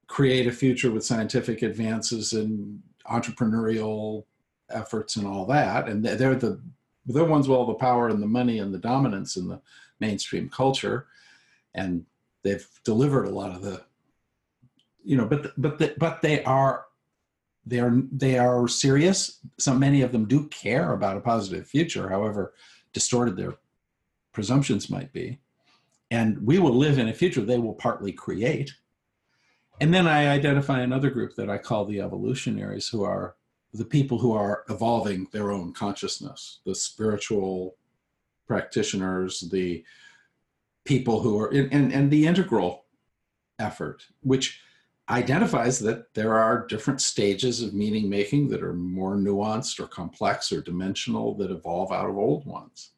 create 0.07 0.47
a 0.47 0.51
future 0.51 0.91
with 0.91 1.05
scientific 1.05 1.61
advances 1.61 2.33
and 2.33 2.81
entrepreneurial 3.09 4.25
efforts 4.69 5.15
and 5.15 5.25
all 5.25 5.45
that, 5.45 5.87
and 5.87 6.03
they're 6.03 6.35
the 6.35 6.59
they're 7.05 7.25
ones 7.25 7.47
with 7.47 7.57
all 7.57 7.65
the 7.65 7.73
power 7.75 8.09
and 8.09 8.21
the 8.21 8.27
money 8.27 8.59
and 8.59 8.73
the 8.73 8.79
dominance 8.79 9.37
in 9.37 9.47
the 9.47 9.61
mainstream 9.99 10.49
culture, 10.49 11.07
and 11.73 12.05
they've 12.43 12.67
delivered 12.83 13.25
a 13.25 13.31
lot 13.31 13.51
of 13.51 13.61
the, 13.61 13.83
you 15.03 15.15
know, 15.15 15.25
but 15.25 15.53
but 15.57 15.77
the, 15.77 15.93
but 15.97 16.21
they 16.21 16.43
are 16.43 16.85
they 17.65 17.79
are 17.79 18.01
they 18.11 18.37
are 18.37 18.67
serious. 18.67 19.39
So 19.57 19.73
many 19.73 20.01
of 20.01 20.11
them 20.11 20.25
do 20.25 20.47
care 20.47 20.93
about 20.93 21.17
a 21.17 21.21
positive 21.21 21.67
future, 21.67 22.09
however 22.09 22.53
distorted 22.93 23.35
their 23.35 23.55
presumptions 24.31 24.89
might 24.89 25.11
be. 25.13 25.39
And 26.11 26.45
we 26.45 26.59
will 26.59 26.75
live 26.75 26.99
in 26.99 27.09
a 27.09 27.13
future 27.13 27.41
they 27.41 27.57
will 27.57 27.73
partly 27.73 28.11
create. 28.11 28.73
And 29.81 29.93
then 29.93 30.07
I 30.07 30.29
identify 30.29 30.79
another 30.79 31.09
group 31.09 31.35
that 31.35 31.49
I 31.49 31.57
call 31.57 31.85
the 31.85 31.99
evolutionaries, 31.99 32.87
who 32.87 33.03
are 33.03 33.35
the 33.77 33.85
people 33.85 34.17
who 34.17 34.33
are 34.33 34.63
evolving 34.69 35.27
their 35.31 35.51
own 35.51 35.73
consciousness, 35.73 36.59
the 36.65 36.75
spiritual 36.75 37.75
practitioners, 38.47 39.41
the 39.51 39.83
people 40.85 41.19
who 41.19 41.39
are 41.39 41.51
in, 41.51 41.67
and, 41.71 41.91
and 41.91 42.11
the 42.11 42.25
integral 42.27 42.85
effort, 43.59 44.05
which 44.21 44.61
identifies 45.09 45.79
that 45.79 46.13
there 46.13 46.35
are 46.35 46.65
different 46.67 47.01
stages 47.01 47.61
of 47.61 47.73
meaning 47.73 48.09
making 48.09 48.49
that 48.49 48.63
are 48.63 48.73
more 48.73 49.15
nuanced 49.15 49.79
or 49.79 49.87
complex 49.87 50.51
or 50.51 50.61
dimensional 50.61 51.35
that 51.35 51.51
evolve 51.51 51.91
out 51.91 52.09
of 52.09 52.17
old 52.17 52.45
ones. 52.45 52.91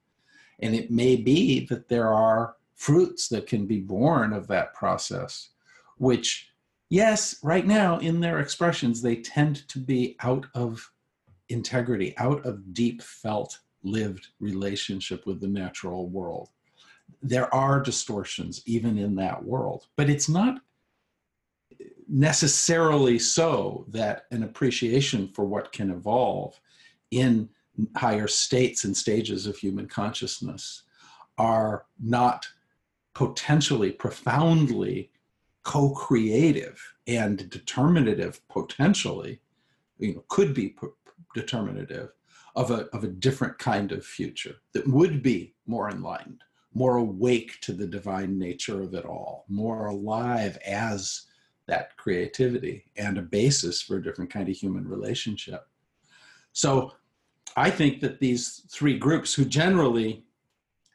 And 0.59 0.73
it 0.73 0.89
may 0.89 1.15
be 1.15 1.65
that 1.67 1.89
there 1.89 2.13
are 2.13 2.55
fruits 2.75 3.27
that 3.29 3.47
can 3.47 3.65
be 3.65 3.79
born 3.79 4.33
of 4.33 4.47
that 4.47 4.73
process, 4.73 5.49
which, 5.97 6.46
yes, 6.89 7.37
right 7.43 7.65
now 7.65 7.99
in 7.99 8.19
their 8.19 8.39
expressions, 8.39 9.01
they 9.01 9.17
tend 9.17 9.67
to 9.69 9.79
be 9.79 10.15
out 10.21 10.45
of 10.53 10.89
integrity, 11.49 12.13
out 12.17 12.45
of 12.45 12.73
deep 12.73 13.01
felt, 13.01 13.59
lived 13.83 14.27
relationship 14.39 15.25
with 15.25 15.39
the 15.39 15.47
natural 15.47 16.09
world. 16.09 16.49
There 17.21 17.53
are 17.53 17.81
distortions 17.81 18.61
even 18.65 18.97
in 18.97 19.15
that 19.15 19.43
world, 19.43 19.87
but 19.95 20.09
it's 20.09 20.27
not 20.27 20.59
necessarily 22.07 23.19
so 23.19 23.85
that 23.89 24.25
an 24.31 24.43
appreciation 24.43 25.27
for 25.29 25.45
what 25.45 25.71
can 25.71 25.91
evolve 25.91 26.59
in 27.11 27.49
higher 27.95 28.27
states 28.27 28.83
and 28.83 28.95
stages 28.95 29.45
of 29.45 29.57
human 29.57 29.87
consciousness 29.87 30.83
are 31.37 31.85
not 32.01 32.47
potentially 33.13 33.91
profoundly 33.91 35.11
co-creative 35.67 36.81
and 37.07 37.49
determinative 37.49 38.39
potentially 38.47 39.41
you 39.99 40.15
know 40.15 40.23
could 40.29 40.53
be 40.53 40.73
determinative 41.35 42.09
of 42.55 42.71
a, 42.71 42.85
of 42.95 43.03
a 43.03 43.07
different 43.07 43.57
kind 43.59 43.91
of 43.91 44.05
future 44.05 44.55
that 44.73 44.87
would 44.87 45.21
be 45.21 45.53
more 45.65 45.89
enlightened 45.91 46.41
more 46.73 46.97
awake 46.97 47.59
to 47.59 47.73
the 47.73 47.85
divine 47.87 48.39
nature 48.39 48.81
of 48.81 48.93
it 48.93 49.03
all 49.03 49.45
more 49.49 49.87
alive 49.87 50.57
as 50.65 51.27
that 51.67 51.97
creativity 51.97 52.85
and 52.95 53.17
a 53.17 53.21
basis 53.21 53.81
for 53.81 53.97
a 53.97 54.03
different 54.03 54.31
kind 54.31 54.47
of 54.47 54.55
human 54.55 54.87
relationship. 54.87 55.67
So 56.53 56.93
I 57.57 57.69
think 57.69 57.99
that 58.01 58.19
these 58.19 58.65
three 58.69 58.97
groups, 58.97 59.33
who 59.33 59.43
generally, 59.43 60.23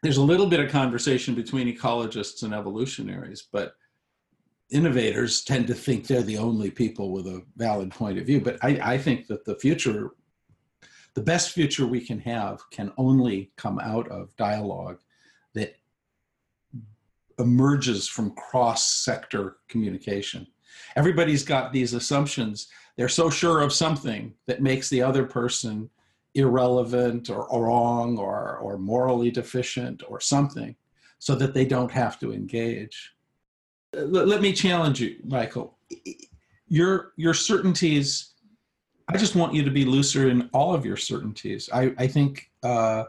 there's 0.03 0.17
a 0.17 0.23
little 0.23 0.47
bit 0.47 0.61
of 0.61 0.71
conversation 0.71 1.35
between 1.35 1.69
ecologists 1.69 2.43
and 2.43 2.55
evolutionaries, 2.55 3.49
but 3.53 3.75
innovators 4.73 5.43
tend 5.43 5.67
to 5.67 5.75
think 5.75 6.07
they're 6.07 6.23
the 6.23 6.39
only 6.39 6.71
people 6.71 7.13
with 7.13 7.27
a 7.27 7.43
valid 7.57 7.91
point 7.91 8.19
of 8.19 8.27
view. 8.27 8.41
But 8.41 8.59
I, 8.63 8.95
I 8.95 8.99
think 8.99 9.27
that 9.29 9.45
the 9.45 9.55
future, 9.57 10.11
the 11.15 11.23
best 11.23 11.53
future 11.53 11.87
we 11.87 12.01
can 12.01 12.19
have, 12.21 12.61
can 12.71 12.93
only 12.97 13.53
come 13.57 13.79
out 13.79 14.09
of 14.09 14.35
dialogue 14.37 15.01
that 15.55 15.77
emerges 17.39 18.09
from 18.09 18.35
cross 18.35 18.93
sector 18.93 19.57
communication. 19.69 20.47
Everybody's 20.97 21.45
got 21.45 21.73
these 21.73 21.95
assumptions. 21.95 22.69
They're 22.97 23.09
so 23.09 23.31
sure 23.31 23.61
of 23.61 23.73
something 23.73 24.35
that 24.47 24.63
makes 24.63 24.89
the 24.89 25.03
other 25.03 25.25
person 25.25 25.91
irrelevant 26.35 27.29
or, 27.29 27.47
wrong 27.51 28.19
or, 28.19 28.57
or 28.59 28.79
morally 28.79 29.31
deficient 29.31 30.03
or 30.09 30.21
something 30.21 30.75
so 31.19 31.35
that 31.35 31.55
they 31.55 31.65
don't 31.65 31.91
have 31.91 32.19
to 32.21 32.33
engage. 32.33 33.13
Let, 33.93 34.41
me 34.41 34.53
challenge 34.53 35.01
you, 35.01 35.17
Michael. 35.25 35.77
Your, 36.69 37.13
your 37.17 37.35
certainties, 37.35 38.33
I 39.09 39.17
just 39.19 39.37
want 39.37 39.55
you 39.55 39.63
to 39.63 39.71
be 39.71 39.85
looser 39.85 40.29
in 40.31 40.49
all 40.53 40.75
of 40.75 40.87
your 40.87 40.97
certainties. 40.97 41.69
I, 41.73 41.93
I 41.99 42.07
think, 42.07 42.51
uh, 42.63 43.05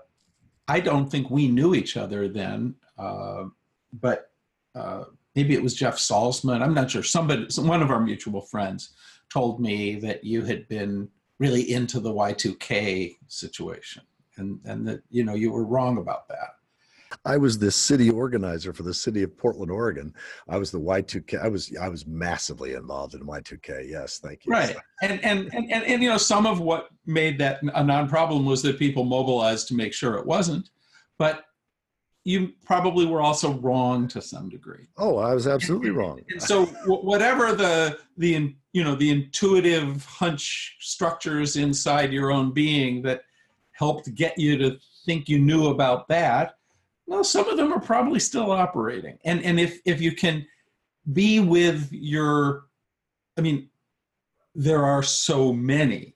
I 0.67 0.79
don't 0.79 1.09
think 1.09 1.29
we 1.29 1.47
knew 1.47 1.73
each 1.73 1.95
other 1.95 2.27
then, 2.27 2.75
uh, 2.97 3.45
but 3.93 4.31
uh, 4.75 5.05
maybe 5.35 5.53
it 5.53 5.63
was 5.63 5.73
Jeff 5.73 5.97
Salzman. 5.97 6.61
I'm 6.61 6.73
not 6.73 6.91
sure. 6.91 7.03
Somebody, 7.03 7.47
one 7.57 7.81
of 7.81 7.91
our 7.91 7.99
mutual 7.99 8.41
friends, 8.41 8.93
told 9.29 9.59
me 9.59 9.95
that 9.95 10.23
you 10.23 10.43
had 10.43 10.67
been 10.67 11.09
really 11.39 11.71
into 11.71 11.99
the 11.99 12.13
Y2K 12.13 13.15
situation, 13.27 14.03
and 14.37 14.59
and 14.65 14.87
that 14.87 15.01
you 15.09 15.23
know 15.23 15.35
you 15.35 15.51
were 15.51 15.65
wrong 15.65 15.97
about 15.97 16.27
that. 16.29 16.55
I 17.25 17.37
was 17.37 17.57
the 17.57 17.71
city 17.71 18.09
organizer 18.09 18.73
for 18.73 18.83
the 18.83 18.93
city 18.93 19.23
of 19.23 19.37
Portland, 19.37 19.71
Oregon. 19.71 20.13
I 20.49 20.57
was 20.57 20.71
the 20.71 20.79
Y2K. 20.79 21.43
I 21.43 21.47
was 21.47 21.75
I 21.79 21.89
was 21.89 22.05
massively 22.05 22.73
involved 22.73 23.13
in 23.13 23.21
Y2K. 23.21 23.89
Yes, 23.89 24.19
thank 24.19 24.45
you. 24.45 24.51
Right, 24.51 24.75
and 25.01 25.23
and 25.23 25.53
and 25.53 25.71
and, 25.71 25.83
and 25.83 26.03
you 26.03 26.09
know 26.09 26.17
some 26.17 26.45
of 26.45 26.59
what 26.59 26.89
made 27.05 27.37
that 27.39 27.59
a 27.73 27.83
non-problem 27.83 28.45
was 28.45 28.61
that 28.63 28.79
people 28.79 29.03
mobilized 29.03 29.67
to 29.69 29.75
make 29.75 29.93
sure 29.93 30.15
it 30.15 30.25
wasn't, 30.25 30.69
but 31.17 31.45
you 32.25 32.53
probably 32.65 33.05
were 33.05 33.21
also 33.21 33.53
wrong 33.55 34.07
to 34.07 34.21
some 34.21 34.47
degree. 34.49 34.87
Oh, 34.97 35.17
I 35.17 35.33
was 35.33 35.45
absolutely 35.45 35.89
wrong. 35.89 36.21
And 36.29 36.41
so 36.41 36.65
whatever 36.85 37.53
the 37.53 37.99
the 38.17 38.55
you 38.71 38.83
know 38.83 38.95
the 38.95 39.09
intuitive 39.09 40.05
hunch 40.05 40.77
structures 40.79 41.57
inside 41.57 42.13
your 42.13 42.31
own 42.31 42.51
being 42.51 43.01
that 43.03 43.23
helped 43.73 44.13
get 44.15 44.37
you 44.37 44.57
to 44.57 44.77
think 45.05 45.27
you 45.27 45.39
knew 45.39 45.67
about 45.67 46.07
that, 46.07 46.55
well, 47.05 47.23
some 47.23 47.47
of 47.49 47.57
them 47.57 47.73
are 47.73 47.79
probably 47.79 48.19
still 48.19 48.51
operating. 48.51 49.17
And 49.25 49.43
and 49.43 49.59
if 49.59 49.79
if 49.85 50.01
you 50.01 50.13
can 50.13 50.45
be 51.11 51.39
with 51.39 51.89
your, 51.91 52.65
I 53.37 53.41
mean, 53.41 53.69
there 54.55 54.85
are 54.85 55.03
so 55.03 55.51
many 55.51 56.15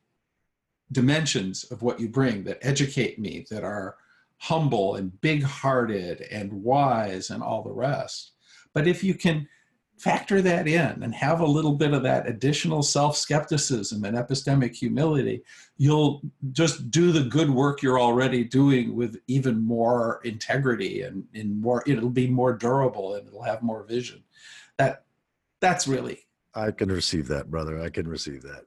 dimensions 0.91 1.65
of 1.65 1.81
what 1.81 1.99
you 1.99 2.07
bring 2.07 2.43
that 2.45 2.59
educate 2.61 3.19
me 3.19 3.45
that 3.49 3.63
are 3.63 3.97
humble 4.37 4.95
and 4.95 5.19
big 5.21 5.43
hearted 5.43 6.21
and 6.31 6.51
wise 6.51 7.29
and 7.29 7.43
all 7.43 7.63
the 7.63 7.71
rest. 7.71 8.33
But 8.73 8.87
if 8.87 9.03
you 9.03 9.13
can 9.13 9.47
factor 9.97 10.41
that 10.41 10.67
in 10.67 11.01
and 11.03 11.13
have 11.13 11.39
a 11.41 11.45
little 11.45 11.73
bit 11.73 11.93
of 11.93 12.03
that 12.03 12.27
additional 12.27 12.83
self 12.83 13.17
skepticism 13.17 14.05
and 14.05 14.15
epistemic 14.15 14.75
humility, 14.75 15.43
you'll 15.77 16.21
just 16.51 16.91
do 16.91 17.11
the 17.11 17.23
good 17.23 17.49
work 17.49 17.81
you're 17.81 17.99
already 17.99 18.43
doing 18.43 18.95
with 18.95 19.17
even 19.27 19.59
more 19.63 20.21
integrity 20.23 21.01
and 21.01 21.25
in 21.33 21.59
more, 21.59 21.83
it'll 21.87 22.09
be 22.09 22.27
more 22.27 22.53
durable 22.53 23.15
and 23.15 23.27
it'll 23.27 23.43
have 23.43 23.61
more 23.61 23.83
vision. 23.83 24.23
That 24.77 25.03
that's 25.59 25.87
really. 25.87 26.27
I 26.53 26.71
can 26.71 26.91
receive 26.91 27.27
that, 27.27 27.49
brother. 27.49 27.81
I 27.81 27.89
can 27.89 28.07
receive 28.07 28.43
that. 28.43 28.65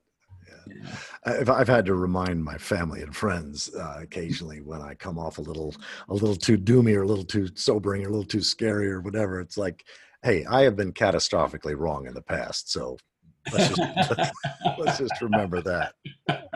I've, 1.25 1.51
I've 1.51 1.69
had 1.69 1.87
to 1.87 1.95
remind 1.95 2.43
my 2.45 2.57
family 2.57 3.03
and 3.03 3.15
friends 3.15 3.75
uh, 3.75 3.99
occasionally 4.03 4.61
when 4.61 4.81
I 4.81 4.95
come 4.95 5.19
off 5.19 5.39
a 5.39 5.43
little 5.43 5.75
a 6.09 6.15
little 6.15 6.37
too 6.37 6.59
doomy 6.59 6.95
or 6.97 7.03
a 7.03 7.07
little 7.07 7.25
too 7.25 7.49
sobering 7.55 8.05
or 8.05 8.09
a 8.09 8.11
little 8.11 8.25
too 8.25 8.43
scary 8.43 8.91
or 8.91 9.01
whatever. 9.01 9.41
It's 9.41 9.59
like, 9.59 9.85
hey, 10.23 10.45
I 10.45 10.63
have 10.63 10.77
been 10.77 10.93
catastrophically 10.93 11.77
wrong 11.77 12.07
in 12.07 12.15
the 12.15 12.23
past, 12.23 12.71
so 12.71 12.97
let's 13.53 13.77
just 13.77 14.33
let's 14.79 14.99
just 14.99 15.21
remember 15.21 15.61
that. 15.63 15.95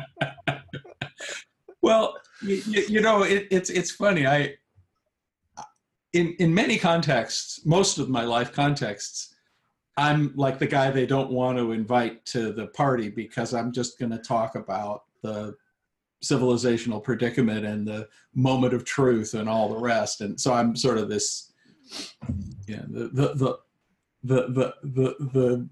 Well, 1.85 2.17
you, 2.41 2.63
you 2.89 3.01
know, 3.03 3.25
it, 3.25 3.47
it's 3.51 3.69
it's 3.69 3.91
funny. 3.91 4.27
I 4.27 4.55
in 6.15 6.35
in 6.39 6.55
many 6.55 6.79
contexts, 6.79 7.67
most 7.67 7.99
of 7.99 8.09
my 8.09 8.25
life 8.25 8.55
contexts, 8.55 9.35
I'm 9.99 10.33
like 10.35 10.59
the 10.59 10.67
guy 10.67 10.91
they 10.91 11.05
don't 11.05 11.31
want 11.31 11.59
to 11.59 11.73
invite 11.73 12.25
to 12.27 12.53
the 12.53 12.69
party 12.69 13.11
because 13.11 13.53
I'm 13.53 13.71
just 13.71 13.99
going 13.99 14.13
to 14.13 14.19
talk 14.19 14.55
about 14.55 15.03
the 15.23 15.57
civilizational 16.25 17.03
predicament 17.03 17.67
and 17.67 17.87
the 17.87 18.09
moment 18.35 18.73
of 18.73 18.85
truth 18.85 19.35
and 19.35 19.47
all 19.49 19.69
the 19.69 19.79
rest. 19.79 20.23
And 20.23 20.41
so 20.41 20.55
I'm 20.55 20.75
sort 20.75 20.97
of 20.97 21.11
this, 21.11 21.53
yeah, 22.67 22.83
the, 22.89 23.09
the, 23.09 23.35
the, 23.35 23.59
the, 24.23 24.47
the, 24.49 24.75
the, 24.83 25.17
the 25.33 25.69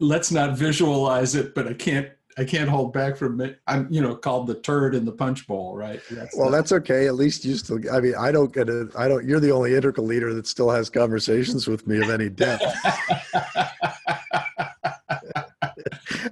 let's 0.00 0.30
not 0.30 0.56
visualize 0.56 1.34
it, 1.34 1.54
but 1.54 1.66
I 1.66 1.74
can't 1.74 2.08
I 2.38 2.44
can't 2.44 2.68
hold 2.68 2.92
back 2.92 3.16
from 3.16 3.40
it. 3.40 3.60
I'm, 3.66 3.88
you 3.90 4.02
know, 4.02 4.14
called 4.14 4.46
the 4.46 4.56
turd 4.56 4.94
in 4.94 5.06
the 5.06 5.12
punch 5.12 5.46
bowl, 5.46 5.74
right? 5.74 6.02
That's 6.10 6.36
well, 6.36 6.50
the, 6.50 6.56
that's 6.56 6.70
okay. 6.70 7.06
At 7.06 7.14
least 7.14 7.46
you 7.46 7.56
still. 7.56 7.78
I 7.90 8.00
mean, 8.00 8.14
I 8.14 8.30
don't 8.30 8.52
get 8.52 8.68
it. 8.68 8.88
I 8.96 9.08
don't. 9.08 9.26
You're 9.26 9.40
the 9.40 9.52
only 9.52 9.74
integral 9.74 10.06
leader 10.06 10.34
that 10.34 10.46
still 10.46 10.68
has 10.68 10.90
conversations 10.90 11.66
with 11.66 11.86
me 11.86 11.96
of 12.02 12.10
any 12.10 12.28
depth. 12.28 12.62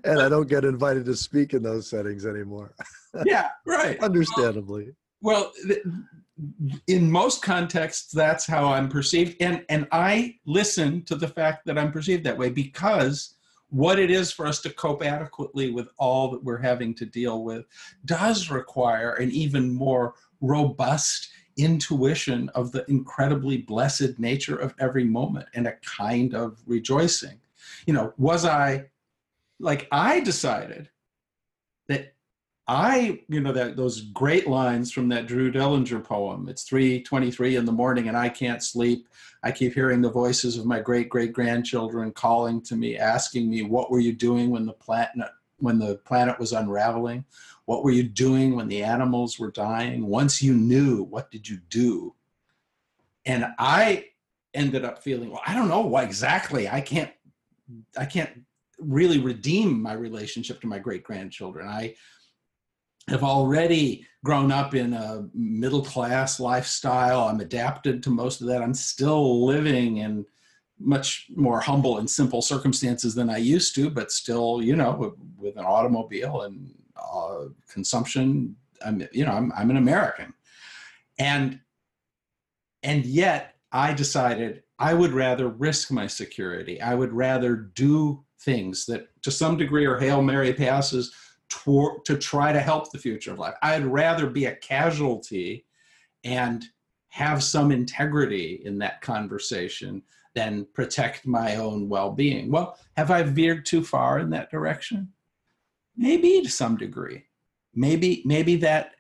and 0.05 0.21
I 0.21 0.29
don't 0.29 0.49
get 0.49 0.67
invited 0.67 1.07
to 1.07 1.17
speak 1.17 1.55
in 1.55 1.63
those 1.63 1.89
settings 1.89 2.27
anymore. 2.27 2.75
yeah, 3.25 3.49
right. 3.65 3.99
Understandably. 4.03 4.95
Well, 5.23 5.53
in 6.89 7.11
most 7.11 7.43
contexts, 7.43 8.13
that's 8.13 8.47
how 8.47 8.73
I'm 8.73 8.89
perceived, 8.89 9.37
and 9.41 9.65
and 9.69 9.87
I 9.93 10.37
listen 10.47 11.05
to 11.05 11.15
the 11.15 11.29
fact 11.29 11.65
that 11.67 11.79
I'm 11.79 11.93
perceived 11.93 12.25
that 12.25 12.39
way 12.39 12.51
because 12.51 13.35
what 13.71 13.99
it 13.99 14.11
is 14.11 14.31
for 14.31 14.47
us 14.47 14.61
to 14.63 14.71
cope 14.71 15.05
adequately 15.05 15.71
with 15.71 15.89
all 15.99 16.31
that 16.31 16.43
we're 16.45 16.59
having 16.59 16.95
to 16.95 17.07
deal 17.07 17.43
with 17.43 17.67
does 18.05 18.51
require 18.51 19.15
an 19.15 19.31
even 19.33 19.75
more 19.75 20.15
robust 20.41 21.31
intuition 21.57 22.49
of 22.51 22.73
the 22.73 22.89
incredibly 22.89 23.59
blessed 23.59 24.19
nature 24.19 24.57
of 24.57 24.75
every 24.79 25.05
moment 25.05 25.47
and 25.55 25.67
a 25.67 25.77
kind 25.85 26.35
of 26.35 26.61
rejoicing. 26.67 27.41
You 27.87 27.95
know, 27.95 28.13
was 28.17 28.45
I 28.45 28.87
like 29.61 29.89
I 29.91 30.21
decided 30.21 30.89
that 31.89 32.14
I, 32.67 33.21
you 33.29 33.41
know, 33.41 33.53
that 33.53 33.77
those 33.77 34.01
great 34.01 34.47
lines 34.47 34.91
from 34.91 35.09
that 35.11 35.27
Drew 35.27 35.53
Dellinger 35.53 36.03
poem. 36.03 36.49
It's 36.49 36.65
3:23 36.65 37.57
in 37.59 37.65
the 37.67 37.73
morning 37.73 38.09
and 38.09 38.17
I 38.17 38.31
can't 38.31 38.63
sleep. 38.63 39.07
I 39.43 39.53
keep 39.53 39.75
hearing 39.75 40.01
the 40.01 40.11
voices 40.11 40.57
of 40.57 40.65
my 40.65 40.81
great 40.81 41.11
great 41.11 41.33
grandchildren 41.35 42.13
calling 42.13 42.63
to 42.63 42.77
me, 42.77 42.97
asking 42.97 43.51
me, 43.51 43.63
"What 43.63 43.91
were 43.91 44.01
you 44.01 44.15
doing 44.15 44.51
when 44.51 44.65
the 44.65 44.73
planet 44.73 45.31
when 45.59 45.79
the 45.79 45.97
planet 46.07 46.39
was 46.39 46.53
unraveling? 46.53 47.27
What 47.67 47.85
were 47.85 47.91
you 47.91 48.03
doing 48.03 48.57
when 48.57 48.69
the 48.69 48.83
animals 48.83 49.39
were 49.39 49.51
dying? 49.51 50.07
Once 50.07 50.43
you 50.43 50.55
knew, 50.55 51.03
what 51.03 51.31
did 51.31 51.47
you 51.47 51.59
do?" 51.69 52.15
And 53.27 53.47
I 53.59 54.07
ended 54.55 54.85
up 54.85 55.03
feeling, 55.03 55.31
well, 55.31 55.43
I 55.47 55.55
don't 55.55 55.69
know 55.69 55.81
why 55.81 56.05
exactly. 56.05 56.69
I 56.69 56.81
can't 56.81 57.13
I 57.99 58.07
can't 58.07 58.31
really 58.79 59.19
redeem 59.19 59.83
my 59.83 59.93
relationship 59.93 60.61
to 60.61 60.67
my 60.67 60.79
great 60.79 61.05
grandchildren. 61.05 61.69
I 61.69 61.95
have 63.15 63.25
already 63.25 64.07
grown 64.25 64.51
up 64.51 64.75
in 64.75 64.93
a 64.93 65.29
middle 65.35 65.85
class 65.85 66.41
lifestyle. 66.41 67.25
I'm 67.25 67.41
adapted 67.41 68.03
to 68.03 68.11
most 68.11 68.41
of 68.41 68.47
that. 68.49 68.63
I'm 68.63 68.75
still 68.75 69.47
living 69.47 69.99
in 69.99 70.27
much 70.79 71.27
more 71.35 71.61
humble 71.61 71.99
and 71.99 72.11
simple 72.11 72.43
circumstances 72.43 73.15
than 73.15 73.31
I 73.31 73.37
used 73.37 73.75
to, 73.77 73.89
but 73.89 74.11
still, 74.11 74.61
you 74.63 74.77
know, 74.77 75.15
with 75.39 75.57
an 75.57 75.65
automobile 75.65 76.43
and 76.43 76.75
uh, 76.97 77.45
consumption. 77.69 78.57
I'm, 78.85 79.07
you 79.13 79.25
know, 79.25 79.33
I'm, 79.33 79.53
I'm 79.57 79.71
an 79.71 79.77
American, 79.77 80.35
and 81.19 81.61
and 82.83 83.07
yet 83.07 83.55
I 83.73 83.95
decided 83.95 84.63
I 84.79 84.95
would 84.95 85.13
rather 85.13 85.49
risk 85.49 85.91
my 85.91 86.07
security. 86.07 86.81
I 86.81 86.95
would 86.95 87.13
rather 87.13 87.57
do 87.57 88.25
things 88.41 88.85
that, 88.87 89.09
to 89.23 89.31
some 89.31 89.57
degree, 89.57 89.87
are 89.87 89.99
hail 89.99 90.23
mary 90.23 90.53
passes 90.53 91.15
to 91.49 92.19
try 92.19 92.53
to 92.53 92.61
help 92.61 92.91
the 92.91 92.99
future 92.99 93.33
of 93.33 93.39
life. 93.39 93.55
I'd 93.63 93.85
rather 93.85 94.29
be 94.29 94.47
a 94.47 94.57
casualty 94.57 95.65
and 96.25 96.65
have 97.09 97.43
some 97.43 97.71
integrity 97.71 98.63
in 98.65 98.79
that 98.79 99.01
conversation 99.01 100.03
than 100.35 100.67
protect 100.75 101.27
my 101.27 101.57
own 101.57 101.89
well-being. 101.89 102.51
Well, 102.51 102.77
have 102.97 103.11
I 103.11 103.23
veered 103.23 103.65
too 103.65 103.85
far 103.85 104.19
in 104.19 104.31
that 104.31 104.51
direction? 104.51 105.13
Maybe 105.97 106.43
to 106.43 106.51
some 106.51 106.77
degree. 106.77 107.25
Maybe 107.75 108.23
maybe 108.25 108.57
that 108.57 108.95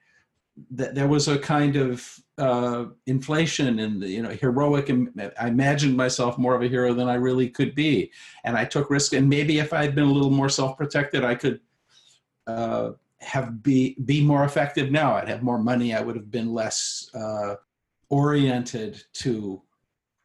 that 0.70 0.94
there 0.94 1.08
was 1.08 1.26
a 1.26 1.38
kind 1.38 1.74
of 1.74 2.08
uh, 2.38 2.86
inflation 3.06 3.80
and 3.80 4.00
the, 4.00 4.08
you 4.08 4.22
know 4.22 4.30
heroic 4.30 4.90
i 5.40 5.48
imagined 5.48 5.96
myself 5.96 6.38
more 6.38 6.54
of 6.54 6.62
a 6.62 6.68
hero 6.68 6.94
than 6.94 7.08
i 7.08 7.14
really 7.14 7.48
could 7.48 7.74
be 7.74 8.10
and 8.44 8.56
i 8.56 8.64
took 8.64 8.90
risk 8.90 9.12
and 9.12 9.28
maybe 9.28 9.58
if 9.58 9.72
i 9.72 9.82
had 9.82 9.94
been 9.94 10.04
a 10.04 10.12
little 10.12 10.30
more 10.30 10.48
self-protected 10.48 11.24
i 11.24 11.34
could 11.34 11.60
uh, 12.46 12.90
have 13.20 13.62
be 13.62 13.96
be 14.04 14.22
more 14.22 14.44
effective 14.44 14.90
now 14.90 15.14
i'd 15.14 15.28
have 15.28 15.42
more 15.42 15.58
money 15.58 15.94
i 15.94 16.00
would 16.00 16.16
have 16.16 16.30
been 16.30 16.52
less 16.52 17.08
uh, 17.14 17.54
oriented 18.10 19.02
to 19.12 19.62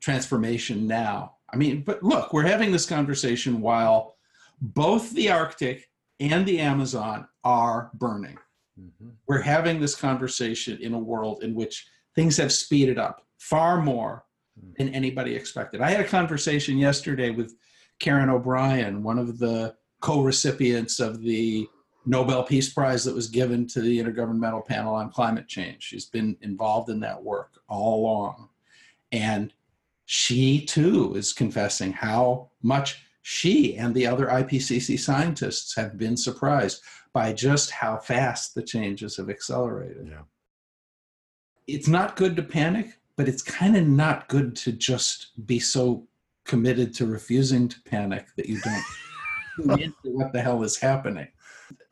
transformation 0.01 0.85
now 0.85 1.35
i 1.53 1.55
mean 1.55 1.81
but 1.81 2.03
look 2.03 2.33
we're 2.33 2.43
having 2.43 2.71
this 2.71 2.85
conversation 2.85 3.61
while 3.61 4.15
both 4.61 5.11
the 5.11 5.31
arctic 5.31 5.89
and 6.19 6.45
the 6.45 6.59
amazon 6.59 7.25
are 7.43 7.89
burning 7.93 8.37
Mm-hmm. 8.79 9.09
We're 9.27 9.41
having 9.41 9.79
this 9.79 9.95
conversation 9.95 10.79
in 10.81 10.93
a 10.93 10.99
world 10.99 11.43
in 11.43 11.53
which 11.53 11.87
things 12.15 12.37
have 12.37 12.51
speeded 12.51 12.97
up 12.97 13.23
far 13.39 13.81
more 13.81 14.25
mm. 14.59 14.75
than 14.77 14.89
anybody 14.89 15.35
expected. 15.35 15.81
I 15.81 15.89
had 15.91 16.01
a 16.01 16.07
conversation 16.07 16.77
yesterday 16.77 17.29
with 17.29 17.55
Karen 17.99 18.29
O'Brien, 18.29 19.03
one 19.03 19.19
of 19.19 19.39
the 19.39 19.75
co 20.01 20.21
recipients 20.21 20.99
of 20.99 21.21
the 21.21 21.67
Nobel 22.05 22.43
Peace 22.43 22.73
Prize 22.73 23.03
that 23.03 23.15
was 23.15 23.27
given 23.27 23.67
to 23.67 23.81
the 23.81 23.99
Intergovernmental 23.99 24.65
Panel 24.65 24.95
on 24.95 25.11
Climate 25.11 25.47
Change. 25.47 25.83
She's 25.83 26.05
been 26.05 26.37
involved 26.41 26.89
in 26.89 26.99
that 27.01 27.21
work 27.21 27.59
all 27.67 28.01
along. 28.01 28.49
And 29.11 29.53
she 30.05 30.65
too 30.65 31.13
is 31.15 31.33
confessing 31.33 31.93
how 31.93 32.49
much 32.63 33.03
she 33.21 33.75
and 33.75 33.93
the 33.93 34.07
other 34.07 34.27
IPCC 34.27 34.99
scientists 34.99 35.75
have 35.75 35.97
been 35.97 36.17
surprised 36.17 36.81
by 37.13 37.33
just 37.33 37.71
how 37.71 37.97
fast 37.97 38.55
the 38.55 38.63
changes 38.63 39.17
have 39.17 39.29
accelerated. 39.29 40.07
Yeah. 40.09 40.21
It's 41.67 41.87
not 41.87 42.15
good 42.15 42.35
to 42.37 42.43
panic, 42.43 42.97
but 43.17 43.27
it's 43.27 43.43
kind 43.43 43.75
of 43.75 43.87
not 43.87 44.27
good 44.29 44.55
to 44.57 44.71
just 44.71 45.45
be 45.45 45.59
so 45.59 46.07
committed 46.45 46.93
to 46.95 47.05
refusing 47.05 47.67
to 47.67 47.81
panic 47.83 48.27
that 48.35 48.47
you 48.47 48.59
don't 48.61 49.79
into 49.79 49.93
what 50.05 50.33
the 50.33 50.41
hell 50.41 50.63
is 50.63 50.77
happening. 50.77 51.27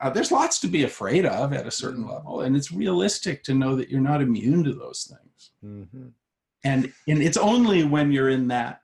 Uh, 0.00 0.10
there's 0.10 0.32
lots 0.32 0.60
to 0.60 0.68
be 0.68 0.84
afraid 0.84 1.26
of 1.26 1.52
at 1.52 1.66
a 1.66 1.70
certain 1.70 2.02
mm-hmm. 2.02 2.12
level, 2.12 2.40
and 2.42 2.56
it's 2.56 2.72
realistic 2.72 3.42
to 3.44 3.54
know 3.54 3.76
that 3.76 3.88
you're 3.88 4.00
not 4.00 4.22
immune 4.22 4.64
to 4.64 4.74
those 4.74 5.10
things. 5.10 5.50
Mm-hmm. 5.64 6.08
And 6.64 6.92
and 7.06 7.22
it's 7.22 7.36
only 7.36 7.84
when 7.84 8.10
you're 8.10 8.30
in 8.30 8.48
that 8.48 8.80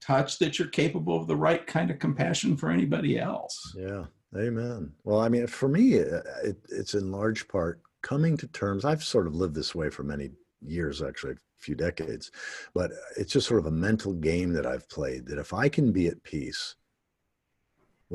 touch 0.00 0.38
that 0.38 0.58
you're 0.58 0.68
capable 0.68 1.20
of 1.20 1.26
the 1.26 1.36
right 1.36 1.66
kind 1.66 1.90
of 1.90 1.98
compassion 1.98 2.56
for 2.56 2.70
anybody 2.70 3.18
else. 3.18 3.74
Yeah. 3.76 4.04
Amen. 4.36 4.92
Well, 5.04 5.20
I 5.20 5.28
mean, 5.28 5.46
for 5.46 5.68
me, 5.68 6.00
uh, 6.00 6.20
it, 6.42 6.56
it's 6.68 6.94
in 6.94 7.12
large 7.12 7.46
part 7.46 7.80
coming 8.02 8.36
to 8.38 8.48
terms. 8.48 8.84
I've 8.84 9.04
sort 9.04 9.26
of 9.26 9.34
lived 9.34 9.54
this 9.54 9.74
way 9.74 9.90
for 9.90 10.02
many 10.02 10.30
years, 10.60 11.02
actually, 11.02 11.34
a 11.34 11.36
few 11.58 11.76
decades, 11.76 12.32
but 12.74 12.90
it's 13.16 13.32
just 13.32 13.46
sort 13.46 13.60
of 13.60 13.66
a 13.66 13.70
mental 13.70 14.12
game 14.12 14.52
that 14.52 14.66
I've 14.66 14.88
played 14.88 15.26
that 15.26 15.38
if 15.38 15.52
I 15.52 15.68
can 15.68 15.92
be 15.92 16.08
at 16.08 16.22
peace 16.24 16.74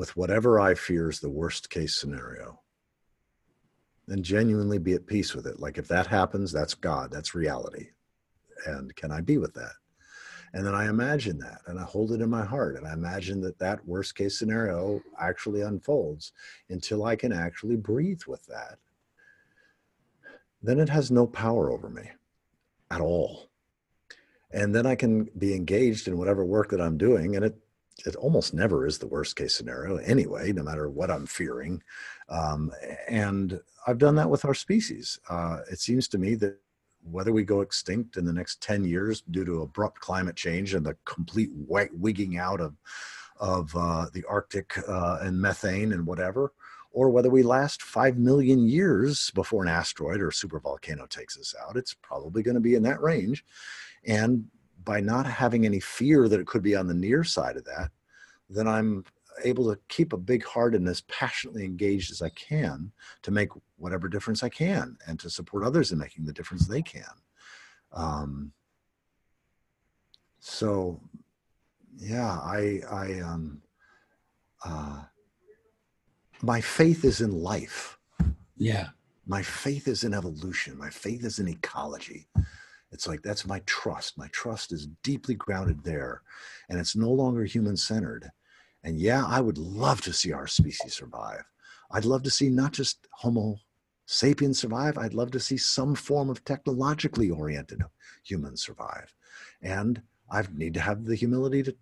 with 0.00 0.16
whatever 0.16 0.58
I 0.58 0.74
fear 0.74 1.10
is 1.10 1.20
the 1.20 1.28
worst 1.28 1.68
case 1.68 1.94
scenario, 1.94 2.58
then 4.06 4.22
genuinely 4.22 4.78
be 4.78 4.94
at 4.94 5.06
peace 5.06 5.34
with 5.34 5.46
it. 5.46 5.60
Like 5.60 5.76
if 5.76 5.88
that 5.88 6.06
happens, 6.06 6.50
that's 6.50 6.72
God, 6.72 7.10
that's 7.10 7.34
reality. 7.34 7.88
And 8.64 8.96
can 8.96 9.12
I 9.12 9.20
be 9.20 9.36
with 9.36 9.52
that? 9.52 9.72
And 10.54 10.64
then 10.64 10.74
I 10.74 10.88
imagine 10.88 11.36
that 11.40 11.60
and 11.66 11.78
I 11.78 11.82
hold 11.82 12.12
it 12.12 12.22
in 12.22 12.30
my 12.30 12.46
heart. 12.46 12.76
And 12.76 12.88
I 12.88 12.94
imagine 12.94 13.42
that 13.42 13.58
that 13.58 13.86
worst 13.86 14.14
case 14.14 14.38
scenario 14.38 15.02
actually 15.20 15.60
unfolds 15.60 16.32
until 16.70 17.04
I 17.04 17.14
can 17.14 17.30
actually 17.30 17.76
breathe 17.76 18.22
with 18.26 18.46
that. 18.46 18.78
Then 20.62 20.80
it 20.80 20.88
has 20.88 21.10
no 21.10 21.26
power 21.26 21.70
over 21.70 21.90
me 21.90 22.08
at 22.90 23.02
all. 23.02 23.50
And 24.50 24.74
then 24.74 24.86
I 24.86 24.94
can 24.94 25.28
be 25.36 25.54
engaged 25.54 26.08
in 26.08 26.16
whatever 26.16 26.42
work 26.42 26.70
that 26.70 26.80
I'm 26.80 26.96
doing. 26.96 27.36
And 27.36 27.44
it, 27.44 27.58
it 28.06 28.16
almost 28.16 28.54
never 28.54 28.86
is 28.86 28.98
the 28.98 29.06
worst 29.06 29.36
case 29.36 29.54
scenario 29.54 29.96
anyway, 29.98 30.52
no 30.52 30.62
matter 30.62 30.88
what 30.88 31.10
I'm 31.10 31.26
fearing. 31.26 31.82
Um, 32.28 32.72
and 33.08 33.60
I've 33.86 33.98
done 33.98 34.14
that 34.16 34.30
with 34.30 34.44
our 34.44 34.54
species. 34.54 35.18
Uh, 35.28 35.58
it 35.70 35.78
seems 35.78 36.08
to 36.08 36.18
me 36.18 36.34
that 36.36 36.58
whether 37.02 37.32
we 37.32 37.44
go 37.44 37.60
extinct 37.60 38.16
in 38.16 38.24
the 38.24 38.32
next 38.32 38.60
10 38.60 38.84
years 38.84 39.22
due 39.30 39.44
to 39.44 39.62
abrupt 39.62 40.00
climate 40.00 40.36
change 40.36 40.74
and 40.74 40.84
the 40.84 40.96
complete 41.04 41.50
white 41.52 41.92
wigging 41.94 42.38
out 42.38 42.60
of, 42.60 42.74
of 43.38 43.74
uh, 43.74 44.06
the 44.12 44.24
Arctic 44.28 44.76
uh, 44.86 45.18
and 45.22 45.40
methane 45.40 45.92
and 45.92 46.06
whatever, 46.06 46.52
or 46.92 47.10
whether 47.10 47.30
we 47.30 47.42
last 47.42 47.82
5 47.82 48.18
million 48.18 48.68
years 48.68 49.30
before 49.30 49.62
an 49.62 49.68
asteroid 49.68 50.20
or 50.20 50.30
supervolcano 50.30 51.08
takes 51.08 51.38
us 51.38 51.54
out, 51.66 51.76
it's 51.76 51.94
probably 51.94 52.42
going 52.42 52.56
to 52.56 52.60
be 52.60 52.74
in 52.74 52.82
that 52.82 53.00
range. 53.00 53.44
And 54.04 54.46
by 54.84 55.00
not 55.00 55.26
having 55.26 55.66
any 55.66 55.80
fear 55.80 56.28
that 56.28 56.40
it 56.40 56.46
could 56.46 56.62
be 56.62 56.76
on 56.76 56.86
the 56.86 56.94
near 56.94 57.24
side 57.24 57.56
of 57.56 57.64
that, 57.64 57.90
then 58.48 58.66
I'm 58.66 59.04
able 59.44 59.72
to 59.72 59.80
keep 59.88 60.12
a 60.12 60.18
big 60.18 60.44
heart 60.44 60.74
and 60.74 60.88
as 60.88 61.02
passionately 61.02 61.64
engaged 61.64 62.10
as 62.10 62.22
I 62.22 62.30
can 62.30 62.92
to 63.22 63.30
make 63.30 63.50
whatever 63.76 64.08
difference 64.08 64.42
I 64.42 64.48
can 64.48 64.96
and 65.06 65.18
to 65.20 65.30
support 65.30 65.64
others 65.64 65.92
in 65.92 65.98
making 65.98 66.24
the 66.24 66.32
difference 66.32 66.66
they 66.66 66.82
can. 66.82 67.04
Um, 67.92 68.52
so, 70.40 71.00
yeah, 71.96 72.38
I, 72.38 72.80
I, 72.90 73.20
um, 73.20 73.62
uh, 74.64 75.02
my 76.42 76.60
faith 76.60 77.04
is 77.04 77.20
in 77.20 77.32
life. 77.42 77.98
Yeah. 78.56 78.88
My 79.26 79.42
faith 79.42 79.86
is 79.86 80.04
in 80.04 80.14
evolution. 80.14 80.76
My 80.76 80.90
faith 80.90 81.24
is 81.24 81.38
in 81.38 81.48
ecology. 81.48 82.26
It's 82.92 83.06
like 83.06 83.22
that's 83.22 83.46
my 83.46 83.60
trust. 83.66 84.18
My 84.18 84.28
trust 84.28 84.72
is 84.72 84.88
deeply 85.02 85.34
grounded 85.34 85.84
there, 85.84 86.22
and 86.68 86.78
it's 86.78 86.96
no 86.96 87.10
longer 87.10 87.44
human 87.44 87.76
centered. 87.76 88.28
And 88.82 88.98
yeah, 88.98 89.24
I 89.26 89.40
would 89.40 89.58
love 89.58 90.00
to 90.02 90.12
see 90.12 90.32
our 90.32 90.46
species 90.46 90.94
survive. 90.94 91.44
I'd 91.92 92.04
love 92.04 92.22
to 92.24 92.30
see 92.30 92.48
not 92.48 92.72
just 92.72 93.06
Homo 93.12 93.56
sapiens 94.06 94.58
survive, 94.58 94.98
I'd 94.98 95.14
love 95.14 95.30
to 95.32 95.40
see 95.40 95.56
some 95.56 95.94
form 95.94 96.30
of 96.30 96.44
technologically 96.44 97.30
oriented 97.30 97.82
humans 98.24 98.62
survive. 98.62 99.14
And 99.62 100.02
I 100.30 100.42
need 100.52 100.74
to 100.74 100.80
have 100.80 101.04
the 101.04 101.14
humility 101.14 101.62
to 101.62 101.76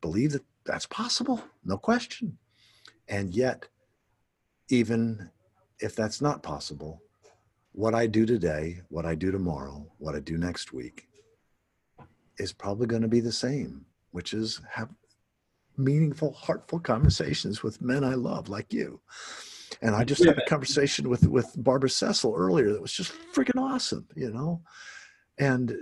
believe 0.00 0.32
that 0.32 0.44
that's 0.64 0.86
possible, 0.86 1.42
no 1.64 1.76
question. 1.76 2.38
And 3.08 3.34
yet, 3.34 3.66
even 4.68 5.30
if 5.80 5.94
that's 5.94 6.20
not 6.20 6.42
possible, 6.42 7.02
what 7.76 7.94
I 7.94 8.06
do 8.06 8.24
today, 8.24 8.80
what 8.88 9.04
I 9.04 9.14
do 9.14 9.30
tomorrow, 9.30 9.86
what 9.98 10.14
I 10.14 10.20
do 10.20 10.38
next 10.38 10.72
week 10.72 11.08
is 12.38 12.50
probably 12.50 12.86
going 12.86 13.02
to 13.02 13.08
be 13.08 13.20
the 13.20 13.30
same, 13.30 13.84
which 14.12 14.32
is 14.32 14.62
have 14.70 14.88
meaningful, 15.76 16.32
heartful 16.32 16.80
conversations 16.80 17.62
with 17.62 17.82
men 17.82 18.02
I 18.02 18.14
love, 18.14 18.48
like 18.48 18.72
you. 18.72 18.98
And 19.82 19.94
I 19.94 20.04
just 20.04 20.24
had 20.24 20.38
a 20.38 20.46
conversation 20.46 21.10
with 21.10 21.28
with 21.28 21.52
Barbara 21.58 21.90
Cecil 21.90 22.34
earlier 22.34 22.72
that 22.72 22.80
was 22.80 22.94
just 22.94 23.12
freaking 23.34 23.60
awesome, 23.60 24.08
you 24.16 24.32
know. 24.32 24.62
And 25.36 25.74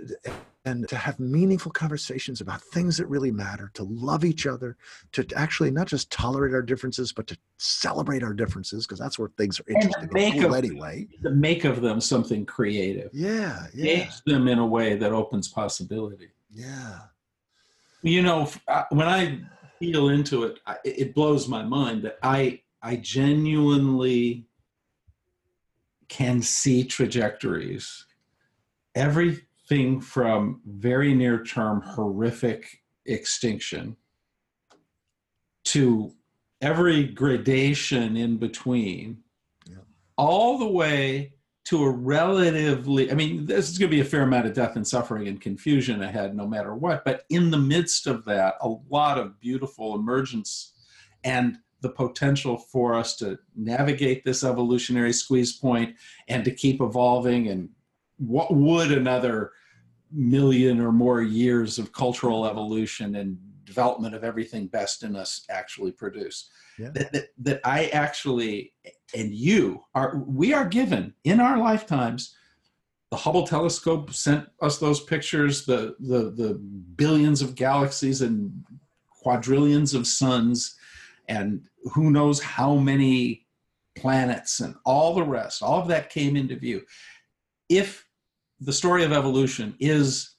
and 0.65 0.87
to 0.89 0.95
have 0.95 1.19
meaningful 1.19 1.71
conversations 1.71 2.41
about 2.41 2.61
things 2.61 2.97
that 2.97 3.07
really 3.07 3.31
matter, 3.31 3.71
to 3.75 3.83
love 3.83 4.25
each 4.25 4.47
other, 4.47 4.75
to 5.11 5.25
actually 5.35 5.71
not 5.71 5.87
just 5.87 6.11
tolerate 6.11 6.53
our 6.53 6.63
differences, 6.63 7.13
but 7.13 7.27
to 7.27 7.37
celebrate 7.57 8.23
our 8.23 8.33
differences, 8.33 8.85
because 8.85 8.99
that's 8.99 9.19
where 9.19 9.29
things 9.37 9.59
are 9.59 9.65
interesting 9.67 10.09
and, 10.09 10.17
and 10.17 10.41
cool 10.41 10.55
anyway. 10.55 11.07
To 11.23 11.29
make 11.29 11.65
of 11.65 11.81
them 11.81 12.01
something 12.01 12.45
creative. 12.45 13.11
Yeah, 13.13 13.67
yeah. 13.73 13.91
Engage 13.91 14.23
them 14.25 14.47
in 14.47 14.59
a 14.59 14.65
way 14.65 14.95
that 14.95 15.11
opens 15.11 15.47
possibility. 15.47 16.29
Yeah. 16.51 16.99
You 18.01 18.21
know, 18.21 18.49
when 18.89 19.07
I 19.07 19.41
feel 19.79 20.09
into 20.09 20.43
it, 20.43 20.59
it 20.83 21.13
blows 21.13 21.47
my 21.47 21.63
mind 21.63 22.03
that 22.03 22.17
I 22.23 22.61
I 22.81 22.97
genuinely 22.97 24.47
can 26.07 26.41
see 26.41 26.83
trajectories. 26.83 28.05
Everything 29.67 29.99
from 29.99 30.61
very 30.65 31.13
near 31.13 31.43
term 31.43 31.81
horrific 31.81 32.83
extinction 33.05 33.95
to 35.65 36.13
every 36.61 37.05
gradation 37.05 38.15
in 38.15 38.37
between, 38.37 39.17
yeah. 39.67 39.77
all 40.17 40.59
the 40.59 40.67
way 40.67 41.33
to 41.65 41.83
a 41.83 41.89
relatively, 41.89 43.11
I 43.11 43.15
mean, 43.15 43.47
this 43.47 43.69
is 43.69 43.77
going 43.79 43.89
to 43.89 43.95
be 43.95 44.01
a 44.01 44.05
fair 44.05 44.21
amount 44.21 44.45
of 44.45 44.53
death 44.53 44.75
and 44.75 44.87
suffering 44.87 45.27
and 45.27 45.41
confusion 45.41 46.03
ahead 46.03 46.35
no 46.35 46.47
matter 46.47 46.75
what. 46.75 47.03
But 47.03 47.25
in 47.29 47.49
the 47.49 47.57
midst 47.57 48.05
of 48.05 48.23
that, 48.25 48.55
a 48.61 48.69
lot 48.89 49.17
of 49.17 49.39
beautiful 49.39 49.95
emergence 49.95 50.73
and 51.23 51.57
the 51.81 51.89
potential 51.89 52.57
for 52.57 52.93
us 52.93 53.15
to 53.17 53.37
navigate 53.55 54.23
this 54.23 54.43
evolutionary 54.43 55.13
squeeze 55.13 55.53
point 55.53 55.95
and 56.27 56.45
to 56.45 56.51
keep 56.51 56.81
evolving. 56.81 57.47
And 57.47 57.69
what 58.17 58.53
would 58.53 58.91
another 58.91 59.51
million 60.11 60.79
or 60.79 60.91
more 60.91 61.21
years 61.21 61.79
of 61.79 61.91
cultural 61.91 62.45
evolution 62.45 63.15
and 63.15 63.37
development 63.65 64.15
of 64.15 64.23
everything 64.23 64.67
best 64.67 65.03
in 65.03 65.15
us 65.15 65.45
actually 65.49 65.91
produce? 65.91 66.49
Yeah. 66.77 66.89
That, 66.93 67.13
that, 67.13 67.27
that 67.39 67.61
I 67.63 67.85
actually 67.87 68.73
and 69.15 69.33
you 69.33 69.83
are 69.93 70.17
we 70.27 70.53
are 70.53 70.65
given 70.65 71.13
in 71.23 71.39
our 71.39 71.57
lifetimes 71.57 72.35
the 73.11 73.17
Hubble 73.17 73.47
telescope 73.47 74.13
sent 74.13 74.47
us 74.61 74.77
those 74.77 75.01
pictures, 75.01 75.65
the, 75.65 75.95
the, 75.99 76.31
the 76.31 76.55
billions 76.95 77.41
of 77.41 77.55
galaxies 77.55 78.21
and 78.21 78.51
quadrillions 79.09 79.93
of 79.93 80.07
suns, 80.07 80.75
and 81.29 81.65
who 81.93 82.11
knows 82.11 82.41
how 82.41 82.75
many 82.75 83.45
planets 83.95 84.59
and 84.59 84.75
all 84.83 85.13
the 85.13 85.23
rest, 85.23 85.63
all 85.63 85.81
of 85.81 85.87
that 85.87 86.09
came 86.09 86.35
into 86.35 86.55
view. 86.55 86.81
If 87.69 88.04
the 88.65 88.73
story 88.73 89.03
of 89.03 89.11
evolution 89.11 89.75
is 89.79 90.31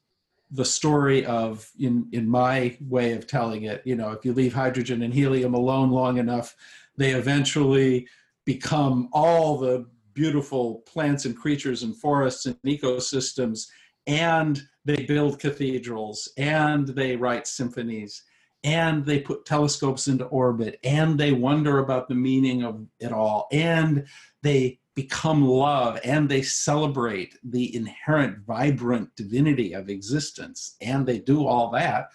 the 0.50 0.64
story 0.64 1.24
of 1.26 1.70
in 1.78 2.08
in 2.12 2.28
my 2.28 2.76
way 2.80 3.12
of 3.12 3.26
telling 3.26 3.64
it 3.64 3.82
you 3.84 3.94
know 3.94 4.10
if 4.10 4.24
you 4.24 4.32
leave 4.32 4.52
hydrogen 4.52 5.02
and 5.02 5.14
helium 5.14 5.54
alone 5.54 5.90
long 5.90 6.18
enough 6.18 6.54
they 6.96 7.12
eventually 7.12 8.06
become 8.44 9.08
all 9.12 9.56
the 9.58 9.86
beautiful 10.12 10.82
plants 10.86 11.24
and 11.24 11.36
creatures 11.36 11.82
and 11.82 11.96
forests 11.96 12.46
and 12.46 12.56
ecosystems 12.66 13.66
and 14.06 14.62
they 14.84 15.04
build 15.04 15.38
cathedrals 15.38 16.28
and 16.36 16.88
they 16.88 17.16
write 17.16 17.46
symphonies 17.46 18.22
and 18.64 19.04
they 19.04 19.20
put 19.20 19.44
telescopes 19.44 20.08
into 20.08 20.24
orbit 20.26 20.78
and 20.82 21.18
they 21.18 21.32
wonder 21.32 21.78
about 21.78 22.08
the 22.08 22.14
meaning 22.14 22.64
of 22.64 22.84
it 22.98 23.12
all 23.12 23.46
and 23.52 24.06
they 24.42 24.78
become 24.96 25.46
love 25.46 26.00
and 26.02 26.28
they 26.28 26.42
celebrate 26.42 27.36
the 27.44 27.76
inherent 27.76 28.38
vibrant 28.46 29.14
divinity 29.14 29.74
of 29.74 29.90
existence 29.90 30.74
and 30.80 31.06
they 31.06 31.18
do 31.18 31.46
all 31.46 31.70
that 31.70 32.08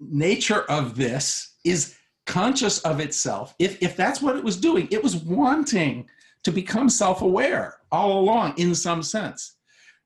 nature 0.00 0.62
of 0.62 0.96
this 0.96 1.54
is 1.64 1.96
conscious 2.26 2.80
of 2.80 3.00
itself. 3.00 3.54
If 3.58 3.82
if 3.82 3.96
that's 3.96 4.20
what 4.20 4.36
it 4.36 4.44
was 4.44 4.56
doing 4.56 4.88
it 4.90 5.02
was 5.02 5.16
wanting 5.16 6.08
to 6.42 6.52
become 6.52 6.88
self-aware 6.88 7.78
all 7.90 8.18
along 8.18 8.58
in 8.58 8.74
some 8.74 9.02
sense. 9.02 9.54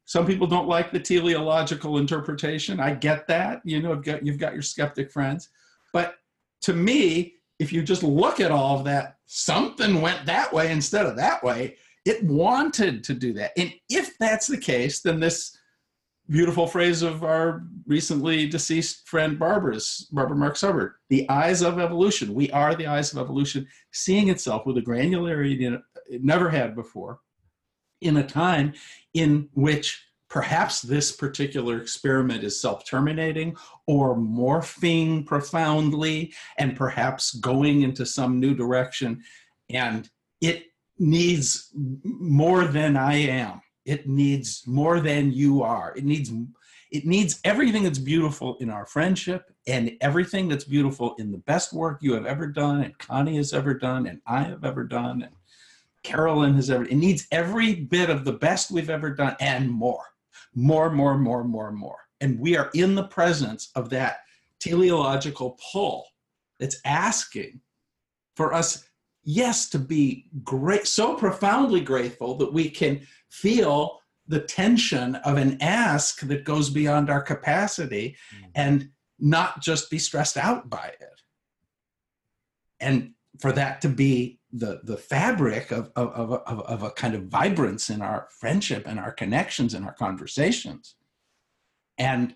Some 0.04 0.26
people 0.26 0.46
don't 0.46 0.68
like 0.68 0.92
the 0.92 1.00
teleological 1.00 1.98
interpretation. 1.98 2.78
I 2.78 2.94
get 2.94 3.26
that 3.28 3.62
you 3.64 3.80
know 3.80 3.94
you've 3.94 4.04
got, 4.04 4.26
you've 4.26 4.38
got 4.38 4.52
your 4.52 4.62
skeptic 4.62 5.10
friends. 5.10 5.48
But 5.94 6.16
to 6.62 6.74
me 6.74 7.36
if 7.58 7.72
you 7.72 7.82
just 7.82 8.02
look 8.02 8.40
at 8.40 8.50
all 8.50 8.78
of 8.78 8.84
that, 8.84 9.16
something 9.26 10.00
went 10.00 10.26
that 10.26 10.52
way 10.52 10.72
instead 10.72 11.06
of 11.06 11.16
that 11.16 11.42
way. 11.42 11.76
It 12.04 12.22
wanted 12.24 13.04
to 13.04 13.14
do 13.14 13.32
that. 13.34 13.52
And 13.56 13.72
if 13.88 14.18
that's 14.18 14.46
the 14.46 14.58
case, 14.58 15.00
then 15.00 15.20
this 15.20 15.56
beautiful 16.28 16.66
phrase 16.66 17.02
of 17.02 17.22
our 17.24 17.62
recently 17.86 18.48
deceased 18.48 19.06
friend 19.06 19.38
Barbara's, 19.38 20.08
Barbara 20.10 20.36
Marx 20.36 20.60
Hubbard, 20.62 20.94
the 21.10 21.28
eyes 21.28 21.62
of 21.62 21.78
evolution. 21.78 22.34
We 22.34 22.50
are 22.50 22.74
the 22.74 22.86
eyes 22.86 23.12
of 23.12 23.18
evolution, 23.18 23.68
seeing 23.92 24.28
itself 24.28 24.66
with 24.66 24.78
a 24.78 24.82
granularity 24.82 25.80
it 26.06 26.24
never 26.24 26.50
had 26.50 26.74
before 26.74 27.20
in 28.00 28.16
a 28.16 28.26
time 28.26 28.72
in 29.14 29.48
which 29.54 30.02
perhaps 30.32 30.80
this 30.80 31.12
particular 31.12 31.78
experiment 31.78 32.42
is 32.42 32.58
self 32.58 32.86
terminating 32.86 33.54
or 33.86 34.16
morphing 34.16 35.26
profoundly 35.26 36.32
and 36.56 36.74
perhaps 36.74 37.34
going 37.34 37.82
into 37.82 38.06
some 38.06 38.40
new 38.40 38.54
direction. 38.54 39.22
And 39.68 40.08
it 40.40 40.64
needs 40.98 41.70
more 42.02 42.64
than 42.64 42.96
I 42.96 43.14
am. 43.16 43.60
It 43.84 44.08
needs 44.08 44.62
more 44.66 45.00
than 45.00 45.32
you 45.32 45.62
are. 45.62 45.92
It 45.94 46.04
needs 46.04 46.32
it 46.90 47.06
needs 47.06 47.38
everything 47.44 47.82
that's 47.82 47.98
beautiful 47.98 48.56
in 48.60 48.70
our 48.70 48.86
friendship 48.86 49.50
and 49.66 49.92
everything 50.00 50.48
that's 50.48 50.64
beautiful 50.64 51.14
in 51.18 51.30
the 51.30 51.38
best 51.38 51.74
work 51.74 51.98
you 52.00 52.14
have 52.14 52.26
ever 52.26 52.46
done 52.46 52.82
and 52.82 52.96
Connie 52.98 53.36
has 53.36 53.52
ever 53.52 53.74
done 53.74 54.06
and 54.06 54.20
I 54.26 54.44
have 54.44 54.64
ever 54.64 54.84
done 54.84 55.22
and 55.22 55.32
Carolyn 56.02 56.54
has 56.54 56.70
ever 56.70 56.84
it 56.84 56.96
needs 56.96 57.26
every 57.32 57.74
bit 57.74 58.10
of 58.10 58.24
the 58.24 58.32
best 58.32 58.70
we've 58.70 58.90
ever 58.90 59.10
done 59.14 59.36
and 59.40 59.70
more 59.70 60.11
more, 60.54 60.90
more, 60.90 61.16
more, 61.18 61.44
more, 61.44 61.72
more. 61.72 61.98
And 62.20 62.38
we 62.38 62.56
are 62.56 62.70
in 62.74 62.94
the 62.94 63.08
presence 63.08 63.70
of 63.74 63.90
that 63.90 64.18
teleological 64.60 65.58
pull 65.72 66.06
that's 66.60 66.80
asking 66.84 67.60
for 68.36 68.54
us, 68.54 68.84
yes, 69.24 69.68
to 69.70 69.78
be 69.78 70.28
great, 70.44 70.86
so 70.86 71.14
profoundly 71.14 71.80
grateful 71.80 72.36
that 72.36 72.52
we 72.52 72.70
can 72.70 73.00
feel 73.30 73.98
the 74.28 74.40
tension 74.40 75.16
of 75.16 75.36
an 75.36 75.58
ask 75.60 76.20
that 76.20 76.44
goes 76.44 76.70
beyond 76.70 77.10
our 77.10 77.20
capacity 77.20 78.16
mm. 78.34 78.50
and 78.54 78.88
not 79.18 79.60
just 79.60 79.90
be 79.90 79.98
stressed 79.98 80.36
out 80.36 80.70
by 80.70 80.92
it. 81.00 81.20
And 82.80 83.12
for 83.40 83.52
that 83.52 83.80
to 83.82 83.88
be 83.88 84.38
the 84.52 84.80
the 84.84 84.98
fabric 84.98 85.70
of, 85.70 85.90
of, 85.96 86.08
of, 86.10 86.32
of, 86.32 86.60
of 86.60 86.82
a 86.82 86.90
kind 86.90 87.14
of 87.14 87.24
vibrance 87.24 87.88
in 87.88 88.02
our 88.02 88.28
friendship 88.38 88.84
and 88.86 88.98
our 88.98 89.12
connections 89.12 89.72
and 89.72 89.84
our 89.84 89.94
conversations. 89.94 90.96
And 91.96 92.34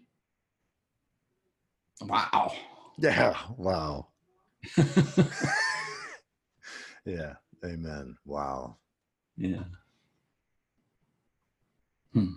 wow. 2.00 2.52
Yeah 2.98 3.36
wow. 3.56 4.06
yeah 7.04 7.34
amen. 7.64 8.16
Wow. 8.24 8.76
Yeah. 9.36 9.64
Hmm. 12.14 12.36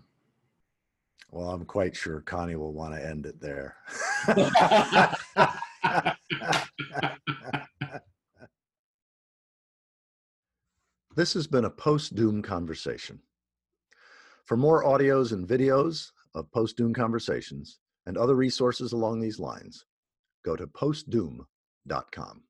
well 1.31 1.51
i'm 1.51 1.63
quite 1.63 1.95
sure 1.95 2.19
connie 2.19 2.57
will 2.57 2.73
want 2.73 2.93
to 2.93 3.05
end 3.05 3.25
it 3.25 3.39
there 3.39 3.77
This 11.19 11.33
has 11.33 11.47
been 11.47 11.65
a 11.65 11.69
post 11.69 12.15
Doom 12.15 12.41
conversation. 12.41 13.19
For 14.45 14.55
more 14.55 14.85
audios 14.85 15.33
and 15.33 15.45
videos 15.45 16.11
of 16.33 16.49
post 16.49 16.77
Doom 16.77 16.93
conversations 16.93 17.79
and 18.05 18.17
other 18.17 18.35
resources 18.35 18.93
along 18.93 19.19
these 19.19 19.37
lines, 19.37 19.83
go 20.45 20.55
to 20.55 20.65
postdoom.com. 20.65 22.43